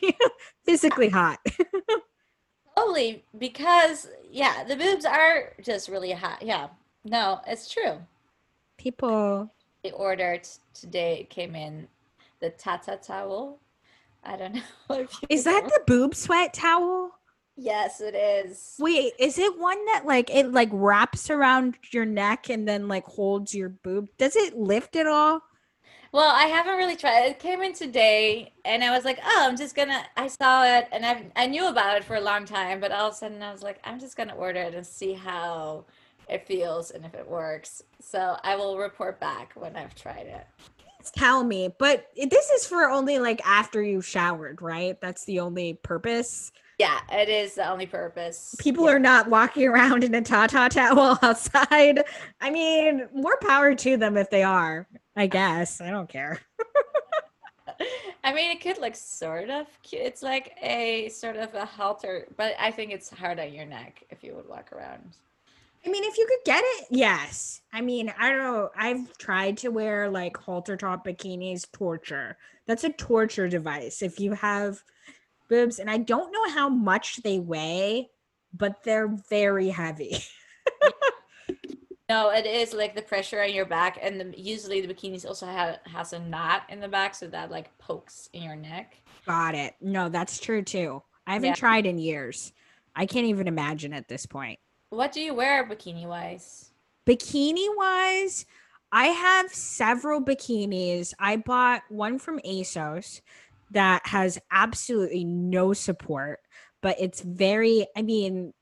physically 0.64 1.08
hot. 1.10 1.38
Totally, 2.76 3.24
because 3.36 4.08
yeah, 4.30 4.64
the 4.64 4.76
boobs 4.76 5.04
are 5.04 5.52
just 5.62 5.88
really 5.88 6.12
hot. 6.12 6.42
Yeah, 6.42 6.68
no, 7.04 7.40
it's 7.46 7.68
true. 7.70 7.98
People, 8.78 9.50
They 9.82 9.90
ordered 9.90 10.48
today. 10.72 11.20
It 11.20 11.30
came 11.30 11.56
in 11.56 11.88
the 12.40 12.50
Ta-Ta 12.50 12.96
Towel. 12.96 13.58
I 14.28 14.36
don't 14.36 14.54
know. 14.90 15.00
if 15.00 15.22
you 15.22 15.28
is 15.30 15.44
that 15.44 15.62
know. 15.62 15.68
the 15.68 15.80
boob 15.86 16.14
sweat 16.14 16.52
towel? 16.54 17.12
Yes, 17.56 18.00
it 18.00 18.14
is. 18.14 18.78
Wait, 18.78 19.12
is 19.18 19.38
it 19.38 19.58
one 19.58 19.84
that 19.86 20.06
like 20.06 20.30
it 20.30 20.52
like 20.52 20.68
wraps 20.72 21.30
around 21.30 21.76
your 21.92 22.04
neck 22.06 22.48
and 22.48 22.66
then 22.68 22.88
like 22.88 23.04
holds 23.04 23.54
your 23.54 23.68
boob? 23.68 24.08
Does 24.16 24.36
it 24.36 24.56
lift 24.56 24.96
at 24.96 25.06
all? 25.06 25.42
Well, 26.12 26.30
I 26.34 26.44
haven't 26.44 26.76
really 26.76 26.96
tried. 26.96 27.24
It 27.26 27.38
came 27.38 27.60
in 27.62 27.74
today, 27.74 28.52
and 28.64 28.82
I 28.82 28.90
was 28.90 29.04
like, 29.04 29.18
"Oh, 29.22 29.46
I'm 29.48 29.56
just 29.56 29.74
gonna." 29.74 30.04
I 30.16 30.28
saw 30.28 30.64
it, 30.64 30.88
and 30.92 31.04
I 31.04 31.30
I 31.36 31.46
knew 31.46 31.68
about 31.68 31.96
it 31.96 32.04
for 32.04 32.16
a 32.16 32.20
long 32.20 32.44
time, 32.46 32.80
but 32.80 32.92
all 32.92 33.08
of 33.08 33.14
a 33.14 33.16
sudden 33.16 33.42
I 33.42 33.52
was 33.52 33.62
like, 33.62 33.78
"I'm 33.84 33.98
just 34.00 34.16
gonna 34.16 34.34
order 34.34 34.60
it 34.60 34.74
and 34.74 34.86
see 34.86 35.12
how 35.14 35.84
it 36.28 36.46
feels 36.46 36.90
and 36.90 37.04
if 37.04 37.14
it 37.14 37.28
works." 37.28 37.82
So 38.00 38.38
I 38.42 38.56
will 38.56 38.78
report 38.78 39.20
back 39.20 39.52
when 39.54 39.76
I've 39.76 39.94
tried 39.94 40.26
it. 40.26 40.46
Tell 41.16 41.44
me, 41.44 41.68
but 41.78 42.06
this 42.16 42.50
is 42.50 42.66
for 42.66 42.84
only 42.90 43.18
like 43.18 43.40
after 43.46 43.82
you 43.82 44.00
showered, 44.00 44.60
right? 44.62 45.00
That's 45.00 45.24
the 45.24 45.40
only 45.40 45.74
purpose. 45.74 46.52
Yeah, 46.78 47.00
it 47.10 47.28
is 47.28 47.56
the 47.56 47.68
only 47.68 47.86
purpose. 47.86 48.54
People 48.58 48.84
Yeah. 48.84 48.92
are 48.92 48.98
not 49.00 49.28
walking 49.28 49.66
around 49.66 50.04
in 50.04 50.14
a 50.14 50.22
Ta-Ta 50.22 50.68
Towel 50.68 51.18
outside. 51.22 52.04
I 52.40 52.50
mean, 52.50 53.08
more 53.12 53.36
power 53.40 53.74
to 53.74 53.96
them 53.96 54.16
if 54.16 54.30
they 54.30 54.44
are. 54.44 54.86
I 55.16 55.26
guess. 55.26 55.80
I 55.80 55.90
don't 55.90 56.08
care. 56.08 56.40
I 58.24 58.32
mean, 58.32 58.50
it 58.50 58.60
could 58.60 58.78
look 58.78 58.94
sort 58.94 59.50
of 59.50 59.66
cute. 59.82 60.02
It's 60.02 60.22
like 60.22 60.56
a 60.62 61.08
sort 61.08 61.36
of 61.36 61.54
a 61.54 61.64
halter, 61.64 62.28
but 62.36 62.54
I 62.58 62.70
think 62.70 62.92
it's 62.92 63.10
hard 63.10 63.38
on 63.40 63.52
your 63.52 63.66
neck 63.66 64.04
if 64.10 64.22
you 64.22 64.34
would 64.34 64.48
walk 64.48 64.72
around. 64.72 65.16
I 65.86 65.90
mean, 65.90 66.04
if 66.04 66.18
you 66.18 66.26
could 66.26 66.44
get 66.44 66.62
it, 66.64 66.86
yes. 66.90 67.62
I 67.72 67.80
mean, 67.80 68.12
I 68.18 68.28
don't 68.30 68.38
know. 68.38 68.70
I've 68.76 69.16
tried 69.18 69.56
to 69.58 69.68
wear 69.68 70.08
like 70.10 70.36
halter 70.36 70.76
top 70.76 71.06
bikinis, 71.06 71.70
torture. 71.72 72.36
That's 72.66 72.84
a 72.84 72.90
torture 72.90 73.48
device. 73.48 74.02
If 74.02 74.20
you 74.20 74.32
have 74.32 74.82
boobs, 75.48 75.78
and 75.78 75.90
I 75.90 75.98
don't 75.98 76.32
know 76.32 76.50
how 76.50 76.68
much 76.68 77.22
they 77.22 77.38
weigh, 77.38 78.10
but 78.52 78.82
they're 78.84 79.08
very 79.28 79.68
heavy. 79.68 80.18
No, 82.10 82.30
it 82.30 82.46
is 82.46 82.72
like 82.72 82.94
the 82.94 83.02
pressure 83.02 83.42
on 83.42 83.52
your 83.52 83.66
back, 83.66 83.98
and 84.00 84.18
the, 84.18 84.34
usually 84.40 84.80
the 84.80 84.92
bikinis 84.92 85.26
also 85.26 85.44
have 85.44 85.78
has 85.84 86.14
a 86.14 86.18
knot 86.18 86.62
in 86.70 86.80
the 86.80 86.88
back, 86.88 87.14
so 87.14 87.26
that 87.26 87.50
like 87.50 87.76
pokes 87.76 88.30
in 88.32 88.42
your 88.42 88.56
neck. 88.56 88.96
Got 89.26 89.54
it. 89.54 89.74
No, 89.82 90.08
that's 90.08 90.40
true 90.40 90.62
too. 90.62 91.02
I 91.26 91.34
haven't 91.34 91.48
Yeah. 91.48 91.54
tried 91.56 91.84
in 91.84 91.98
years. 91.98 92.54
I 92.96 93.04
can't 93.04 93.26
even 93.26 93.46
imagine 93.46 93.92
at 93.92 94.08
this 94.08 94.24
point. 94.24 94.58
What 94.90 95.12
do 95.12 95.20
you 95.20 95.34
wear 95.34 95.66
bikini 95.66 96.06
wise? 96.06 96.70
Bikini 97.06 97.66
wise, 97.76 98.46
I 98.90 99.06
have 99.06 99.52
several 99.52 100.22
bikinis. 100.22 101.12
I 101.18 101.36
bought 101.36 101.82
one 101.88 102.18
from 102.18 102.38
ASOS 102.40 103.20
that 103.70 104.06
has 104.06 104.38
absolutely 104.50 105.24
no 105.24 105.74
support, 105.74 106.40
but 106.80 106.96
it's 106.98 107.20
very, 107.20 107.86
I 107.96 108.02
mean, 108.02 108.54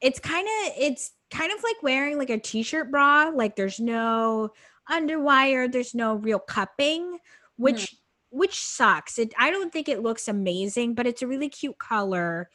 it's 0.00 0.20
kind 0.20 0.46
of 0.46 0.72
it's 0.78 1.12
kind 1.30 1.50
of 1.52 1.62
like 1.64 1.82
wearing 1.82 2.18
like 2.18 2.30
a 2.30 2.38
t-shirt 2.38 2.90
bra, 2.90 3.30
like 3.34 3.56
there's 3.56 3.80
no 3.80 4.50
underwire, 4.88 5.70
there's 5.70 5.94
no 5.94 6.14
real 6.14 6.38
cupping, 6.38 7.02
hmm. 7.02 7.16
which 7.56 7.96
which 8.30 8.60
sucks. 8.60 9.18
It 9.18 9.32
I 9.38 9.50
don't 9.50 9.72
think 9.72 9.88
it 9.88 10.02
looks 10.02 10.28
amazing, 10.28 10.94
but 10.94 11.06
it's 11.06 11.22
a 11.22 11.26
really 11.26 11.48
cute 11.48 11.78
color 11.78 12.50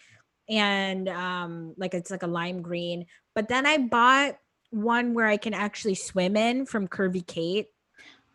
and 0.51 1.07
um 1.07 1.73
like 1.77 1.95
it's 1.95 2.11
like 2.11 2.23
a 2.23 2.27
lime 2.27 2.61
green. 2.61 3.07
But 3.33 3.47
then 3.47 3.65
I 3.65 3.77
bought 3.77 4.37
one 4.69 5.13
where 5.13 5.25
I 5.25 5.37
can 5.37 5.53
actually 5.53 5.95
swim 5.95 6.35
in 6.35 6.65
from 6.65 6.87
Curvy 6.87 7.25
Kate. 7.25 7.67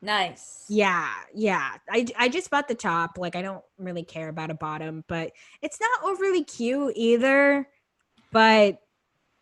Nice. 0.03 0.64
Yeah, 0.69 1.09
yeah. 1.35 1.73
I 1.91 2.07
I 2.19 2.29
just 2.29 2.51
bought 2.51 2.69
the 2.69 2.75
top. 2.75 3.19
Like 3.19 3.37
I 3.37 3.43
don't 3.43 3.62
really 3.79 4.03
care 4.03 4.29
about 4.29 4.51
a 4.51 4.55
bottom, 4.55 5.05
but 5.07 5.33
it's 5.62 5.79
not 5.79 6.11
overly 6.11 6.43
cute 6.43 6.95
either. 6.97 7.69
But 8.33 8.81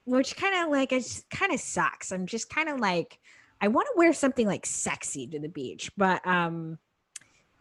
which 0.04 0.36
kind 0.36 0.64
of 0.64 0.70
like 0.70 0.92
it 0.92 1.22
kind 1.30 1.52
of 1.52 1.60
sucks. 1.60 2.12
I'm 2.12 2.26
just 2.26 2.50
kind 2.50 2.68
of 2.68 2.80
like 2.80 3.18
I 3.60 3.68
want 3.68 3.86
to 3.86 3.98
wear 3.98 4.12
something 4.12 4.46
like 4.46 4.66
sexy 4.66 5.26
to 5.28 5.38
the 5.38 5.48
beach, 5.48 5.90
but 5.96 6.26
um 6.26 6.78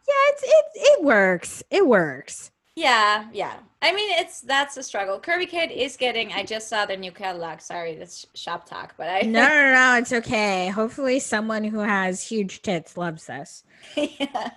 yeah, 0.08 0.32
it's 0.32 0.42
it 0.42 0.64
it 0.74 1.04
works. 1.04 1.62
It 1.70 1.86
works. 1.86 2.50
Yeah, 2.76 3.28
yeah. 3.32 3.58
I 3.82 3.92
mean, 3.92 4.18
it's 4.18 4.40
that's 4.40 4.76
a 4.76 4.82
struggle. 4.82 5.20
Curvy 5.20 5.48
Kate 5.48 5.70
is 5.70 5.96
getting. 5.96 6.32
I 6.32 6.42
just 6.42 6.68
saw 6.68 6.86
their 6.86 6.96
new 6.96 7.12
catalog. 7.12 7.60
Sorry, 7.60 7.94
that's 7.94 8.26
shop 8.34 8.68
talk, 8.68 8.94
but 8.96 9.08
I 9.08 9.20
No, 9.20 9.46
no, 9.46 9.72
no, 9.72 9.96
it's 9.98 10.12
okay. 10.12 10.68
Hopefully 10.68 11.20
someone 11.20 11.62
who 11.62 11.78
has 11.80 12.26
huge 12.26 12.62
tits 12.62 12.96
loves 12.96 13.26
this. 13.26 13.62
yeah. 13.96 14.50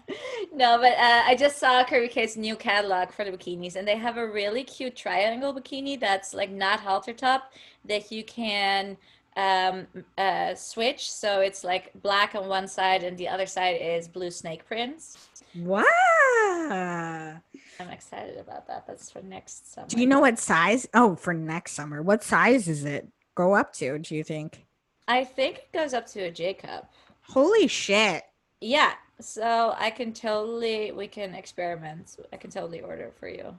No, 0.52 0.80
but 0.80 0.94
uh, 0.94 1.24
I 1.28 1.36
just 1.38 1.60
saw 1.60 1.84
Curvy 1.84 2.10
Kate's 2.10 2.38
new 2.38 2.56
catalog 2.56 3.12
for 3.12 3.24
the 3.24 3.32
bikinis, 3.32 3.76
and 3.76 3.88
they 3.88 3.98
have 3.98 4.18
a 4.18 4.28
really 4.28 4.64
cute 4.64 4.96
triangle 4.96 5.54
bikini 5.54 6.00
that's 6.00 6.34
like 6.34 6.50
not 6.50 6.80
halter 6.80 7.14
top 7.14 7.52
that 7.86 8.12
you 8.12 8.24
can 8.24 8.98
um 9.38 9.86
uh 10.18 10.56
switch 10.56 11.12
so 11.12 11.42
it's 11.42 11.64
like 11.64 11.92
black 12.02 12.34
on 12.34 12.48
one 12.48 12.68
side 12.68 13.04
and 13.04 13.20
the 13.20 13.28
other 13.28 13.46
side 13.46 13.78
is 13.80 14.08
blue 14.08 14.32
snake 14.32 14.66
prints 14.66 15.27
Wow. 15.60 17.40
i'm 17.80 17.90
excited 17.90 18.38
about 18.38 18.68
that 18.68 18.86
that's 18.88 19.10
for 19.12 19.22
next 19.22 19.74
summer 19.74 19.88
Do 19.88 20.00
you 20.00 20.08
know 20.08 20.20
what 20.20 20.40
size? 20.40 20.88
Oh, 20.94 21.16
for 21.16 21.34
next 21.34 21.74
summer. 21.74 22.02
What 22.02 22.24
size 22.24 22.68
is 22.68 22.86
it 22.86 23.08
go 23.36 23.54
up 23.54 23.74
to, 23.74 23.98
do 24.00 24.16
you 24.16 24.24
think? 24.24 24.66
i 25.08 25.24
think 25.24 25.58
it 25.58 25.72
goes 25.74 25.94
up 25.94 26.06
to 26.08 26.22
a 26.24 26.32
j 26.32 26.54
cup 26.54 26.92
Holy 27.30 27.68
shit. 27.68 28.24
yeah 28.62 28.94
so 29.20 29.74
i 29.78 29.90
can 29.90 30.14
totally 30.14 30.92
we 30.92 31.08
can 31.08 31.34
experiment 31.34 32.18
i 32.34 32.38
can 32.38 32.50
totally 32.52 32.82
order 32.82 33.12
for 33.20 33.28
you 33.30 33.58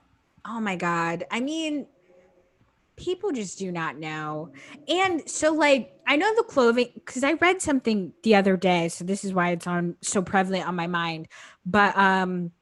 Oh 0.50 0.60
my 0.60 0.76
god. 0.76 1.24
I 1.30 1.40
mean, 1.40 1.86
people 2.98 3.32
just 3.32 3.58
do 3.58 3.72
not 3.72 3.98
know. 3.98 4.50
And 4.88 5.28
so 5.28 5.52
like 5.52 5.92
I 6.06 6.16
know 6.16 6.34
the 6.34 6.42
clothing 6.42 6.88
cuz 7.04 7.24
I 7.24 7.32
read 7.34 7.62
something 7.62 8.12
the 8.22 8.34
other 8.34 8.56
day, 8.56 8.88
so 8.88 9.04
this 9.04 9.24
is 9.24 9.32
why 9.32 9.50
it's 9.50 9.66
on 9.66 9.96
so 10.02 10.22
prevalent 10.22 10.66
on 10.68 10.74
my 10.74 10.86
mind. 10.86 11.28
But 11.64 11.96
um 11.96 12.52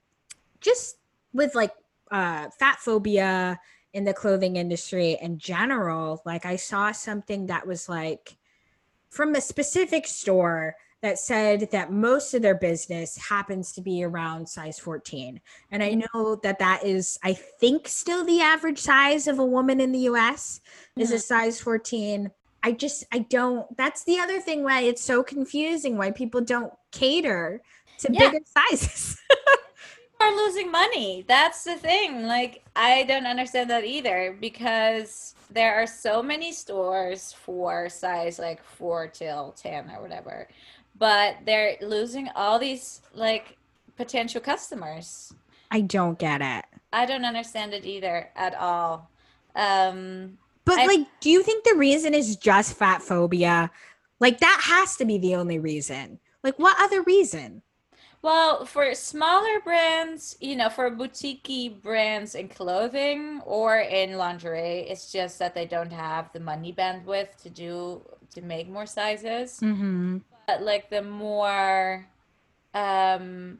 just 0.60 0.98
with 1.32 1.54
like 1.54 1.72
uh 2.10 2.50
fat 2.58 2.78
phobia 2.78 3.58
in 3.92 4.04
the 4.04 4.14
clothing 4.14 4.56
industry 4.56 5.18
in 5.22 5.38
general, 5.38 6.22
like 6.26 6.44
I 6.44 6.56
saw 6.56 6.92
something 6.92 7.46
that 7.46 7.66
was 7.66 7.88
like 7.88 8.36
from 9.08 9.34
a 9.34 9.40
specific 9.40 10.06
store 10.06 10.76
that 11.02 11.18
said 11.18 11.68
that 11.72 11.92
most 11.92 12.34
of 12.34 12.42
their 12.42 12.54
business 12.54 13.16
happens 13.16 13.72
to 13.72 13.80
be 13.80 14.02
around 14.02 14.48
size 14.48 14.78
14. 14.78 15.40
And 15.70 15.82
I 15.82 15.94
know 15.94 16.36
that 16.42 16.58
that 16.58 16.84
is, 16.84 17.18
I 17.22 17.34
think, 17.34 17.86
still 17.86 18.24
the 18.24 18.40
average 18.40 18.78
size 18.78 19.28
of 19.28 19.38
a 19.38 19.44
woman 19.44 19.80
in 19.80 19.92
the 19.92 20.00
US 20.00 20.60
is 20.96 21.10
a 21.10 21.14
mm-hmm. 21.14 21.20
size 21.20 21.60
14. 21.60 22.30
I 22.62 22.72
just, 22.72 23.04
I 23.12 23.20
don't, 23.20 23.64
that's 23.76 24.04
the 24.04 24.18
other 24.18 24.40
thing 24.40 24.64
why 24.64 24.82
it's 24.82 25.02
so 25.02 25.22
confusing 25.22 25.96
why 25.96 26.10
people 26.10 26.40
don't 26.40 26.72
cater 26.90 27.60
to 27.98 28.12
Yeah. 28.12 28.30
bigger 28.30 28.44
sizes. 28.44 29.18
are 30.20 30.34
losing 30.34 30.70
money. 30.70 31.24
That's 31.28 31.64
the 31.64 31.76
thing. 31.76 32.24
Like, 32.26 32.64
I 32.74 33.04
don't 33.04 33.26
understand 33.26 33.70
that 33.70 33.84
either 33.84 34.36
because 34.40 35.34
there 35.50 35.74
are 35.74 35.86
so 35.86 36.22
many 36.22 36.52
stores 36.52 37.32
for 37.32 37.88
size 37.88 38.38
like 38.38 38.62
four 38.64 39.06
till 39.08 39.52
10 39.52 39.90
or 39.90 40.02
whatever, 40.02 40.48
but 40.98 41.36
they're 41.44 41.76
losing 41.80 42.28
all 42.34 42.58
these 42.58 43.02
like 43.14 43.56
potential 43.96 44.40
customers. 44.40 45.32
I 45.70 45.80
don't 45.80 46.18
get 46.18 46.40
it. 46.42 46.64
I 46.92 47.06
don't 47.06 47.24
understand 47.24 47.74
it 47.74 47.84
either 47.84 48.30
at 48.36 48.54
all. 48.54 49.10
Um, 49.54 50.38
But 50.64 50.78
I- 50.80 50.86
like, 50.86 51.06
do 51.20 51.30
you 51.30 51.42
think 51.42 51.64
the 51.64 51.74
reason 51.76 52.14
is 52.14 52.36
just 52.36 52.74
fat 52.76 53.02
phobia? 53.02 53.70
Like, 54.20 54.40
that 54.40 54.60
has 54.64 54.96
to 54.96 55.04
be 55.04 55.18
the 55.18 55.34
only 55.34 55.58
reason. 55.58 56.18
Like, 56.42 56.58
what 56.58 56.76
other 56.80 57.02
reason? 57.02 57.62
Well, 58.22 58.64
for 58.64 58.92
smaller 58.94 59.60
brands, 59.60 60.36
you 60.40 60.56
know, 60.56 60.68
for 60.68 60.90
boutique 60.90 61.82
brands 61.82 62.34
in 62.34 62.48
clothing 62.48 63.40
or 63.44 63.78
in 63.78 64.16
lingerie, 64.16 64.86
it's 64.88 65.12
just 65.12 65.38
that 65.38 65.54
they 65.54 65.66
don't 65.66 65.92
have 65.92 66.32
the 66.32 66.40
money 66.40 66.72
bandwidth 66.72 67.36
to 67.42 67.50
do 67.50 68.02
to 68.34 68.40
make 68.42 68.68
more 68.68 68.86
sizes. 68.86 69.60
Mm-hmm. 69.60 70.18
But 70.46 70.62
like 70.62 70.90
the 70.90 71.02
more 71.02 72.06
um 72.74 73.58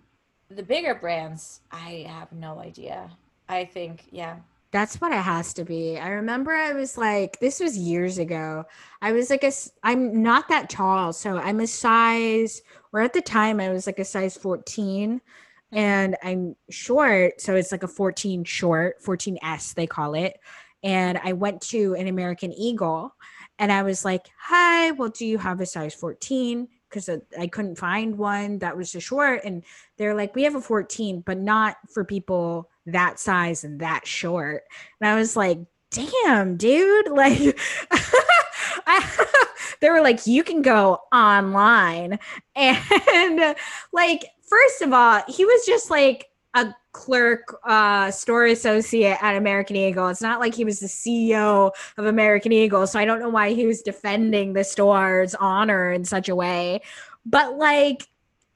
the 0.51 0.63
bigger 0.63 0.95
brands, 0.95 1.61
I 1.73 2.07
have 2.09 2.33
no 2.33 2.59
idea. 2.61 3.11
I 3.49 3.65
think, 3.65 4.05
yeah. 4.11 4.37
That's 4.73 5.01
what 5.01 5.13
it 5.13 5.23
has 5.23 5.55
to 5.55 5.65
be. 5.65 5.99
I 5.99 6.09
remember 6.11 6.53
I 6.53 6.73
was 6.73 6.99
like, 6.99 7.39
this 7.41 7.61
was 7.61 7.79
years 7.79 8.19
ago. 8.19 8.65
I 9.01 9.13
was 9.13 9.31
like 9.31 9.45
a, 9.45 9.53
I'm 9.83 10.23
not 10.23 10.49
that 10.49 10.69
tall. 10.69 11.13
So 11.13 11.39
I'm 11.39 11.61
a 11.61 11.67
size, 11.67 12.63
or 12.93 13.01
at 13.01 13.13
the 13.13 13.23
time 13.23 13.61
I 13.61 13.71
was 13.71 13.87
like 13.87 13.99
a 13.99 14.05
size 14.05 14.37
14 14.37 15.21
and 15.73 16.17
I'm 16.23 16.57
short. 16.71 17.41
So 17.41 17.55
it's 17.55 17.73
like 17.73 17.85
a 17.85 17.89
14 17.89 18.45
short, 18.45 19.03
14S, 19.03 19.75
they 19.75 19.87
call 19.87 20.15
it. 20.15 20.39
And 20.83 21.19
I 21.25 21.33
went 21.33 21.61
to 21.63 21.95
an 21.95 22.07
American 22.07 22.53
Eagle 22.53 23.15
and 23.59 23.73
I 23.73 23.83
was 23.83 24.05
like, 24.05 24.27
hi, 24.39 24.91
well, 24.93 25.09
do 25.09 25.25
you 25.25 25.39
have 25.39 25.61
a 25.61 25.67
size 25.67 25.95
14? 25.95 26.69
Because 26.89 27.11
I 27.39 27.47
couldn't 27.47 27.77
find 27.77 28.17
one 28.17 28.59
that 28.61 28.77
was 28.77 28.95
a 28.95 29.01
short. 29.01 29.43
And 29.45 29.65
they're 29.97 30.15
like, 30.15 30.35
we 30.35 30.45
have 30.45 30.55
a 30.55 30.61
14, 30.61 31.21
but 31.21 31.39
not 31.39 31.77
for 31.89 32.05
people 32.05 32.71
that 32.87 33.19
size 33.19 33.65
and 33.65 33.81
that 33.81 34.07
short. 34.07 34.65
And 35.01 35.11
I 35.11 35.17
was 35.17 35.37
like, 35.37 35.59
damn, 35.91 36.57
dude. 36.57 37.09
Like, 37.17 37.59
I, 38.87 39.27
they 39.81 39.91
were 39.91 40.03
like, 40.03 40.27
you 40.27 40.45
can 40.45 40.63
go 40.63 41.01
online. 41.13 42.19
And 42.57 43.55
like, 43.93 44.25
first 44.49 44.83
of 44.83 44.93
all, 44.93 45.23
he 45.29 45.45
was 45.45 45.67
just 45.67 45.91
like 45.91 46.29
a 46.57 46.75
clerk, 46.93 47.61
uh, 47.65 48.11
store 48.11 48.47
associate 48.47 49.19
at 49.21 49.37
American 49.37 49.77
Eagle. 49.77 50.09
It's 50.09 50.23
not 50.23 50.41
like 50.41 50.55
he 50.55 50.65
was 50.65 50.81
the 50.81 50.87
CEO 50.87 51.71
of 51.99 52.07
American 52.07 52.51
Eagle. 52.51 52.87
So 52.87 52.99
I 52.99 53.05
don't 53.05 53.21
know 53.21 53.29
why 53.29 53.53
he 53.53 53.67
was 53.67 53.83
defending 53.83 54.55
the 54.55 54.65
store's 54.65 55.35
honor 55.35 55.93
in 55.93 56.05
such 56.05 56.31
a 56.31 56.35
way. 56.35 56.81
But 57.27 57.59
like, 57.59 58.09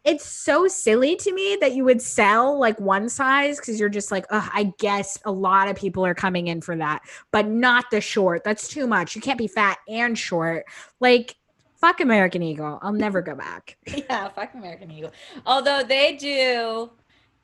it's 0.02 0.24
so 0.24 0.66
silly 0.66 1.14
to 1.16 1.32
me 1.34 1.58
that 1.60 1.74
you 1.74 1.84
would 1.84 2.00
sell 2.00 2.58
like 2.58 2.80
one 2.80 3.10
size 3.10 3.60
because 3.60 3.78
you're 3.78 3.90
just 3.90 4.10
like, 4.10 4.24
I 4.30 4.72
guess 4.78 5.18
a 5.26 5.30
lot 5.30 5.68
of 5.68 5.76
people 5.76 6.06
are 6.06 6.14
coming 6.14 6.46
in 6.46 6.62
for 6.62 6.74
that, 6.76 7.02
but 7.32 7.46
not 7.46 7.90
the 7.90 8.00
short. 8.00 8.42
That's 8.42 8.66
too 8.66 8.86
much. 8.86 9.14
You 9.14 9.20
can't 9.20 9.38
be 9.38 9.46
fat 9.46 9.76
and 9.86 10.18
short. 10.18 10.64
Like, 11.00 11.36
fuck 11.76 12.00
American 12.00 12.42
Eagle. 12.42 12.78
I'll 12.80 12.92
never 12.92 13.20
go 13.20 13.34
back. 13.34 13.76
Yeah, 13.86 14.28
fuck 14.30 14.54
American 14.54 14.90
Eagle. 14.90 15.12
Although 15.44 15.82
they 15.82 16.16
do, 16.16 16.90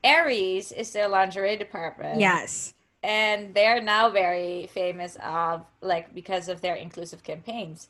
Aerie 0.07 0.57
is 0.57 0.91
their 0.91 1.07
lingerie 1.07 1.57
department. 1.57 2.19
Yes. 2.19 2.73
and 3.03 3.53
they're 3.53 3.81
now 3.81 4.09
very 4.09 4.67
famous 4.73 5.17
of 5.23 5.65
like 5.81 6.05
because 6.15 6.49
of 6.49 6.61
their 6.61 6.75
inclusive 6.75 7.21
campaigns 7.23 7.87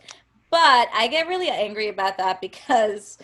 but 0.52 0.86
i 0.94 1.08
get 1.08 1.28
really 1.28 1.50
angry 1.50 1.88
about 1.96 2.18
that 2.18 2.42
because 2.42 3.18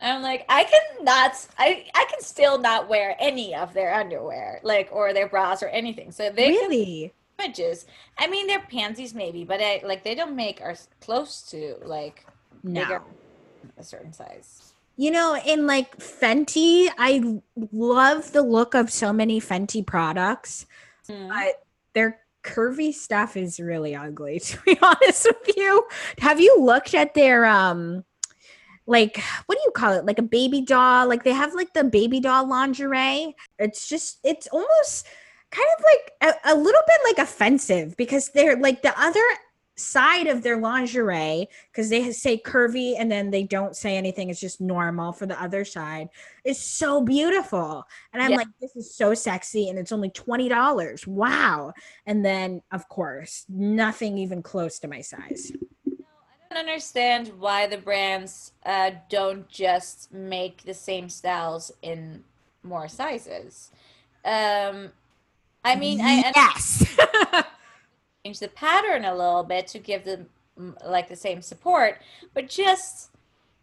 i'm 0.00 0.20
like 0.22 0.44
i 0.48 0.64
can 0.64 1.04
not, 1.04 1.32
i 1.58 1.84
i 1.94 2.04
can 2.10 2.20
still 2.20 2.58
not 2.58 2.88
wear 2.88 3.14
any 3.20 3.54
of 3.54 3.72
their 3.72 3.94
underwear 3.94 4.60
like 4.64 4.88
or 4.92 5.12
their 5.12 5.28
bras 5.28 5.62
or 5.62 5.68
anything 5.68 6.10
so 6.10 6.28
they 6.30 6.48
really? 6.50 7.12
images 7.38 7.86
i 8.18 8.26
mean 8.26 8.46
their 8.48 8.60
pansies 8.74 9.14
maybe 9.14 9.44
but 9.44 9.60
I, 9.62 9.80
like 9.84 10.02
they 10.02 10.16
don't 10.16 10.34
make 10.34 10.60
our 10.60 10.74
close 11.00 11.42
to 11.52 11.76
like 11.84 12.26
bigger 12.64 12.98
No. 12.98 13.72
a 13.78 13.84
certain 13.84 14.12
size 14.12 14.67
You 15.00 15.12
know, 15.12 15.38
in 15.46 15.66
like 15.66 15.96
Fenty, 15.98 16.88
I 16.98 17.40
love 17.72 18.32
the 18.32 18.42
look 18.42 18.74
of 18.74 18.90
so 18.90 19.12
many 19.12 19.40
Fenty 19.40 19.86
products, 19.86 20.66
Hmm. 21.06 21.28
but 21.28 21.62
their 21.94 22.18
curvy 22.44 22.92
stuff 22.92 23.36
is 23.36 23.60
really 23.60 23.94
ugly, 23.94 24.40
to 24.44 24.58
be 24.66 24.76
honest 24.82 25.26
with 25.26 25.56
you. 25.56 25.86
Have 26.18 26.40
you 26.40 26.60
looked 26.60 26.94
at 26.94 27.14
their 27.14 27.46
um 27.46 28.04
like 28.86 29.20
what 29.46 29.56
do 29.56 29.62
you 29.64 29.70
call 29.70 29.92
it? 29.92 30.04
Like 30.04 30.18
a 30.18 30.22
baby 30.22 30.62
doll? 30.62 31.08
Like 31.08 31.22
they 31.22 31.32
have 31.32 31.54
like 31.54 31.72
the 31.74 31.84
baby 31.84 32.18
doll 32.20 32.48
lingerie. 32.48 33.36
It's 33.58 33.88
just 33.88 34.18
it's 34.24 34.48
almost 34.48 35.06
kind 35.52 35.68
of 35.78 35.84
like 35.84 36.34
a, 36.44 36.52
a 36.52 36.54
little 36.56 36.82
bit 36.86 37.00
like 37.04 37.18
offensive 37.18 37.96
because 37.96 38.30
they're 38.30 38.56
like 38.56 38.82
the 38.82 38.98
other 39.00 39.22
side 39.78 40.26
of 40.26 40.42
their 40.42 40.58
lingerie 40.58 41.46
because 41.70 41.88
they 41.88 42.10
say 42.12 42.36
curvy 42.36 42.94
and 42.98 43.10
then 43.10 43.30
they 43.30 43.44
don't 43.44 43.76
say 43.76 43.96
anything 43.96 44.28
it's 44.28 44.40
just 44.40 44.60
normal 44.60 45.12
for 45.12 45.26
the 45.26 45.40
other 45.40 45.64
side 45.64 46.08
is 46.44 46.60
so 46.60 47.00
beautiful 47.00 47.84
and 48.12 48.22
i'm 48.22 48.30
Yeah. 48.32 48.38
like 48.38 48.48
this 48.60 48.74
is 48.76 48.94
so 48.94 49.14
sexy 49.14 49.68
and 49.68 49.78
it's 49.78 49.92
only 49.92 50.10
$20 50.10 51.06
wow 51.06 51.72
and 52.06 52.24
then 52.24 52.60
of 52.72 52.88
course 52.88 53.44
nothing 53.48 54.18
even 54.18 54.42
close 54.42 54.78
to 54.80 54.88
my 54.88 55.00
size 55.00 55.52
I 56.50 56.54
don't 56.54 56.66
understand 56.66 57.30
why 57.38 57.66
the 57.66 57.76
brands 57.76 58.52
uh, 58.64 58.92
don't 59.10 59.46
just 59.50 60.10
make 60.10 60.62
the 60.62 60.72
same 60.72 61.10
styles 61.10 61.70
in 61.82 62.24
more 62.62 62.88
sizes. 62.88 63.70
Um, 64.24 64.92
I 65.62 65.76
mean, 65.76 66.00
I, 66.00 66.32
yes 66.34 66.96
change 68.28 68.40
the 68.40 68.48
pattern 68.48 69.04
a 69.04 69.14
little 69.14 69.42
bit 69.42 69.66
to 69.68 69.78
give 69.78 70.04
them 70.04 70.26
mm, 70.58 70.74
like 70.86 71.08
the 71.08 71.16
same 71.16 71.40
support, 71.40 71.98
but 72.34 72.48
just 72.48 73.10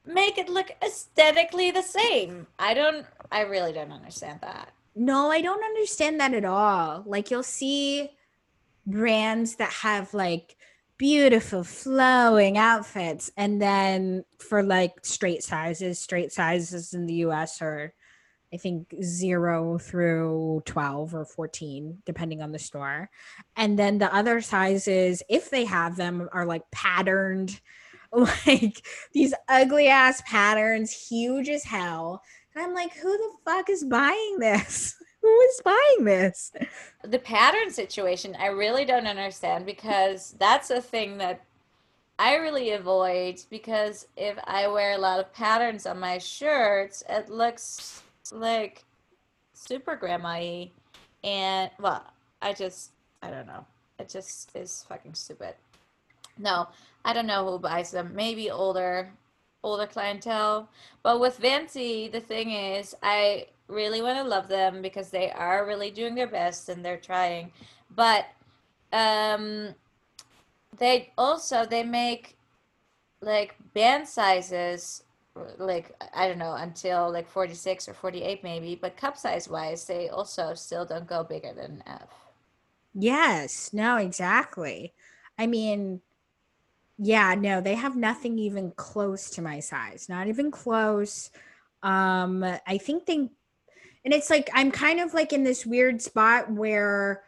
make 0.05 0.37
it 0.37 0.49
look 0.49 0.71
aesthetically 0.83 1.71
the 1.71 1.83
same. 1.83 2.47
I 2.57 2.73
don't. 2.73 3.05
I 3.31 3.41
really 3.41 3.73
don't 3.73 3.91
understand 3.91 4.39
that. 4.41 4.71
No, 4.95 5.29
I 5.29 5.41
don't 5.41 5.63
understand 5.63 6.19
that 6.19 6.33
at 6.33 6.45
all. 6.45 7.03
Like 7.05 7.29
you'll 7.29 7.43
see 7.43 8.09
brands 8.87 9.55
that 9.57 9.71
have 9.71 10.13
like 10.13 10.55
beautiful 10.97 11.63
flowing 11.63 12.57
outfits 12.57 13.29
and 13.35 13.61
then 13.61 14.23
for 14.39 14.63
like 14.63 15.05
straight 15.05 15.43
sizes, 15.43 15.99
straight 15.99 16.31
sizes 16.31 16.93
in 16.93 17.05
the 17.05 17.25
US 17.25 17.61
are 17.61 17.93
I 18.55 18.57
think 18.57 18.95
0 19.03 19.77
through 19.79 20.63
12 20.65 21.13
or 21.13 21.25
14 21.25 22.01
depending 22.05 22.41
on 22.41 22.53
the 22.53 22.59
store. 22.59 23.09
And 23.57 23.77
then 23.77 23.97
the 23.97 24.13
other 24.15 24.39
sizes 24.39 25.21
if 25.29 25.49
they 25.49 25.65
have 25.65 25.97
them 25.97 26.29
are 26.31 26.45
like 26.45 26.63
patterned 26.71 27.59
like 28.11 28.81
these 29.11 29.33
ugly 29.49 29.89
ass 29.89 30.21
patterns, 30.25 31.07
huge 31.09 31.49
as 31.49 31.65
hell. 31.65 32.21
And 32.55 32.63
I'm 32.63 32.73
like, 32.73 32.95
who 32.95 33.11
the 33.11 33.31
fuck 33.43 33.69
is 33.69 33.83
buying 33.83 34.39
this? 34.39 34.95
Who 35.21 35.41
is 35.41 35.61
buying 35.65 36.05
this? 36.05 36.51
The 37.03 37.17
pattern 37.17 37.71
situation, 37.71 38.37
I 38.39 38.45
really 38.45 38.85
don't 38.85 39.07
understand 39.07 39.65
because 39.65 40.35
that's 40.39 40.69
a 40.69 40.79
thing 40.79 41.17
that 41.17 41.43
I 42.19 42.35
really 42.35 42.71
avoid 42.71 43.41
because 43.49 44.07
if 44.15 44.37
I 44.45 44.67
wear 44.67 44.93
a 44.93 44.99
lot 44.99 45.19
of 45.19 45.33
patterns 45.33 45.87
on 45.87 45.99
my 45.99 46.19
shirts, 46.19 47.03
it 47.09 47.27
looks 47.27 48.03
like 48.31 48.83
super 49.53 49.95
grandma-y. 49.95 50.71
And 51.23 51.71
well, 51.79 52.03
I 52.41 52.53
just 52.53 52.91
I 53.21 53.29
don't 53.29 53.47
know. 53.47 53.65
It 53.99 54.09
just 54.09 54.55
is 54.55 54.85
fucking 54.87 55.13
stupid. 55.13 55.55
No, 56.37 56.67
I 57.03 57.13
don't 57.13 57.27
know 57.27 57.49
who 57.49 57.59
buys 57.59 57.91
them. 57.91 58.11
Maybe 58.13 58.51
older 58.51 59.09
older 59.63 59.87
clientele. 59.87 60.69
But 61.01 61.19
with 61.19 61.39
Fenty, 61.39 62.11
the 62.11 62.19
thing 62.19 62.51
is, 62.51 62.95
I 63.01 63.47
really 63.67 64.01
want 64.01 64.17
to 64.19 64.23
love 64.23 64.47
them 64.47 64.81
because 64.81 65.09
they 65.09 65.31
are 65.31 65.65
really 65.65 65.89
doing 65.89 66.13
their 66.13 66.27
best 66.27 66.69
and 66.69 66.85
they're 66.85 66.97
trying. 66.97 67.51
But 67.95 68.25
um 68.93 69.73
they 70.77 71.11
also 71.17 71.65
they 71.65 71.83
make 71.83 72.37
like 73.21 73.55
band 73.73 74.07
sizes 74.07 75.03
like 75.57 75.91
I 76.13 76.27
don't 76.27 76.37
know 76.37 76.53
until 76.53 77.11
like 77.11 77.29
46 77.29 77.89
or 77.89 77.93
48 77.93 78.43
maybe, 78.43 78.75
but 78.75 78.97
cup 78.97 79.17
size 79.17 79.49
wise 79.49 79.85
they 79.85 80.09
also 80.09 80.53
still 80.53 80.85
don't 80.85 81.07
go 81.07 81.23
bigger 81.23 81.53
than 81.53 81.83
F. 81.85 82.09
Yes, 82.93 83.71
no, 83.73 83.97
exactly. 83.97 84.93
I 85.37 85.47
mean, 85.47 86.01
yeah, 86.97 87.35
no, 87.35 87.59
they 87.59 87.75
have 87.75 87.97
nothing 87.97 88.39
even 88.39 88.71
close 88.71 89.29
to 89.31 89.41
my 89.41 89.59
size. 89.59 90.07
Not 90.07 90.27
even 90.27 90.49
close. 90.49 91.29
Um, 91.83 92.43
I 92.43 92.77
think 92.77 93.05
they 93.05 93.29
and 94.05 94.13
it's 94.13 94.29
like 94.29 94.49
I'm 94.53 94.71
kind 94.71 94.99
of 94.99 95.13
like 95.13 95.33
in 95.33 95.43
this 95.43 95.65
weird 95.65 96.01
spot 96.01 96.51
where 96.51 97.23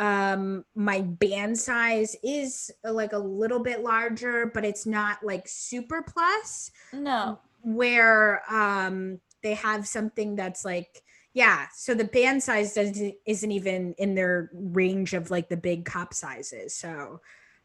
um 0.00 0.64
my 0.74 1.02
band 1.02 1.58
size 1.58 2.16
is 2.24 2.70
uh, 2.84 2.92
like 2.92 3.12
a 3.12 3.18
little 3.18 3.60
bit 3.60 3.82
larger, 3.82 4.46
but 4.46 4.64
it's 4.64 4.86
not 4.86 5.22
like 5.22 5.46
super 5.46 6.02
plus. 6.02 6.70
No. 6.92 7.38
where 7.62 8.42
um 8.50 9.20
they 9.42 9.54
have 9.54 9.86
something 9.86 10.34
that's 10.36 10.64
like 10.64 11.02
yeah 11.34 11.66
so 11.74 11.92
the 11.94 12.04
band 12.04 12.42
size 12.42 12.72
doesn't 12.74 13.14
isn't 13.26 13.52
even 13.52 13.94
in 13.98 14.14
their 14.14 14.50
range 14.54 15.12
of 15.12 15.30
like 15.30 15.48
the 15.50 15.56
big 15.56 15.84
cup 15.84 16.14
sizes 16.14 16.74
so 16.74 17.20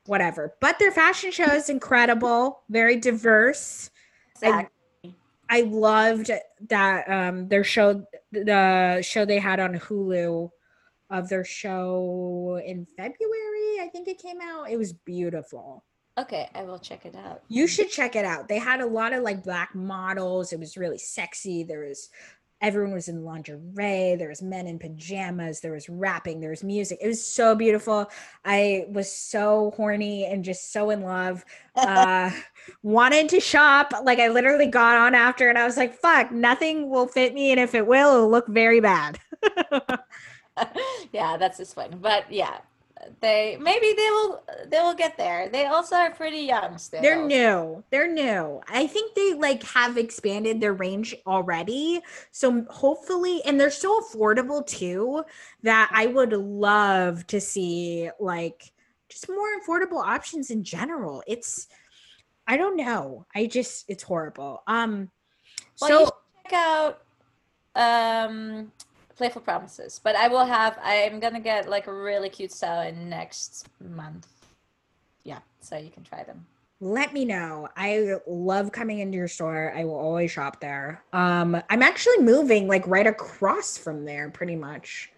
whatever 0.06 0.54
but 0.60 0.78
their 0.80 0.92
fashion 0.92 1.32
show 1.32 1.46
is 1.46 1.70
incredible 1.70 2.62
very 2.70 2.98
diverse 2.98 3.90
Exactly. 4.42 5.16
i 5.50 5.62
loved 5.62 6.30
that 6.68 7.10
um 7.10 7.48
their 7.48 7.64
show 7.64 8.06
the 8.32 9.02
show 9.02 9.24
they 9.26 9.40
had 9.40 9.60
on 9.62 9.76
hulu 9.80 10.50
of 11.10 11.30
their 11.30 11.44
show 11.46 12.60
in 12.66 12.86
february 12.98 13.80
i 13.82 13.90
think 13.92 14.08
it 14.08 14.22
came 14.22 14.40
out 14.42 14.70
it 14.70 14.78
was 14.78 14.94
beautiful 14.94 15.84
Okay, 16.18 16.48
I 16.56 16.64
will 16.64 16.80
check 16.80 17.06
it 17.06 17.14
out. 17.14 17.42
you 17.50 17.68
should 17.68 17.90
check 17.90 18.16
it 18.16 18.24
out. 18.24 18.48
They 18.48 18.58
had 18.58 18.80
a 18.80 18.86
lot 18.86 19.12
of 19.12 19.22
like 19.22 19.44
black 19.44 19.76
models. 19.76 20.54
It 20.54 20.60
was 20.62 20.78
really 20.78 20.98
sexy. 20.98 21.64
There 21.64 21.82
was 21.82 22.10
everyone 22.62 22.94
was 22.94 23.10
in 23.10 23.24
lingerie. 23.24 24.16
There 24.16 24.30
was 24.30 24.42
men 24.42 24.66
in 24.66 24.80
pajamas. 24.80 25.60
There 25.60 25.74
was 25.74 25.90
rapping. 25.90 26.40
There 26.40 26.52
was 26.52 26.64
music. 26.64 27.00
It 27.02 27.08
was 27.08 27.22
so 27.22 27.54
beautiful. 27.54 28.10
I 28.46 28.86
was 28.88 29.12
so 29.12 29.74
horny 29.76 30.26
and 30.26 30.44
just 30.44 30.72
so 30.72 30.90
in 30.90 31.02
love. 31.02 31.44
Uh, 31.76 32.32
wanted 32.82 33.30
to 33.30 33.40
shop. 33.40 33.94
Like 34.04 34.20
I 34.20 34.30
literally 34.30 34.68
got 34.68 34.98
on 34.98 35.16
after, 35.16 35.50
and 35.50 35.58
I 35.58 35.66
was 35.66 35.78
like, 35.78 35.94
"Fuck, 35.94 36.32
nothing 36.32 36.90
will 36.90 37.08
fit 37.08 37.34
me, 37.34 37.52
and 37.52 37.60
if 37.60 37.76
it 37.76 37.86
will, 37.86 38.16
it'll 38.16 38.32
look 38.32 38.48
very 38.48 38.80
bad." 38.80 39.20
yeah, 41.12 41.38
that's 41.38 41.58
just 41.58 41.76
fun. 41.76 42.00
But 42.02 42.32
yeah, 42.32 42.60
they 43.22 43.58
maybe 43.60 43.94
they 43.96 44.10
will 44.10 44.44
they 44.68 44.80
will 44.80 44.94
get 44.94 45.18
there. 45.18 45.50
They 45.50 45.66
also 45.66 45.96
are 45.96 46.12
pretty 46.12 46.40
young 46.40 46.78
still. 46.78 47.02
They're 47.02 47.26
new. 47.26 47.84
They're 47.92 48.12
new. 48.12 48.62
I 48.68 48.88
think 48.88 49.14
they 49.16 49.34
like 49.34 49.64
have 49.64 49.98
expanded 49.98 50.62
their 50.62 50.74
range 50.74 51.16
already. 51.28 52.02
So 52.32 52.66
hopefully, 52.70 53.42
and 53.46 53.60
they're 53.60 53.70
so 53.70 54.02
affordable 54.02 54.66
too 54.66 55.24
that 55.64 55.90
I 55.94 56.08
would 56.08 56.34
love 56.34 57.28
to 57.28 57.42
see 57.42 58.10
like 58.20 58.72
just 59.10 59.30
more 59.30 59.60
affordable 59.60 60.04
options 60.04 60.50
in 60.50 60.64
general. 60.64 61.24
It's 61.28 61.68
I 62.48 62.58
don't 62.58 62.76
know. 62.76 63.26
I 63.36 63.48
just 63.48 63.86
it's 63.88 64.04
horrible. 64.04 64.64
Um 64.68 65.12
Well, 65.82 66.08
so 66.08 66.12
check 66.44 66.54
out 66.54 67.02
um 67.76 68.72
Playful 69.18 69.42
Promises. 69.42 70.00
But 70.04 70.16
I 70.16 70.28
will 70.28 70.46
have 70.46 70.78
I'm 70.84 71.20
gonna 71.20 71.40
get 71.40 71.70
like 71.70 71.88
a 71.88 71.94
really 71.94 72.30
cute 72.30 72.52
style 72.52 72.88
in 72.88 73.10
next 73.10 73.68
month. 73.80 74.28
Yeah, 75.24 75.40
so 75.62 75.78
you 75.78 75.90
can 75.90 76.04
try 76.04 76.24
them. 76.24 76.46
let 76.82 77.14
me 77.14 77.26
know. 77.26 77.68
I 77.78 78.16
love 78.28 78.72
coming 78.72 79.00
into 79.00 79.18
your 79.18 79.28
store. 79.28 79.74
I 79.76 79.86
will 79.86 79.96
always 79.98 80.30
shop 80.32 80.60
there. 80.60 81.04
Um, 81.14 81.62
I'm 81.70 81.82
actually 81.82 82.20
moving 82.20 82.68
like 82.68 82.86
right 82.86 83.08
across 83.08 83.78
from 83.78 84.06
there, 84.06 84.30
pretty 84.30 84.56
much. 84.56 85.10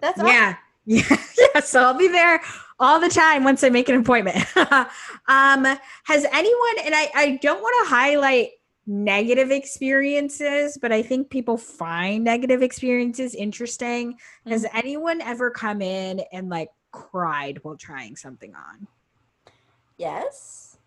That's 0.00 0.18
awesome. 0.18 0.28
Yeah. 0.28 0.56
Yeah. 0.84 1.16
yeah. 1.54 1.60
So 1.60 1.80
I'll 1.84 1.96
be 1.96 2.08
there 2.08 2.40
all 2.80 2.98
the 2.98 3.08
time 3.08 3.44
once 3.44 3.62
I 3.62 3.68
make 3.68 3.88
an 3.88 4.00
appointment. 4.00 4.44
um, 4.56 5.64
has 6.04 6.24
anyone, 6.32 6.76
and 6.84 6.92
I, 6.92 7.08
I 7.14 7.38
don't 7.40 7.62
want 7.62 7.86
to 7.86 7.94
highlight 7.94 8.48
negative 8.86 9.50
experiences, 9.50 10.78
but 10.80 10.92
I 10.92 11.02
think 11.02 11.30
people 11.30 11.56
find 11.56 12.24
negative 12.24 12.62
experiences 12.62 13.34
interesting. 13.34 14.18
Has 14.46 14.66
anyone 14.74 15.20
ever 15.20 15.50
come 15.50 15.80
in 15.82 16.20
and 16.32 16.48
like 16.48 16.70
cried 16.90 17.58
while 17.62 17.76
trying 17.76 18.16
something 18.16 18.54
on? 18.54 18.86
Yes. 19.98 20.78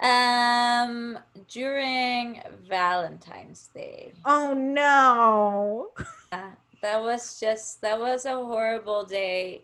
Um, 0.00 1.18
during 1.48 2.42
Valentine's 2.68 3.70
Day. 3.74 4.12
Oh 4.24 4.52
no. 4.52 5.90
Uh, 6.32 6.50
that 6.80 7.00
was 7.00 7.38
just 7.38 7.80
that 7.82 7.98
was 7.98 8.24
a 8.24 8.34
horrible 8.34 9.04
day. 9.04 9.62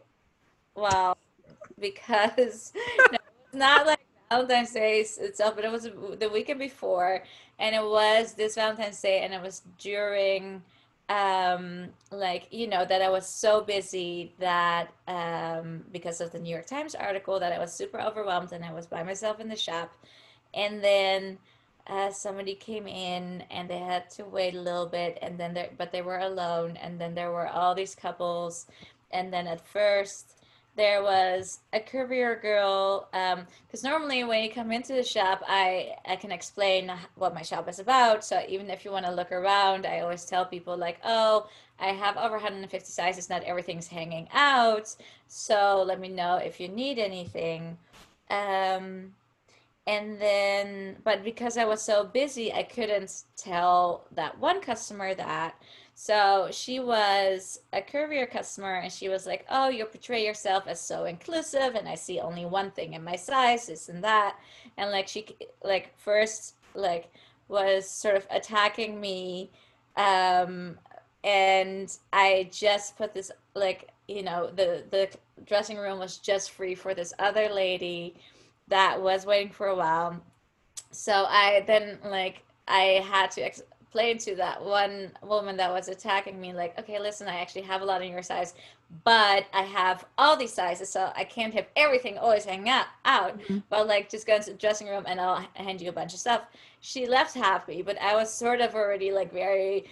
Wow, 0.77 1.17
because 1.81 2.73
no, 3.13 3.19
it's 3.47 3.55
not 3.55 3.87
like 3.87 4.01
Valentine's 4.31 4.73
Day 4.73 5.01
itself, 5.01 5.57
but 5.57 5.65
it 5.65 5.73
was 5.73 5.85
the 5.85 6.31
weekend 6.33 6.59
before, 6.59 7.23
and 7.59 7.75
it 7.75 7.83
was 7.83 8.35
this 8.35 8.55
Valentine's 8.55 9.01
Day, 9.01 9.21
and 9.23 9.33
it 9.35 9.43
was 9.43 9.63
during 9.79 10.63
um 11.11 11.89
like 12.11 12.49
you 12.51 12.67
know 12.67 12.85
that 12.85 13.01
i 13.01 13.09
was 13.09 13.27
so 13.27 13.63
busy 13.63 14.31
that 14.39 14.93
um 15.07 15.83
because 15.91 16.21
of 16.21 16.31
the 16.33 16.39
new 16.39 16.51
york 16.51 16.67
times 16.67 16.95
article 16.95 17.41
that 17.41 17.51
i 17.51 17.59
was 17.59 17.73
super 17.73 17.99
overwhelmed 17.99 18.53
and 18.53 18.63
i 18.63 18.71
was 18.71 18.87
by 18.87 19.03
myself 19.03 19.41
in 19.41 19.49
the 19.49 19.57
shop. 19.57 19.91
And 20.55 20.83
then 20.83 21.39
uh, 21.87 22.11
somebody 22.11 22.55
came 22.55 22.87
in 22.87 23.43
and 23.51 23.69
they 23.69 23.79
had 23.79 24.11
to 24.11 24.25
wait 24.25 24.55
a 24.55 24.61
little 24.61 24.87
bit 24.87 25.19
and 25.23 25.39
then 25.39 25.55
there 25.55 25.71
but 25.77 25.93
they 25.93 26.03
were 26.03 26.19
alone 26.19 26.77
and 26.77 27.01
then 27.01 27.15
there 27.15 27.33
were 27.33 27.49
all 27.49 27.75
these 27.75 27.95
couples. 27.95 28.67
And 29.11 29.33
then 29.33 29.47
at 29.47 29.67
first 29.67 30.38
there 30.79 31.03
was 31.03 31.59
a 31.73 31.81
curvier 31.81 32.41
girl 32.41 33.09
because 33.11 33.83
normally 33.83 34.23
when 34.23 34.45
you 34.45 34.49
come 34.49 34.71
into 34.71 34.93
the 34.93 35.03
shop 35.03 35.43
i 35.49 35.91
i 36.07 36.15
can 36.15 36.31
explain 36.31 36.91
what 37.17 37.35
my 37.35 37.43
shop 37.43 37.69
is 37.69 37.81
about. 37.81 38.25
So 38.25 38.41
even 38.49 38.71
if 38.71 38.85
you 38.85 38.93
want 38.93 39.05
to 39.05 39.13
look 39.13 39.33
around 39.33 39.85
i 39.85 40.01
always 40.01 40.25
tell 40.25 40.47
people 40.47 40.77
like 40.77 41.01
oh 41.05 41.49
i 41.81 41.89
have 41.89 42.17
over 42.17 42.35
150 42.35 42.93
sizes 42.93 43.29
not 43.29 43.43
everything's 43.43 43.89
hanging 43.89 44.29
out. 44.33 44.95
So 45.27 45.85
let 45.85 45.99
me 45.99 46.09
know 46.09 46.37
if 46.37 46.61
you 46.61 46.69
need 46.69 47.01
anything. 47.01 47.77
Um 48.31 49.15
and 49.89 50.21
then 50.21 50.97
but 51.03 51.25
because 51.25 51.57
i 51.57 51.65
was 51.65 51.83
so 51.83 52.05
busy 52.05 52.53
i 52.53 52.63
couldn't 52.63 53.25
tell 53.37 54.05
that 54.13 54.39
one 54.39 54.61
customer 54.61 55.15
that 55.15 55.55
so 56.01 56.47
she 56.53 56.79
was 56.79 57.59
a 57.73 57.83
curvier 57.83 58.31
customer 58.31 58.77
and 58.77 58.93
she 58.93 59.09
was 59.09 59.27
like, 59.27 59.45
Oh, 59.51 59.69
you 59.69 59.85
portray 59.85 60.25
yourself 60.25 60.69
as 60.69 60.81
so 60.81 61.07
inclusive 61.07 61.75
and 61.75 61.89
I 61.89 61.97
see 61.97 62.21
only 62.21 62.45
one 62.47 62.71
thing 62.71 62.93
in 62.93 63.03
my 63.03 63.17
size, 63.17 63.67
this 63.67 63.89
and 63.89 64.05
that. 64.05 64.37
And 64.77 64.93
like 64.93 65.09
she 65.09 65.27
like 65.65 65.93
first 65.99 66.55
like 66.77 67.13
was 67.49 67.91
sort 67.91 68.15
of 68.15 68.29
attacking 68.31 69.01
me. 69.01 69.51
Um 69.97 70.79
and 71.25 71.93
I 72.13 72.49
just 72.53 72.97
put 72.97 73.13
this 73.13 73.33
like, 73.57 73.89
you 74.07 74.23
know, 74.23 74.53
the 74.55 74.85
the 74.93 75.11
dressing 75.47 75.79
room 75.79 75.99
was 75.99 76.19
just 76.19 76.53
free 76.53 76.77
for 76.77 76.95
this 76.95 77.13
other 77.19 77.49
lady 77.49 78.15
that 78.69 79.03
was 79.03 79.27
waiting 79.27 79.51
for 79.51 79.67
a 79.67 79.75
while. 79.75 80.23
So 80.93 81.27
I 81.29 81.65
then 81.67 81.99
like 82.05 82.45
I 82.69 83.05
had 83.11 83.33
to 83.33 83.41
ex- 83.41 83.63
played 83.91 84.21
to 84.21 84.35
that 84.35 84.63
one 84.63 85.11
woman 85.23 85.57
that 85.57 85.71
was 85.71 85.89
attacking 85.89 86.41
me 86.41 86.53
like 86.53 86.79
okay 86.79 86.99
listen 86.99 87.27
i 87.29 87.37
actually 87.37 87.63
have 87.63 87.81
a 87.81 87.85
lot 87.85 88.03
in 88.03 88.11
your 88.11 88.23
size 88.23 88.55
but 89.05 89.47
i 89.53 89.63
have 89.63 90.05
all 90.17 90.37
these 90.37 90.53
sizes 90.53 90.89
so 90.89 91.11
i 91.15 91.25
can't 91.25 91.55
have 91.55 91.67
everything 91.77 92.19
always 92.19 92.45
hang 92.45 92.69
out, 92.69 92.87
out 93.05 93.39
mm-hmm. 93.41 93.59
but 93.71 93.87
like 93.87 94.11
just 94.11 94.27
go 94.27 94.37
into 94.37 94.51
the 94.51 94.57
dressing 94.57 94.89
room 94.89 95.05
and 95.07 95.21
i'll 95.21 95.45
hand 95.55 95.81
you 95.81 95.89
a 95.89 95.93
bunch 95.93 96.13
of 96.13 96.21
stuff. 96.21 96.43
She 96.81 97.07
left 97.07 97.35
happy 97.35 97.83
but 97.83 98.01
i 98.01 98.15
was 98.15 98.33
sort 98.33 98.61
of 98.61 98.75
already 98.75 99.11
like 99.11 99.33
very 99.33 99.87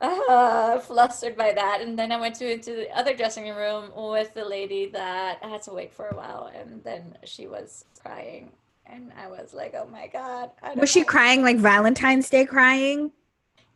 uh, 0.00 0.78
flustered 0.78 1.36
by 1.36 1.52
that 1.52 1.82
and 1.82 1.98
then 1.98 2.10
i 2.10 2.18
went 2.18 2.34
to 2.34 2.50
into 2.50 2.74
the 2.74 2.98
other 2.98 3.14
dressing 3.14 3.54
room 3.54 3.90
with 3.94 4.32
the 4.32 4.44
lady 4.44 4.86
that 4.86 5.38
had 5.42 5.62
to 5.62 5.72
wait 5.72 5.92
for 5.92 6.08
a 6.08 6.16
while 6.16 6.50
and 6.58 6.82
then 6.84 7.14
she 7.24 7.46
was 7.46 7.84
crying 8.00 8.50
and 8.86 9.12
i 9.22 9.28
was 9.28 9.52
like 9.52 9.74
oh 9.74 9.86
my 9.92 10.06
god 10.06 10.50
was 10.76 10.90
she 10.90 11.04
crying 11.04 11.42
like 11.42 11.58
valentine's 11.58 12.30
day 12.30 12.46
crying 12.46 13.12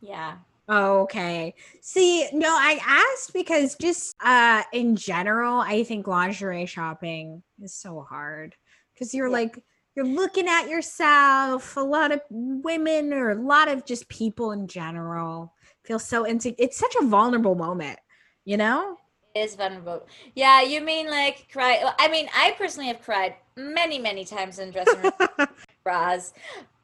yeah. 0.01 0.35
Oh, 0.67 1.01
okay. 1.01 1.53
See, 1.81 2.27
no, 2.33 2.49
I 2.49 2.79
asked 2.83 3.33
because 3.33 3.75
just 3.79 4.15
uh 4.23 4.63
in 4.73 4.95
general, 4.95 5.59
I 5.59 5.83
think 5.83 6.07
lingerie 6.07 6.65
shopping 6.65 7.43
is 7.61 7.73
so 7.73 8.01
hard 8.01 8.55
because 8.93 9.13
you're 9.13 9.27
yeah. 9.27 9.33
like 9.33 9.59
you're 9.95 10.05
looking 10.05 10.47
at 10.47 10.67
yourself. 10.67 11.77
A 11.77 11.81
lot 11.81 12.11
of 12.11 12.21
women 12.29 13.13
or 13.13 13.31
a 13.31 13.41
lot 13.41 13.67
of 13.67 13.85
just 13.85 14.09
people 14.09 14.51
in 14.51 14.67
general 14.67 15.53
feel 15.83 15.99
so 15.99 16.23
into 16.23 16.55
it's 16.61 16.77
such 16.77 16.95
a 16.99 17.05
vulnerable 17.05 17.55
moment, 17.55 17.99
you 18.43 18.57
know? 18.57 18.97
is 19.35 19.55
vulnerable. 19.55 20.07
Yeah, 20.33 20.61
you 20.61 20.81
mean 20.81 21.09
like 21.09 21.47
cry? 21.51 21.91
I 21.99 22.07
mean, 22.07 22.27
I 22.33 22.55
personally 22.57 22.87
have 22.87 23.01
cried 23.01 23.35
many, 23.55 23.99
many 23.99 24.25
times 24.25 24.59
in 24.59 24.71
dressing 24.71 25.01
room 25.01 25.11
bras, 25.85 26.33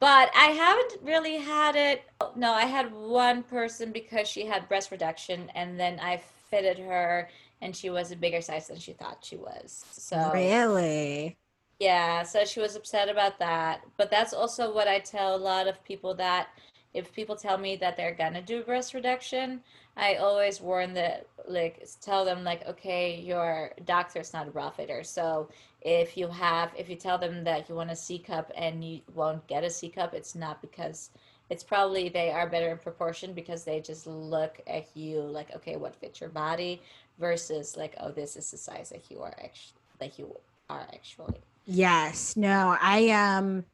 but 0.00 0.30
I 0.34 0.46
haven't 0.46 1.02
really 1.02 1.36
had 1.36 1.76
it. 1.76 2.04
No, 2.34 2.52
I 2.52 2.64
had 2.64 2.94
one 2.94 3.42
person 3.42 3.92
because 3.92 4.26
she 4.26 4.46
had 4.46 4.66
breast 4.68 4.90
reduction, 4.90 5.50
and 5.54 5.78
then 5.78 6.00
I 6.00 6.22
fitted 6.50 6.78
her, 6.78 7.28
and 7.60 7.76
she 7.76 7.90
was 7.90 8.10
a 8.12 8.16
bigger 8.16 8.40
size 8.40 8.68
than 8.68 8.78
she 8.78 8.94
thought 8.94 9.18
she 9.22 9.36
was. 9.36 9.84
So 9.92 10.30
really. 10.32 11.36
Yeah, 11.78 12.22
so 12.22 12.44
she 12.44 12.60
was 12.60 12.76
upset 12.76 13.08
about 13.08 13.38
that. 13.40 13.82
But 13.98 14.10
that's 14.10 14.32
also 14.32 14.72
what 14.72 14.88
I 14.88 15.00
tell 15.00 15.34
a 15.34 15.36
lot 15.36 15.66
of 15.66 15.82
people 15.84 16.14
that 16.14 16.48
if 16.94 17.12
people 17.12 17.36
tell 17.36 17.58
me 17.58 17.76
that 17.76 17.96
they're 17.96 18.14
gonna 18.14 18.42
do 18.42 18.62
breast 18.62 18.94
reduction, 18.94 19.62
I 19.96 20.16
always 20.16 20.60
warn 20.60 20.94
that 20.94 21.26
like 21.46 21.86
tell 22.00 22.24
them 22.24 22.44
like 22.44 22.66
okay 22.66 23.20
your 23.20 23.72
doctor's 23.84 24.32
not 24.32 24.48
a 24.48 24.50
bra 24.50 24.70
fitter 24.70 25.02
so 25.02 25.48
if 25.80 26.16
you 26.16 26.28
have 26.28 26.70
if 26.76 26.88
you 26.88 26.96
tell 26.96 27.18
them 27.18 27.44
that 27.44 27.68
you 27.68 27.74
want 27.74 27.90
a 27.90 27.96
C 27.96 28.18
cup 28.18 28.50
and 28.56 28.84
you 28.84 29.00
won't 29.14 29.46
get 29.48 29.64
a 29.64 29.70
C 29.70 29.88
cup 29.88 30.14
it's 30.14 30.34
not 30.34 30.60
because 30.62 31.10
it's 31.50 31.64
probably 31.64 32.08
they 32.08 32.30
are 32.30 32.48
better 32.48 32.70
in 32.70 32.78
proportion 32.78 33.34
because 33.34 33.64
they 33.64 33.80
just 33.80 34.06
look 34.06 34.60
at 34.66 34.86
you 34.94 35.20
like 35.20 35.54
okay 35.54 35.76
what 35.76 35.94
fits 35.96 36.20
your 36.20 36.30
body 36.30 36.80
versus 37.18 37.76
like 37.76 37.94
oh 38.00 38.10
this 38.10 38.36
is 38.36 38.50
the 38.50 38.56
size 38.56 38.88
that 38.90 39.10
you 39.10 39.20
are 39.20 39.34
actually 39.42 39.74
that 39.98 40.18
you 40.18 40.34
are 40.68 40.86
actually. 40.92 41.40
Yes. 41.64 42.36
No 42.36 42.76
I 42.80 43.10
um 43.10 43.64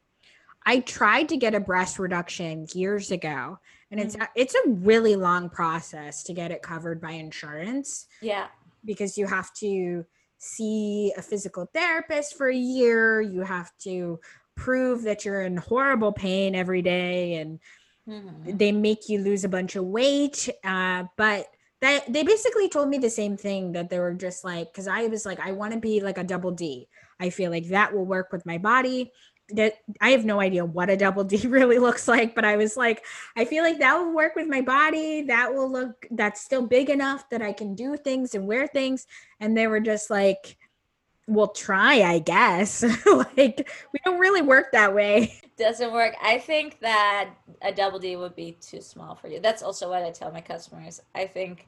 I 0.65 0.79
tried 0.79 1.29
to 1.29 1.37
get 1.37 1.55
a 1.55 1.59
breast 1.59 1.99
reduction 1.99 2.67
years 2.73 3.11
ago 3.11 3.59
and 3.91 3.99
it's 3.99 4.15
mm-hmm. 4.15 4.25
it's 4.35 4.55
a 4.55 4.69
really 4.69 5.15
long 5.15 5.49
process 5.49 6.23
to 6.23 6.33
get 6.33 6.51
it 6.51 6.61
covered 6.61 7.01
by 7.01 7.11
insurance. 7.11 8.07
Yeah. 8.21 8.47
Because 8.85 9.17
you 9.17 9.27
have 9.27 9.53
to 9.55 10.05
see 10.37 11.11
a 11.17 11.21
physical 11.21 11.69
therapist 11.73 12.37
for 12.37 12.47
a 12.47 12.55
year, 12.55 13.19
you 13.21 13.41
have 13.41 13.71
to 13.79 14.19
prove 14.55 15.03
that 15.03 15.25
you're 15.25 15.41
in 15.41 15.57
horrible 15.57 16.11
pain 16.11 16.53
every 16.53 16.81
day 16.81 17.35
and 17.35 17.59
mm-hmm. 18.07 18.57
they 18.57 18.71
make 18.71 19.09
you 19.09 19.19
lose 19.19 19.43
a 19.43 19.49
bunch 19.49 19.75
of 19.75 19.85
weight 19.85 20.49
uh, 20.63 21.03
but 21.15 21.47
that 21.81 22.11
they 22.11 22.23
basically 22.23 22.67
told 22.67 22.89
me 22.89 22.97
the 22.97 23.09
same 23.09 23.37
thing 23.37 23.71
that 23.71 23.89
they 23.89 23.99
were 23.99 24.13
just 24.13 24.43
like 24.43 24.71
because 24.71 24.87
i 24.87 25.07
was 25.07 25.25
like 25.25 25.39
i 25.39 25.53
want 25.53 25.73
to 25.73 25.79
be 25.79 26.01
like 26.01 26.17
a 26.17 26.23
double 26.23 26.51
d 26.51 26.89
i 27.21 27.29
feel 27.29 27.49
like 27.49 27.67
that 27.69 27.93
will 27.93 28.05
work 28.05 28.33
with 28.33 28.45
my 28.45 28.57
body 28.57 29.11
that 29.53 29.75
I 30.01 30.11
have 30.11 30.25
no 30.25 30.39
idea 30.39 30.65
what 30.65 30.89
a 30.89 30.97
double 30.97 31.23
D 31.23 31.37
really 31.47 31.79
looks 31.79 32.07
like, 32.07 32.35
but 32.35 32.45
I 32.45 32.57
was 32.57 32.77
like, 32.77 33.05
I 33.35 33.45
feel 33.45 33.63
like 33.63 33.79
that 33.79 33.97
will 33.97 34.13
work 34.13 34.35
with 34.35 34.47
my 34.47 34.61
body. 34.61 35.23
That 35.23 35.53
will 35.53 35.71
look 35.71 36.07
that's 36.11 36.41
still 36.41 36.65
big 36.65 36.89
enough 36.89 37.29
that 37.29 37.41
I 37.41 37.53
can 37.53 37.75
do 37.75 37.97
things 37.97 38.35
and 38.35 38.47
wear 38.47 38.67
things. 38.67 39.07
And 39.39 39.55
they 39.55 39.67
were 39.67 39.79
just 39.79 40.09
like, 40.09 40.57
we'll 41.27 41.47
try, 41.47 42.01
I 42.01 42.19
guess. 42.19 42.83
like 43.37 43.69
we 43.93 43.99
don't 44.05 44.19
really 44.19 44.41
work 44.41 44.71
that 44.71 44.93
way. 44.93 45.39
Doesn't 45.57 45.91
work. 45.91 46.15
I 46.21 46.37
think 46.39 46.79
that 46.79 47.29
a 47.61 47.71
double 47.71 47.99
D 47.99 48.15
would 48.15 48.35
be 48.35 48.57
too 48.61 48.81
small 48.81 49.15
for 49.15 49.27
you. 49.27 49.39
That's 49.39 49.61
also 49.61 49.89
what 49.89 50.03
I 50.03 50.11
tell 50.11 50.31
my 50.31 50.41
customers. 50.41 51.01
I 51.15 51.25
think 51.25 51.67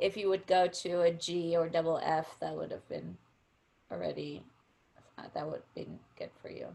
if 0.00 0.16
you 0.16 0.28
would 0.28 0.46
go 0.46 0.66
to 0.66 1.02
a 1.02 1.12
G 1.12 1.56
or 1.56 1.68
double 1.68 2.00
F, 2.02 2.36
that 2.40 2.54
would 2.54 2.70
have 2.70 2.88
been 2.88 3.16
already 3.90 4.42
that 5.34 5.46
would 5.46 5.54
have 5.54 5.74
been 5.74 5.98
good 6.18 6.30
for 6.40 6.50
you. 6.50 6.66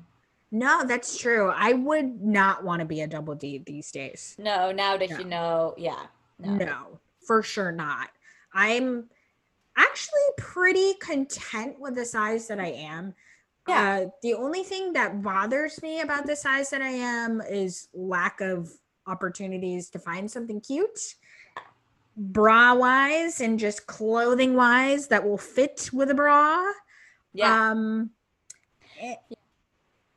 No, 0.52 0.84
that's 0.84 1.18
true. 1.18 1.52
I 1.56 1.74
would 1.74 2.22
not 2.22 2.64
want 2.64 2.80
to 2.80 2.86
be 2.86 3.02
a 3.02 3.08
double 3.08 3.36
D 3.36 3.60
these 3.66 3.92
days. 3.92 4.36
No, 4.40 4.72
now 4.72 4.98
that 4.98 5.10
no. 5.12 5.18
you 5.20 5.26
know, 5.26 5.76
yeah. 5.78 6.08
No. 6.40 6.56
no, 6.56 7.00
for 7.26 7.44
sure 7.44 7.72
not. 7.72 8.10
I'm 8.54 9.10
actually 9.78 10.22
pretty 10.38 10.94
content 10.96 11.80
with 11.80 11.96
the 11.96 12.06
size 12.06 12.48
that 12.48 12.60
I 12.60 12.72
am. 12.72 13.14
Uh, 13.68 14.06
the 14.24 14.34
only 14.34 14.64
thing 14.64 14.94
that 14.94 15.22
bothers 15.22 15.82
me 15.84 16.02
about 16.02 16.26
the 16.26 16.36
size 16.36 16.72
that 16.72 16.82
I 16.82 16.90
am 16.90 17.40
is 17.42 17.88
lack 17.94 18.42
of 18.42 18.72
opportunities 19.06 19.90
to 19.92 20.00
find 20.00 20.30
something 20.30 20.60
cute, 20.60 21.16
bra 22.18 22.74
wise, 22.74 23.42
and 23.42 23.60
just 23.60 23.86
clothing 23.86 24.56
wise 24.56 25.08
that 25.10 25.24
will 25.24 25.38
fit 25.38 25.90
with 25.94 26.10
a 26.10 26.16
bra. 26.16 26.64
Yeah. 27.34 27.72
Um, 27.72 28.10
eh, 29.00 29.16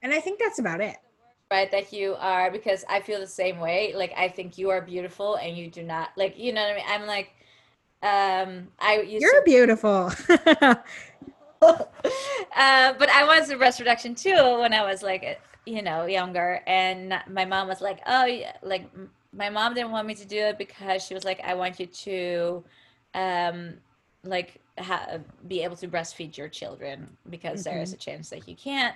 and 0.02 0.12
I 0.12 0.20
think 0.20 0.38
that's 0.38 0.58
about 0.58 0.80
it. 0.80 0.96
right 1.50 1.70
that 1.70 1.92
you 1.92 2.14
are 2.18 2.50
because 2.50 2.84
i 2.88 2.98
feel 3.00 3.20
the 3.20 3.26
same 3.26 3.58
way. 3.60 3.92
Like 3.94 4.12
i 4.16 4.28
think 4.28 4.58
you 4.58 4.70
are 4.70 4.80
beautiful 4.80 5.36
and 5.36 5.56
you 5.56 5.68
do 5.70 5.82
not 5.82 6.10
like 6.16 6.38
you 6.38 6.52
know 6.52 6.62
what 6.62 6.72
i 6.72 6.76
mean? 6.76 6.84
I'm 6.88 7.06
like 7.06 7.30
um 8.02 8.68
i 8.80 9.00
used 9.00 9.22
You're 9.22 9.40
to, 9.40 9.42
beautiful. 9.44 10.10
uh, 11.62 12.92
but 12.98 13.08
i 13.08 13.24
was 13.24 13.50
a 13.50 13.56
breast 13.56 13.78
reduction 13.78 14.14
too 14.14 14.58
when 14.60 14.72
i 14.72 14.82
was 14.84 15.02
like 15.02 15.40
you 15.64 15.80
know 15.82 16.06
younger. 16.06 16.60
And 16.66 17.14
my 17.30 17.44
mom 17.44 17.68
was 17.68 17.80
like 17.80 18.00
oh 18.06 18.24
yeah 18.24 18.56
like 18.62 18.90
my 19.32 19.48
mom 19.48 19.74
didn't 19.74 19.92
want 19.92 20.06
me 20.06 20.14
to 20.14 20.26
do 20.26 20.38
it 20.38 20.58
because 20.58 21.04
she 21.04 21.14
was 21.14 21.24
like 21.24 21.40
i 21.44 21.54
want 21.54 21.78
you 21.78 21.86
to 21.86 22.64
um 23.14 23.74
like 24.24 24.60
ha- 24.78 25.18
be 25.48 25.62
able 25.62 25.76
to 25.76 25.88
breastfeed 25.88 26.36
your 26.36 26.48
children 26.48 27.16
because 27.30 27.64
there 27.64 27.80
is 27.80 27.92
a 27.92 27.96
chance 27.96 28.30
that 28.30 28.48
you 28.48 28.56
can't 28.56 28.94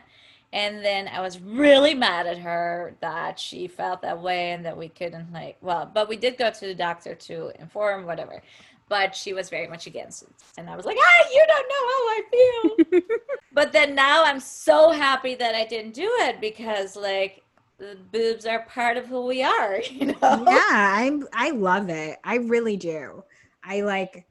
and 0.52 0.84
then 0.84 1.08
i 1.08 1.20
was 1.20 1.40
really 1.40 1.94
mad 1.94 2.26
at 2.26 2.38
her 2.38 2.94
that 3.00 3.38
she 3.38 3.66
felt 3.66 4.02
that 4.02 4.20
way 4.20 4.52
and 4.52 4.64
that 4.64 4.76
we 4.76 4.88
couldn't 4.88 5.32
like 5.32 5.56
well 5.60 5.90
but 5.92 6.08
we 6.08 6.16
did 6.16 6.36
go 6.36 6.50
to 6.50 6.66
the 6.66 6.74
doctor 6.74 7.14
to 7.14 7.50
inform 7.60 8.04
whatever 8.04 8.42
but 8.88 9.14
she 9.14 9.32
was 9.32 9.50
very 9.50 9.66
much 9.66 9.86
against 9.86 10.22
it 10.22 10.28
and 10.58 10.70
i 10.70 10.76
was 10.76 10.86
like 10.86 10.96
ah 11.00 11.28
you 11.32 11.44
don't 11.48 11.68
know 11.68 11.84
how 11.90 12.02
i 12.08 12.22
feel 12.30 13.00
but 13.52 13.72
then 13.72 13.94
now 13.94 14.24
i'm 14.24 14.40
so 14.40 14.90
happy 14.90 15.34
that 15.34 15.54
i 15.54 15.64
didn't 15.64 15.94
do 15.94 16.08
it 16.20 16.40
because 16.40 16.96
like 16.96 17.42
the 17.78 17.96
boobs 18.10 18.46
are 18.46 18.60
part 18.60 18.96
of 18.96 19.06
who 19.06 19.26
we 19.26 19.42
are 19.42 19.80
you 19.90 20.06
know 20.06 20.16
yeah, 20.22 20.94
I'm 20.96 21.26
I 21.32 21.50
love 21.50 21.88
it. 21.88 22.18
I 22.24 22.36
really 22.36 22.76
do. 22.76 23.22
I 23.62 23.82
like 23.82 24.26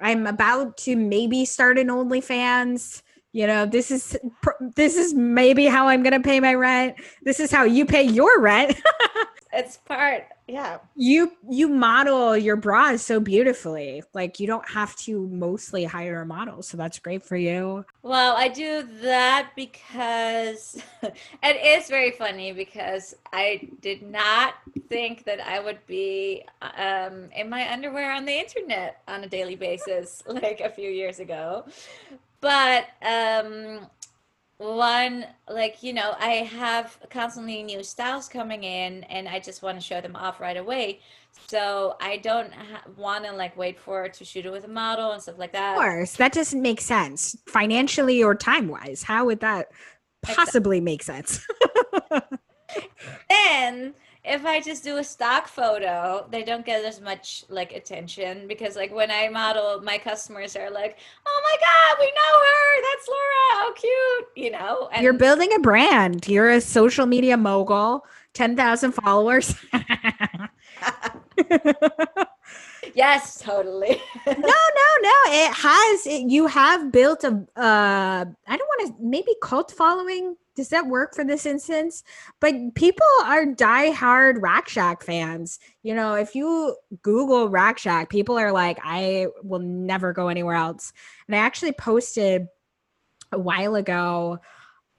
I'm 0.00 0.26
about 0.26 0.78
to 0.78 0.96
maybe 0.96 1.44
start 1.44 1.78
an 1.78 1.88
OnlyFans. 1.88 3.02
You 3.32 3.46
know, 3.46 3.66
this 3.66 3.90
is 3.90 4.16
this 4.74 4.96
is 4.96 5.14
maybe 5.14 5.66
how 5.66 5.88
I'm 5.88 6.02
going 6.02 6.12
to 6.12 6.20
pay 6.20 6.40
my 6.40 6.54
rent. 6.54 6.96
This 7.22 7.38
is 7.38 7.50
how 7.50 7.64
you 7.64 7.86
pay 7.86 8.02
your 8.02 8.40
rent. 8.40 8.80
it's 9.52 9.78
part 9.78 10.28
yeah 10.46 10.78
you 10.94 11.32
you 11.48 11.68
model 11.68 12.36
your 12.36 12.56
bras 12.56 13.02
so 13.02 13.18
beautifully. 13.20 14.02
Like 14.14 14.38
you 14.38 14.46
don't 14.46 14.68
have 14.68 14.94
to 14.96 15.26
mostly 15.28 15.84
hire 15.84 16.22
a 16.22 16.26
model, 16.26 16.62
so 16.62 16.76
that's 16.76 16.98
great 16.98 17.24
for 17.24 17.36
you. 17.36 17.84
Well, 18.02 18.36
I 18.36 18.48
do 18.48 18.86
that 19.02 19.50
because 19.56 20.82
it 21.02 21.80
is 21.82 21.88
very 21.88 22.12
funny 22.12 22.52
because 22.52 23.14
I 23.32 23.68
did 23.80 24.02
not 24.02 24.54
think 24.88 25.24
that 25.24 25.40
I 25.40 25.60
would 25.60 25.84
be 25.86 26.44
um, 26.60 27.28
in 27.34 27.48
my 27.48 27.72
underwear 27.72 28.12
on 28.12 28.24
the 28.24 28.36
internet 28.38 29.02
on 29.08 29.24
a 29.24 29.28
daily 29.28 29.56
basis 29.56 30.22
like 30.26 30.60
a 30.60 30.70
few 30.70 30.90
years 30.90 31.18
ago. 31.20 31.64
But 32.40 32.86
um, 33.02 33.86
one, 34.58 35.26
like, 35.48 35.82
you 35.82 35.92
know, 35.92 36.14
I 36.18 36.48
have 36.54 36.98
constantly 37.10 37.62
new 37.62 37.82
styles 37.82 38.28
coming 38.28 38.64
in 38.64 39.04
and 39.04 39.28
I 39.28 39.40
just 39.40 39.62
want 39.62 39.78
to 39.78 39.84
show 39.84 40.00
them 40.00 40.16
off 40.16 40.40
right 40.40 40.56
away. 40.56 41.00
So 41.46 41.96
I 42.00 42.18
don't 42.18 42.52
ha- 42.52 42.82
want 42.96 43.24
to 43.24 43.32
like 43.32 43.56
wait 43.56 43.78
for 43.78 44.08
to 44.08 44.24
shoot 44.24 44.46
it 44.46 44.52
with 44.52 44.64
a 44.64 44.68
model 44.68 45.12
and 45.12 45.22
stuff 45.22 45.38
like 45.38 45.52
that. 45.52 45.76
Of 45.76 45.82
course, 45.82 46.16
that 46.16 46.32
doesn't 46.32 46.60
make 46.60 46.80
sense 46.80 47.36
financially 47.46 48.22
or 48.22 48.34
time 48.34 48.68
wise. 48.68 49.02
How 49.02 49.26
would 49.26 49.40
that 49.40 49.68
possibly 50.22 50.80
make 50.80 51.02
sense? 51.02 51.46
then 53.28 53.94
if 54.30 54.46
I 54.46 54.60
just 54.60 54.84
do 54.84 54.98
a 54.98 55.04
stock 55.04 55.48
photo, 55.48 56.24
they 56.30 56.44
don't 56.44 56.64
get 56.64 56.84
as 56.84 57.00
much 57.00 57.44
like 57.48 57.72
attention 57.72 58.46
because 58.46 58.76
like 58.76 58.94
when 58.94 59.10
I 59.10 59.28
model, 59.28 59.80
my 59.82 59.98
customers 59.98 60.54
are 60.54 60.70
like, 60.70 60.98
"Oh 61.26 61.40
my 61.44 61.56
god, 61.58 61.96
we 61.98 62.06
know 62.06 62.38
her! 62.38 62.82
That's 62.86 63.08
Laura! 63.08 63.50
How 63.52 63.72
cute!" 63.72 64.28
You 64.36 64.50
know. 64.52 64.88
And 64.92 65.02
You're 65.02 65.14
building 65.14 65.52
a 65.54 65.58
brand. 65.58 66.28
You're 66.28 66.50
a 66.50 66.60
social 66.60 67.06
media 67.06 67.36
mogul. 67.36 68.06
Ten 68.32 68.54
thousand 68.54 68.92
followers. 68.92 69.54
yes, 72.94 73.40
totally. 73.40 74.00
no, 74.26 74.32
no, 74.32 74.88
no. 75.02 75.16
It 75.26 75.52
has. 75.52 76.06
It, 76.06 76.30
you 76.30 76.46
have 76.46 76.92
built 76.92 77.24
a. 77.24 77.44
Uh, 77.56 78.24
I 78.46 78.56
don't 78.56 78.68
want 78.68 78.86
to. 78.86 78.94
Maybe 79.04 79.34
cult 79.42 79.72
following. 79.72 80.36
Does 80.60 80.68
that 80.68 80.88
work 80.88 81.14
for 81.14 81.24
this 81.24 81.46
instance? 81.46 82.04
But 82.38 82.74
people 82.74 83.06
are 83.24 83.46
diehard 83.46 84.42
Rack 84.42 84.68
Shack 84.68 85.02
fans. 85.02 85.58
You 85.82 85.94
know, 85.94 86.16
if 86.16 86.34
you 86.34 86.76
Google 87.00 87.48
Rack 87.48 87.78
Shack, 87.78 88.10
people 88.10 88.38
are 88.38 88.52
like, 88.52 88.78
I 88.84 89.28
will 89.42 89.60
never 89.60 90.12
go 90.12 90.28
anywhere 90.28 90.56
else. 90.56 90.92
And 91.26 91.34
I 91.34 91.38
actually 91.38 91.72
posted 91.72 92.46
a 93.32 93.38
while 93.38 93.74
ago 93.74 94.38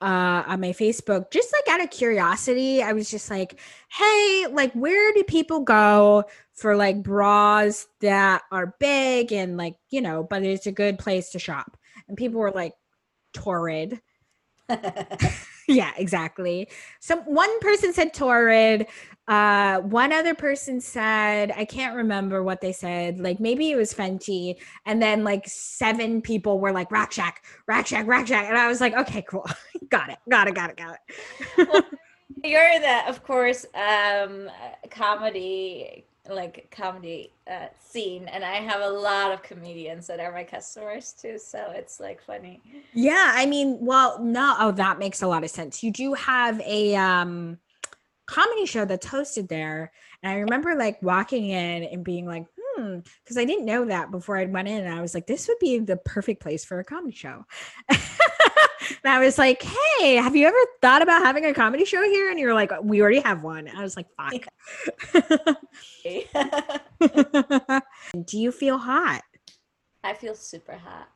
uh 0.02 0.44
on 0.48 0.62
my 0.62 0.72
Facebook 0.72 1.30
just 1.30 1.54
like 1.54 1.76
out 1.76 1.84
of 1.84 1.92
curiosity 1.92 2.82
I 2.82 2.94
was 2.94 3.12
just 3.12 3.30
like 3.30 3.60
hey 3.90 4.48
like 4.50 4.74
where 4.74 5.14
do 5.14 5.24
people 5.24 5.60
go 5.60 6.24
for 6.54 6.76
like 6.76 7.04
bras 7.04 7.86
that 8.00 8.42
are 8.52 8.76
big 8.80 9.32
and 9.32 9.58
like 9.58 9.76
you 9.92 10.02
know 10.02 10.24
but 10.24 10.42
it's 10.42 10.66
a 10.66 10.72
good 10.72 10.98
place 10.98 11.30
to 11.32 11.40
shop 11.40 11.78
and 12.08 12.18
people 12.18 12.40
were 12.40 12.50
like 12.50 12.74
torrid 13.34 14.02
yeah 15.76 15.92
exactly. 15.98 16.68
Some 17.00 17.20
one 17.22 17.60
person 17.60 17.94
said 17.94 18.14
torrid 18.14 18.88
uh 19.28 19.80
one 19.82 20.12
other 20.12 20.34
person 20.34 20.82
said 20.82 21.52
i 21.56 21.64
can't 21.64 21.96
remember 21.96 22.42
what 22.42 22.60
they 22.60 22.72
said 22.74 23.20
like 23.20 23.40
maybe 23.40 23.70
it 23.70 23.76
was 23.76 23.94
fenty 23.94 24.56
and 24.88 25.00
then 25.00 25.24
like 25.24 25.48
seven 25.48 26.24
people 26.24 26.60
were 26.60 26.72
like 26.72 26.92
rack 26.92 27.12
shack 27.12 27.46
rack 27.68 27.86
shack 27.86 28.08
rack 28.08 28.26
shack 28.26 28.48
and 28.50 28.58
i 28.58 28.68
was 28.68 28.82
like 28.82 28.96
okay 28.96 29.22
cool. 29.22 29.46
Got 29.90 30.10
it 30.10 30.18
got 30.28 30.48
it 30.48 30.56
got 30.56 30.70
it 30.72 30.78
got 30.78 30.96
it. 30.96 31.86
You're 32.44 32.80
the, 32.80 33.08
of 33.08 33.24
course, 33.24 33.66
um, 33.76 34.50
comedy 34.90 36.06
like 36.30 36.74
comedy 36.76 37.32
uh, 37.50 37.68
scene, 37.80 38.28
and 38.28 38.44
I 38.44 38.56
have 38.56 38.82
a 38.82 38.90
lot 38.90 39.32
of 39.32 39.42
comedians 39.44 40.08
that 40.08 40.20
are 40.20 40.32
my 40.32 40.44
customers 40.44 41.14
too. 41.14 41.38
So 41.40 41.72
it's 41.76 42.00
like 42.00 42.22
funny. 42.22 42.62
yeah 42.94 43.32
i 43.36 43.46
mean 43.46 43.78
well 43.80 44.20
no 44.22 44.56
oh 44.60 44.72
that 44.72 45.00
makes 45.00 45.22
a 45.22 45.28
lot 45.28 45.44
of 45.44 45.50
sense 45.50 45.82
you 45.84 45.92
do 45.92 46.14
have 46.14 46.60
a 46.62 46.96
um 46.96 47.58
comedy 48.28 48.66
show 48.66 48.86
that's 48.86 49.08
hosted 49.08 49.48
there 49.48 49.92
and 50.24 50.32
i 50.32 50.36
remember 50.36 50.76
like 50.76 51.02
walking 51.02 51.50
in 51.50 51.84
and 51.84 52.04
being 52.04 52.26
like 52.26 52.46
hmm 52.76 53.00
because 53.24 53.38
i 53.38 53.46
didn't 53.46 53.66
know 53.66 53.86
that 53.86 54.12
before 54.12 54.38
i 54.38 54.46
went 54.46 54.68
in 54.68 54.84
and 54.86 54.94
i 54.94 55.02
was 55.02 55.14
like 55.14 55.28
this 55.28 55.48
would 55.48 55.60
be 55.60 55.80
the 55.80 55.98
perfect 55.98 56.42
place 56.42 56.64
for 56.66 56.80
a 56.80 56.84
comedy 56.84 57.16
show 57.16 57.44
and 59.04 59.14
i 59.14 59.20
was 59.20 59.38
like 59.38 59.62
hey 59.62 60.16
have 60.16 60.36
you 60.36 60.46
ever 60.48 60.58
thought 60.82 61.02
about 61.02 61.22
having 61.22 61.46
a 61.46 61.54
comedy 61.54 61.86
show 61.86 62.02
here 62.04 62.30
and 62.30 62.40
you're 62.40 62.54
like 62.54 62.72
we 62.82 63.02
already 63.02 63.20
have 63.20 63.44
one 63.44 63.68
i 63.76 63.82
was 63.82 63.96
like 63.98 64.08
fuck 64.18 64.34
do 68.26 68.38
you 68.40 68.52
feel 68.52 68.78
hot 68.78 69.22
I 70.04 70.16
feel 70.16 70.34
super 70.34 70.80
hot. 70.84 71.10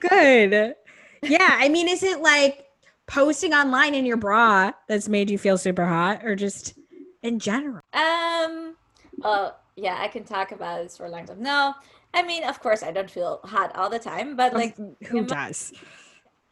good 0.00 0.74
yeah 1.22 1.48
i 1.52 1.68
mean 1.68 1.88
is 1.88 2.02
it 2.02 2.20
like 2.20 2.66
posting 3.06 3.54
online 3.54 3.94
in 3.94 4.04
your 4.04 4.16
bra 4.16 4.72
that's 4.88 5.08
made 5.08 5.30
you 5.30 5.38
feel 5.38 5.56
super 5.58 5.86
hot 5.86 6.24
or 6.24 6.34
just 6.36 6.74
in 7.22 7.38
general 7.38 7.80
Um. 7.92 8.76
Oh, 9.22 9.54
yeah. 9.76 9.96
I 10.00 10.08
can 10.08 10.24
talk 10.24 10.52
about 10.52 10.82
this 10.82 10.96
for 10.96 11.06
a 11.06 11.08
long 11.08 11.24
time. 11.24 11.40
No, 11.40 11.74
I 12.14 12.22
mean, 12.22 12.44
of 12.44 12.60
course, 12.60 12.82
I 12.82 12.92
don't 12.92 13.10
feel 13.10 13.40
hot 13.44 13.74
all 13.76 13.90
the 13.90 13.98
time, 13.98 14.36
but 14.36 14.54
like, 14.54 14.76
who 15.08 15.26
does 15.26 15.72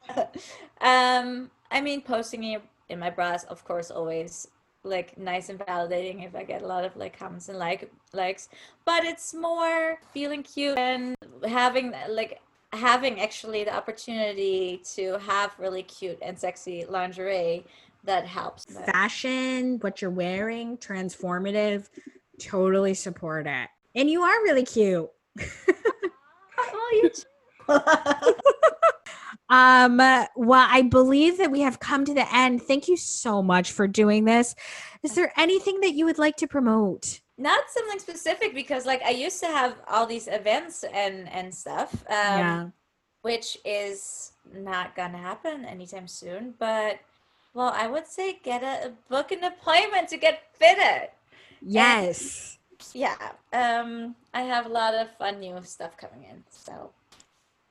um, 0.80 1.50
I 1.70 1.80
mean, 1.80 2.02
posting 2.02 2.44
in, 2.44 2.60
in 2.88 2.98
my 2.98 3.10
bras, 3.10 3.44
of 3.44 3.64
course, 3.64 3.90
always 3.90 4.48
like 4.84 5.16
nice 5.16 5.48
and 5.48 5.60
validating 5.60 6.26
if 6.26 6.34
I 6.34 6.42
get 6.42 6.62
a 6.62 6.66
lot 6.66 6.84
of 6.84 6.96
like 6.96 7.16
comments 7.16 7.48
and 7.48 7.58
like 7.58 7.90
likes. 8.12 8.48
But 8.84 9.04
it's 9.04 9.32
more 9.32 10.00
feeling 10.12 10.42
cute 10.42 10.76
and 10.76 11.14
having 11.46 11.94
like 12.08 12.40
having 12.72 13.20
actually 13.20 13.64
the 13.64 13.74
opportunity 13.74 14.82
to 14.94 15.18
have 15.18 15.54
really 15.58 15.82
cute 15.84 16.18
and 16.22 16.38
sexy 16.38 16.84
lingerie 16.88 17.64
that 18.04 18.26
helps. 18.26 18.64
fashion 18.64 19.78
what 19.80 20.02
you're 20.02 20.10
wearing 20.10 20.76
transformative 20.78 21.88
totally 22.40 22.94
support 22.94 23.46
it 23.46 23.68
and 23.94 24.10
you 24.10 24.22
are 24.22 24.42
really 24.42 24.64
cute 24.64 25.08
Oh, 26.58 26.90
you 26.92 27.10
too. 27.10 27.24
um 29.48 29.96
well 29.98 30.66
i 30.68 30.82
believe 30.82 31.38
that 31.38 31.50
we 31.50 31.60
have 31.60 31.78
come 31.80 32.04
to 32.04 32.12
the 32.14 32.34
end 32.34 32.62
thank 32.62 32.88
you 32.88 32.96
so 32.96 33.42
much 33.42 33.72
for 33.72 33.86
doing 33.86 34.24
this 34.24 34.54
is 35.02 35.14
there 35.14 35.32
anything 35.36 35.80
that 35.80 35.94
you 35.94 36.04
would 36.04 36.18
like 36.18 36.36
to 36.36 36.46
promote 36.46 37.20
not 37.38 37.64
something 37.70 37.98
specific 37.98 38.54
because 38.54 38.86
like 38.86 39.02
I 39.02 39.10
used 39.10 39.40
to 39.40 39.46
have 39.46 39.76
all 39.88 40.06
these 40.06 40.28
events 40.28 40.84
and 40.84 41.28
and 41.30 41.52
stuff. 41.54 41.92
Um, 42.08 42.38
yeah 42.38 42.68
which 43.22 43.56
is 43.64 44.32
not 44.52 44.94
gonna 44.94 45.18
happen 45.18 45.64
anytime 45.64 46.06
soon. 46.06 46.54
But 46.58 46.98
well, 47.54 47.72
I 47.74 47.86
would 47.86 48.06
say 48.06 48.38
get 48.42 48.62
a, 48.62 48.88
a 48.88 48.92
book 49.08 49.32
an 49.32 49.44
appointment 49.44 50.08
to 50.08 50.16
get 50.16 50.42
fitted. 50.54 51.10
Yes. 51.60 52.58
Yeah. 52.94 53.16
Um, 53.52 54.14
I 54.34 54.42
have 54.42 54.66
a 54.66 54.68
lot 54.68 54.94
of 54.94 55.10
fun 55.16 55.40
new 55.40 55.58
stuff 55.62 55.96
coming 55.96 56.24
in, 56.28 56.42
so 56.50 56.90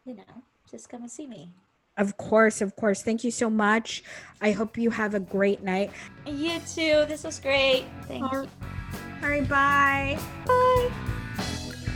you 0.05 0.15
know, 0.15 0.23
just 0.69 0.89
come 0.89 1.01
and 1.01 1.11
see 1.11 1.27
me. 1.27 1.49
Of 1.97 2.17
course, 2.17 2.61
of 2.61 2.75
course. 2.75 3.03
Thank 3.03 3.23
you 3.23 3.31
so 3.31 3.49
much. 3.49 4.03
I 4.41 4.51
hope 4.51 4.77
you 4.77 4.89
have 4.89 5.13
a 5.13 5.19
great 5.19 5.61
night. 5.61 5.91
You 6.25 6.59
too. 6.59 7.05
This 7.07 7.23
was 7.23 7.39
great. 7.39 7.85
Thank 8.07 8.23
All 8.23 8.43
you. 8.43 8.49
all 9.21 9.29
right, 9.29 9.47
bye. 9.47 10.17
Bye. 10.45 10.91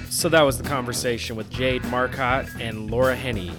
So 0.10 0.30
that 0.30 0.42
was 0.42 0.58
the 0.58 0.64
conversation 0.64 1.36
with 1.36 1.50
Jade 1.50 1.84
Marcotte 1.86 2.48
and 2.60 2.90
Laura 2.92 3.16
Henney, 3.16 3.52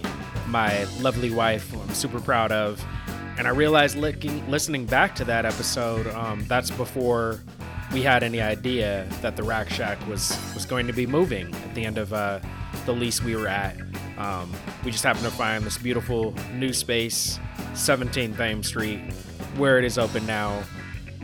my 0.47 0.85
lovely 1.01 1.31
wife, 1.31 1.71
who 1.71 1.81
I'm 1.81 1.95
super 1.95 2.21
proud 2.21 2.53
of. 2.53 2.83
And 3.39 3.47
I 3.47 3.51
realized 3.51 3.97
looking, 3.97 4.49
listening 4.51 4.87
back 4.87 5.15
to 5.17 5.25
that 5.25 5.45
episode, 5.45 6.07
um, 6.09 6.45
that's 6.49 6.71
before 6.71 7.43
we 7.97 8.03
had 8.03 8.23
any 8.23 8.43
idea 8.43 9.09
that 9.23 9.37
the 9.37 9.43
Rack 9.43 9.71
Shack 9.71 10.07
was 10.07 10.39
was 10.53 10.67
going 10.67 10.87
to 10.87 10.93
be 10.93 11.07
moving 11.07 11.55
at 11.55 11.75
the 11.75 11.87
end 11.87 11.97
of 11.97 12.13
uh, 12.13 12.41
the 12.85 12.93
lease 12.93 13.23
we 13.23 13.35
were 13.35 13.49
at. 13.49 13.75
Um, 14.19 14.53
we 14.85 14.91
just 14.91 15.03
happened 15.03 15.25
to 15.25 15.31
find 15.31 15.65
this 15.65 15.79
beautiful 15.79 16.35
new 16.53 16.75
space, 16.75 17.41
17 17.73 18.35
Thames 18.35 18.67
Street, 18.67 19.01
where 19.57 19.79
it 19.79 19.85
is 19.87 19.97
open 19.97 20.27
now. 20.27 20.63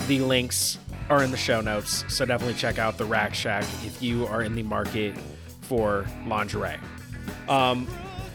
The 0.08 0.20
links 0.20 0.78
are 1.10 1.22
in 1.22 1.30
the 1.30 1.36
show 1.36 1.60
notes, 1.60 2.06
so 2.08 2.24
definitely 2.24 2.54
check 2.54 2.78
out 2.78 2.96
the 2.96 3.04
Rack 3.04 3.34
Shack 3.34 3.64
if 3.84 4.02
you 4.02 4.26
are 4.28 4.40
in 4.40 4.54
the 4.54 4.62
market 4.62 5.14
for 5.60 6.06
lingerie. 6.26 6.80
Um, 7.50 7.86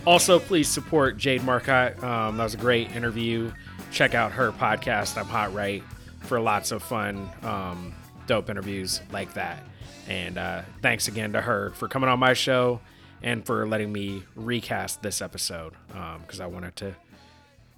also, 0.05 0.37
please 0.37 0.67
support 0.67 1.17
Jade 1.17 1.43
Marcotte. 1.43 2.03
Um, 2.03 2.37
that 2.37 2.43
was 2.43 2.53
a 2.53 2.57
great 2.57 2.95
interview. 2.95 3.51
Check 3.89 4.13
out 4.13 4.31
her 4.33 4.51
podcast, 4.51 5.17
I'm 5.17 5.25
Hot 5.25 5.51
Right, 5.55 5.81
for 6.19 6.39
lots 6.39 6.71
of 6.71 6.83
fun, 6.83 7.31
um, 7.41 7.95
dope 8.27 8.49
interviews 8.49 9.01
like 9.11 9.33
that. 9.33 9.63
And 10.07 10.37
uh, 10.37 10.61
thanks 10.81 11.07
again 11.07 11.33
to 11.33 11.41
her 11.41 11.71
for 11.71 11.87
coming 11.87 12.09
on 12.09 12.19
my 12.19 12.33
show 12.33 12.79
and 13.21 13.45
for 13.45 13.67
letting 13.67 13.91
me 13.91 14.23
recast 14.35 15.01
this 15.01 15.21
episode 15.21 15.73
because 16.21 16.39
I 16.39 16.45
wanted 16.45 16.75
to 16.77 16.95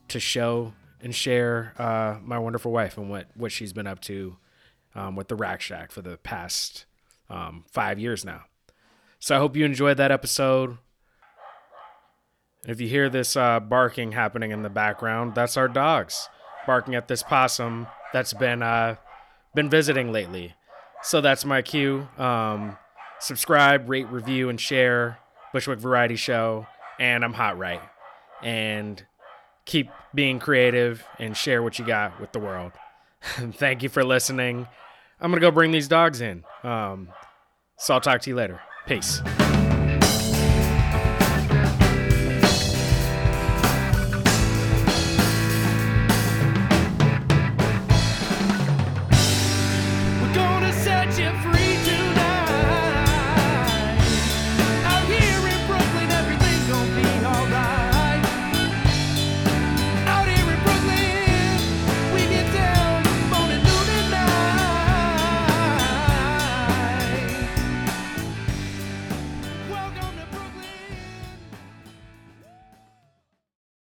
to 0.10 0.20
show 0.20 0.74
and 1.02 1.14
share 1.16 1.74
uh, 1.78 2.18
my 2.24 2.38
wonderful 2.38 2.72
wife 2.72 2.98
and 2.98 3.10
what 3.10 3.28
what 3.36 3.52
she's 3.52 3.74
been 3.74 3.88
up 3.88 4.02
to 4.02 4.38
um, 4.96 5.16
with 5.16 5.28
the 5.28 5.36
Rack 5.36 5.62
Shack 5.62 5.92
for 5.92 6.02
the 6.02 6.18
past 6.18 6.86
um, 7.30 7.64
five 7.72 8.00
years 8.00 8.26
now. 8.26 8.44
So 9.20 9.36
I 9.36 9.40
hope 9.40 9.56
you 9.56 9.66
enjoyed 9.66 9.98
that 9.98 10.12
episode. 10.12 10.78
If 12.68 12.82
you 12.82 12.88
hear 12.88 13.10
this 13.10 13.36
uh, 13.36 13.60
barking 13.60 14.12
happening 14.12 14.52
in 14.52 14.64
the 14.64 14.70
background, 14.70 15.36
that's 15.36 15.58
our 15.58 15.68
dogs 15.68 16.28
barking 16.66 16.96
at 16.96 17.08
this 17.08 17.24
possum 17.24 17.88
that's 18.12 18.34
been 18.34 18.62
uh, 18.62 18.96
been 19.56 19.70
visiting 19.70 20.12
lately. 20.12 20.56
So 21.02 21.22
that's 21.22 21.46
my 21.46 21.62
cue. 21.62 22.08
Um, 22.18 22.78
subscribe, 23.20 23.90
rate, 23.90 24.08
review, 24.10 24.50
and 24.50 24.60
share 24.60 25.20
Bushwick 25.54 25.80
Variety 25.80 26.16
Show. 26.16 26.68
And 27.00 27.24
I'm 27.24 27.34
hot 27.34 27.58
right. 27.58 27.82
And 28.44 29.04
keep 29.66 29.90
being 30.14 30.40
creative 30.40 31.04
and 31.18 31.36
share 31.36 31.64
what 31.64 31.80
you 31.80 31.86
got 31.86 32.20
with 32.20 32.32
the 32.32 32.40
world. 32.40 32.72
Thank 33.22 33.84
you 33.84 33.90
for 33.90 34.04
listening. 34.04 34.68
I'm 35.22 35.32
gonna 35.32 35.42
go 35.42 35.52
bring 35.52 35.72
these 35.72 35.88
dogs 35.88 36.22
in. 36.22 36.44
Um, 36.64 37.10
so 37.78 37.94
I'll 37.94 38.02
talk 38.02 38.22
to 38.22 38.30
you 38.30 38.36
later. 38.36 38.62
Peace. 38.88 39.22